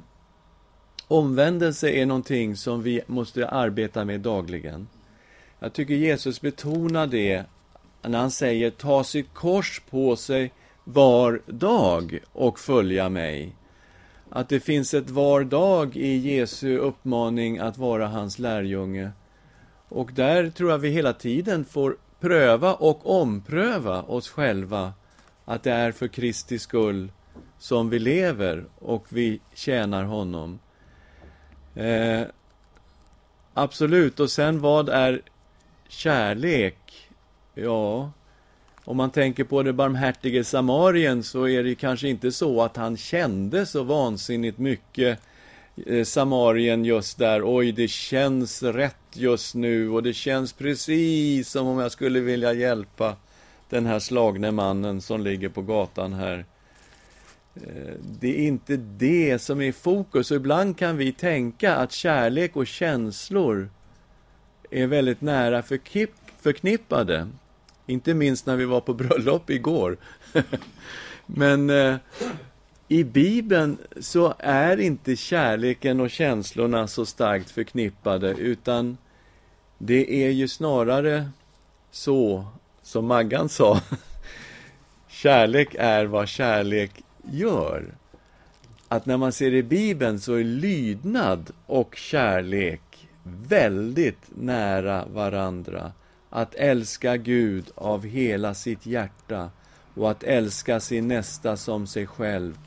omvändelse 1.08 1.90
är 1.90 2.06
någonting 2.06 2.56
som 2.56 2.82
vi 2.82 3.02
måste 3.06 3.48
arbeta 3.48 4.04
med 4.04 4.20
dagligen. 4.20 4.88
Jag 5.58 5.72
tycker 5.72 5.94
Jesus 5.94 6.40
betonar 6.40 7.06
det 7.06 7.44
när 8.02 8.18
han 8.18 8.30
säger 8.30 8.70
ta 8.70 9.04
sitt 9.04 9.34
kors 9.34 9.82
på 9.90 10.16
sig 10.16 10.52
var 10.84 11.40
dag 11.46 12.18
och 12.32 12.58
följa 12.58 13.08
mig. 13.08 13.56
Att 14.30 14.48
det 14.48 14.60
finns 14.60 14.94
ett 14.94 15.10
var 15.10 15.44
dag 15.44 15.96
i 15.96 16.16
Jesu 16.16 16.78
uppmaning 16.78 17.58
att 17.58 17.78
vara 17.78 18.06
hans 18.06 18.38
lärjunge. 18.38 19.10
Och 19.88 20.10
där 20.14 20.50
tror 20.50 20.70
jag 20.70 20.78
vi 20.78 20.90
hela 20.90 21.12
tiden 21.12 21.64
får 21.64 21.96
pröva 22.20 22.74
och 22.74 23.20
ompröva 23.20 24.02
oss 24.02 24.28
själva 24.28 24.92
att 25.44 25.62
det 25.62 25.72
är 25.72 25.92
för 25.92 26.08
Kristi 26.08 26.58
skull 26.58 27.12
som 27.58 27.90
vi 27.90 27.98
lever 27.98 28.64
och 28.78 29.06
vi 29.08 29.40
tjänar 29.54 30.04
honom. 30.04 30.58
Eh, 31.74 32.22
absolut, 33.54 34.20
och 34.20 34.30
sen 34.30 34.60
vad 34.60 34.88
är 34.88 35.22
kärlek? 35.88 37.08
Ja, 37.54 38.10
om 38.84 38.96
man 38.96 39.10
tänker 39.10 39.44
på 39.44 39.62
det 39.62 39.72
barmhärtige 39.72 40.44
samarien 40.44 41.22
så 41.22 41.48
är 41.48 41.64
det 41.64 41.74
kanske 41.74 42.08
inte 42.08 42.32
så 42.32 42.62
att 42.62 42.76
han 42.76 42.96
kände 42.96 43.66
så 43.66 43.82
vansinnigt 43.82 44.58
mycket 44.58 45.18
eh, 45.86 46.04
Samarien 46.04 46.84
just 46.84 47.18
där. 47.18 47.42
Oj, 47.44 47.72
det 47.72 47.88
känns 47.88 48.62
rätt 48.62 48.96
just 49.12 49.54
nu 49.54 49.90
och 49.90 50.02
det 50.02 50.12
känns 50.12 50.52
precis 50.52 51.50
som 51.50 51.66
om 51.66 51.78
jag 51.78 51.92
skulle 51.92 52.20
vilja 52.20 52.52
hjälpa 52.52 53.16
den 53.68 53.86
här 53.86 53.98
slagne 53.98 54.50
mannen 54.50 55.00
som 55.00 55.20
ligger 55.20 55.48
på 55.48 55.62
gatan 55.62 56.12
här. 56.12 56.44
Eh, 57.54 57.94
det 58.20 58.28
är 58.28 58.46
inte 58.46 58.76
det 58.76 59.38
som 59.38 59.60
är 59.60 59.64
i 59.64 59.72
fokus. 59.72 60.30
Och 60.30 60.36
ibland 60.36 60.78
kan 60.78 60.96
vi 60.96 61.12
tänka 61.12 61.74
att 61.74 61.92
kärlek 61.92 62.56
och 62.56 62.66
känslor 62.66 63.70
är 64.70 64.86
väldigt 64.86 65.20
nära 65.20 65.62
förknippade. 66.42 67.28
Inte 67.86 68.14
minst 68.14 68.46
när 68.46 68.56
vi 68.56 68.64
var 68.64 68.80
på 68.80 68.94
bröllop 68.94 69.50
igår. 69.50 69.96
Men 71.26 71.70
eh, 71.70 71.96
i 72.88 73.04
Bibeln 73.04 73.78
så 74.00 74.34
är 74.38 74.80
inte 74.80 75.16
kärleken 75.16 76.00
och 76.00 76.10
känslorna 76.10 76.86
så 76.86 77.06
starkt 77.06 77.50
förknippade, 77.50 78.30
utan 78.30 78.96
det 79.78 80.24
är 80.24 80.30
ju 80.30 80.48
snarare 80.48 81.28
så 81.90 82.46
som 82.82 83.06
Maggan 83.06 83.48
sa. 83.48 83.80
Kärlek 85.08 85.74
är 85.78 86.04
vad 86.04 86.28
kärlek 86.28 86.90
gör. 87.30 87.94
Att 88.88 89.06
när 89.06 89.16
man 89.16 89.32
ser 89.32 89.54
i 89.54 89.62
Bibeln 89.62 90.20
så 90.20 90.34
är 90.34 90.44
lydnad 90.44 91.50
och 91.66 91.96
kärlek 91.96 93.08
väldigt 93.22 94.30
nära 94.34 95.04
varandra. 95.06 95.92
Att 96.36 96.54
älska 96.54 97.16
Gud 97.16 97.70
av 97.74 98.04
hela 98.04 98.54
sitt 98.54 98.86
hjärta 98.86 99.50
och 99.94 100.10
att 100.10 100.22
älska 100.22 100.80
sin 100.80 101.08
nästa 101.08 101.56
som 101.56 101.86
sig 101.86 102.06
själv. 102.06 102.58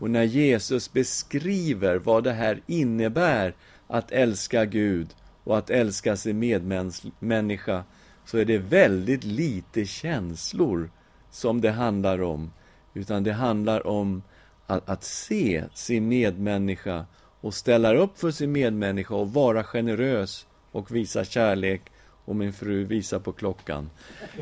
Och 0.00 0.10
när 0.10 0.22
Jesus 0.22 0.92
beskriver 0.92 1.96
vad 1.96 2.24
det 2.24 2.32
här 2.32 2.62
innebär 2.66 3.54
att 3.86 4.12
älska 4.12 4.64
Gud 4.64 5.08
och 5.44 5.58
att 5.58 5.70
älska 5.70 6.16
sin 6.16 6.38
medmänniska 6.38 7.84
så 8.24 8.38
är 8.38 8.44
det 8.44 8.58
väldigt 8.58 9.24
lite 9.24 9.86
känslor 9.86 10.90
som 11.30 11.60
det 11.60 11.70
handlar 11.70 12.22
om. 12.22 12.52
Utan 12.94 13.24
det 13.24 13.32
handlar 13.32 13.86
om 13.86 14.22
att, 14.66 14.88
att 14.88 15.04
se 15.04 15.64
sin 15.74 16.08
medmänniska 16.08 17.06
och 17.40 17.54
ställa 17.54 17.94
upp 17.94 18.18
för 18.18 18.30
sin 18.30 18.52
medmänniska 18.52 19.14
och 19.14 19.32
vara 19.32 19.64
generös 19.64 20.46
och 20.72 20.94
visa 20.94 21.24
kärlek. 21.24 21.82
Och 22.26 22.36
min 22.36 22.52
fru 22.52 22.84
visar 22.84 23.18
på 23.18 23.32
klockan. 23.32 23.90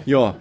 Ja, 0.04 0.34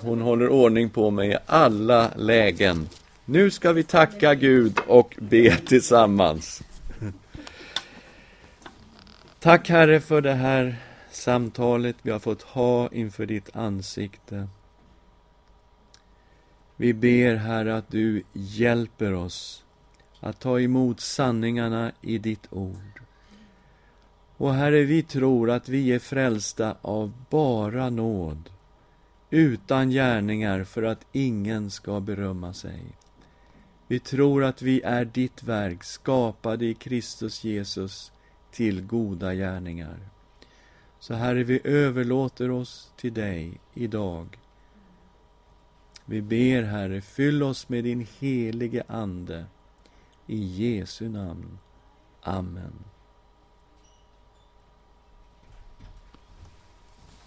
hon 0.00 0.20
håller 0.20 0.48
ordning 0.48 0.90
på 0.90 1.10
mig 1.10 1.30
i 1.30 1.36
alla 1.46 2.10
lägen. 2.16 2.88
Nu 3.24 3.50
ska 3.50 3.72
vi 3.72 3.82
tacka 3.82 4.34
Gud 4.34 4.78
och 4.86 5.16
be 5.20 5.56
tillsammans. 5.56 6.62
Tack 9.40 9.68
Herre 9.68 10.00
för 10.00 10.20
det 10.20 10.34
här 10.34 10.76
samtalet 11.10 11.96
vi 12.02 12.10
har 12.10 12.18
fått 12.18 12.42
ha 12.42 12.88
inför 12.92 13.26
ditt 13.26 13.56
ansikte. 13.56 14.48
Vi 16.76 16.94
ber 16.94 17.34
Herre 17.34 17.76
att 17.76 17.90
du 17.90 18.22
hjälper 18.32 19.12
oss 19.12 19.64
att 20.20 20.40
ta 20.40 20.60
emot 20.60 21.00
sanningarna 21.00 21.92
i 22.00 22.18
ditt 22.18 22.46
ord. 22.50 22.95
Och 24.36 24.54
Herre, 24.54 24.84
vi 24.84 25.02
tror 25.02 25.50
att 25.50 25.68
vi 25.68 25.92
är 25.92 25.98
frälsta 25.98 26.76
av 26.82 27.12
bara 27.30 27.90
nåd, 27.90 28.50
utan 29.30 29.90
gärningar 29.90 30.64
för 30.64 30.82
att 30.82 31.06
ingen 31.12 31.70
ska 31.70 32.00
berömma 32.00 32.52
sig. 32.52 32.82
Vi 33.86 33.98
tror 33.98 34.44
att 34.44 34.62
vi 34.62 34.82
är 34.82 35.04
ditt 35.04 35.42
verk, 35.42 35.84
skapade 35.84 36.66
i 36.66 36.74
Kristus 36.74 37.44
Jesus 37.44 38.12
till 38.50 38.82
goda 38.82 39.34
gärningar. 39.34 39.98
Så 40.98 41.14
Herre, 41.14 41.44
vi 41.44 41.60
överlåter 41.64 42.50
oss 42.50 42.92
till 42.96 43.14
dig 43.14 43.60
idag. 43.74 44.38
Vi 46.04 46.22
ber, 46.22 46.62
Herre, 46.62 47.00
fyll 47.00 47.42
oss 47.42 47.68
med 47.68 47.84
din 47.84 48.06
helige 48.18 48.82
Ande. 48.88 49.44
I 50.26 50.36
Jesu 50.36 51.08
namn. 51.08 51.58
Amen. 52.22 52.72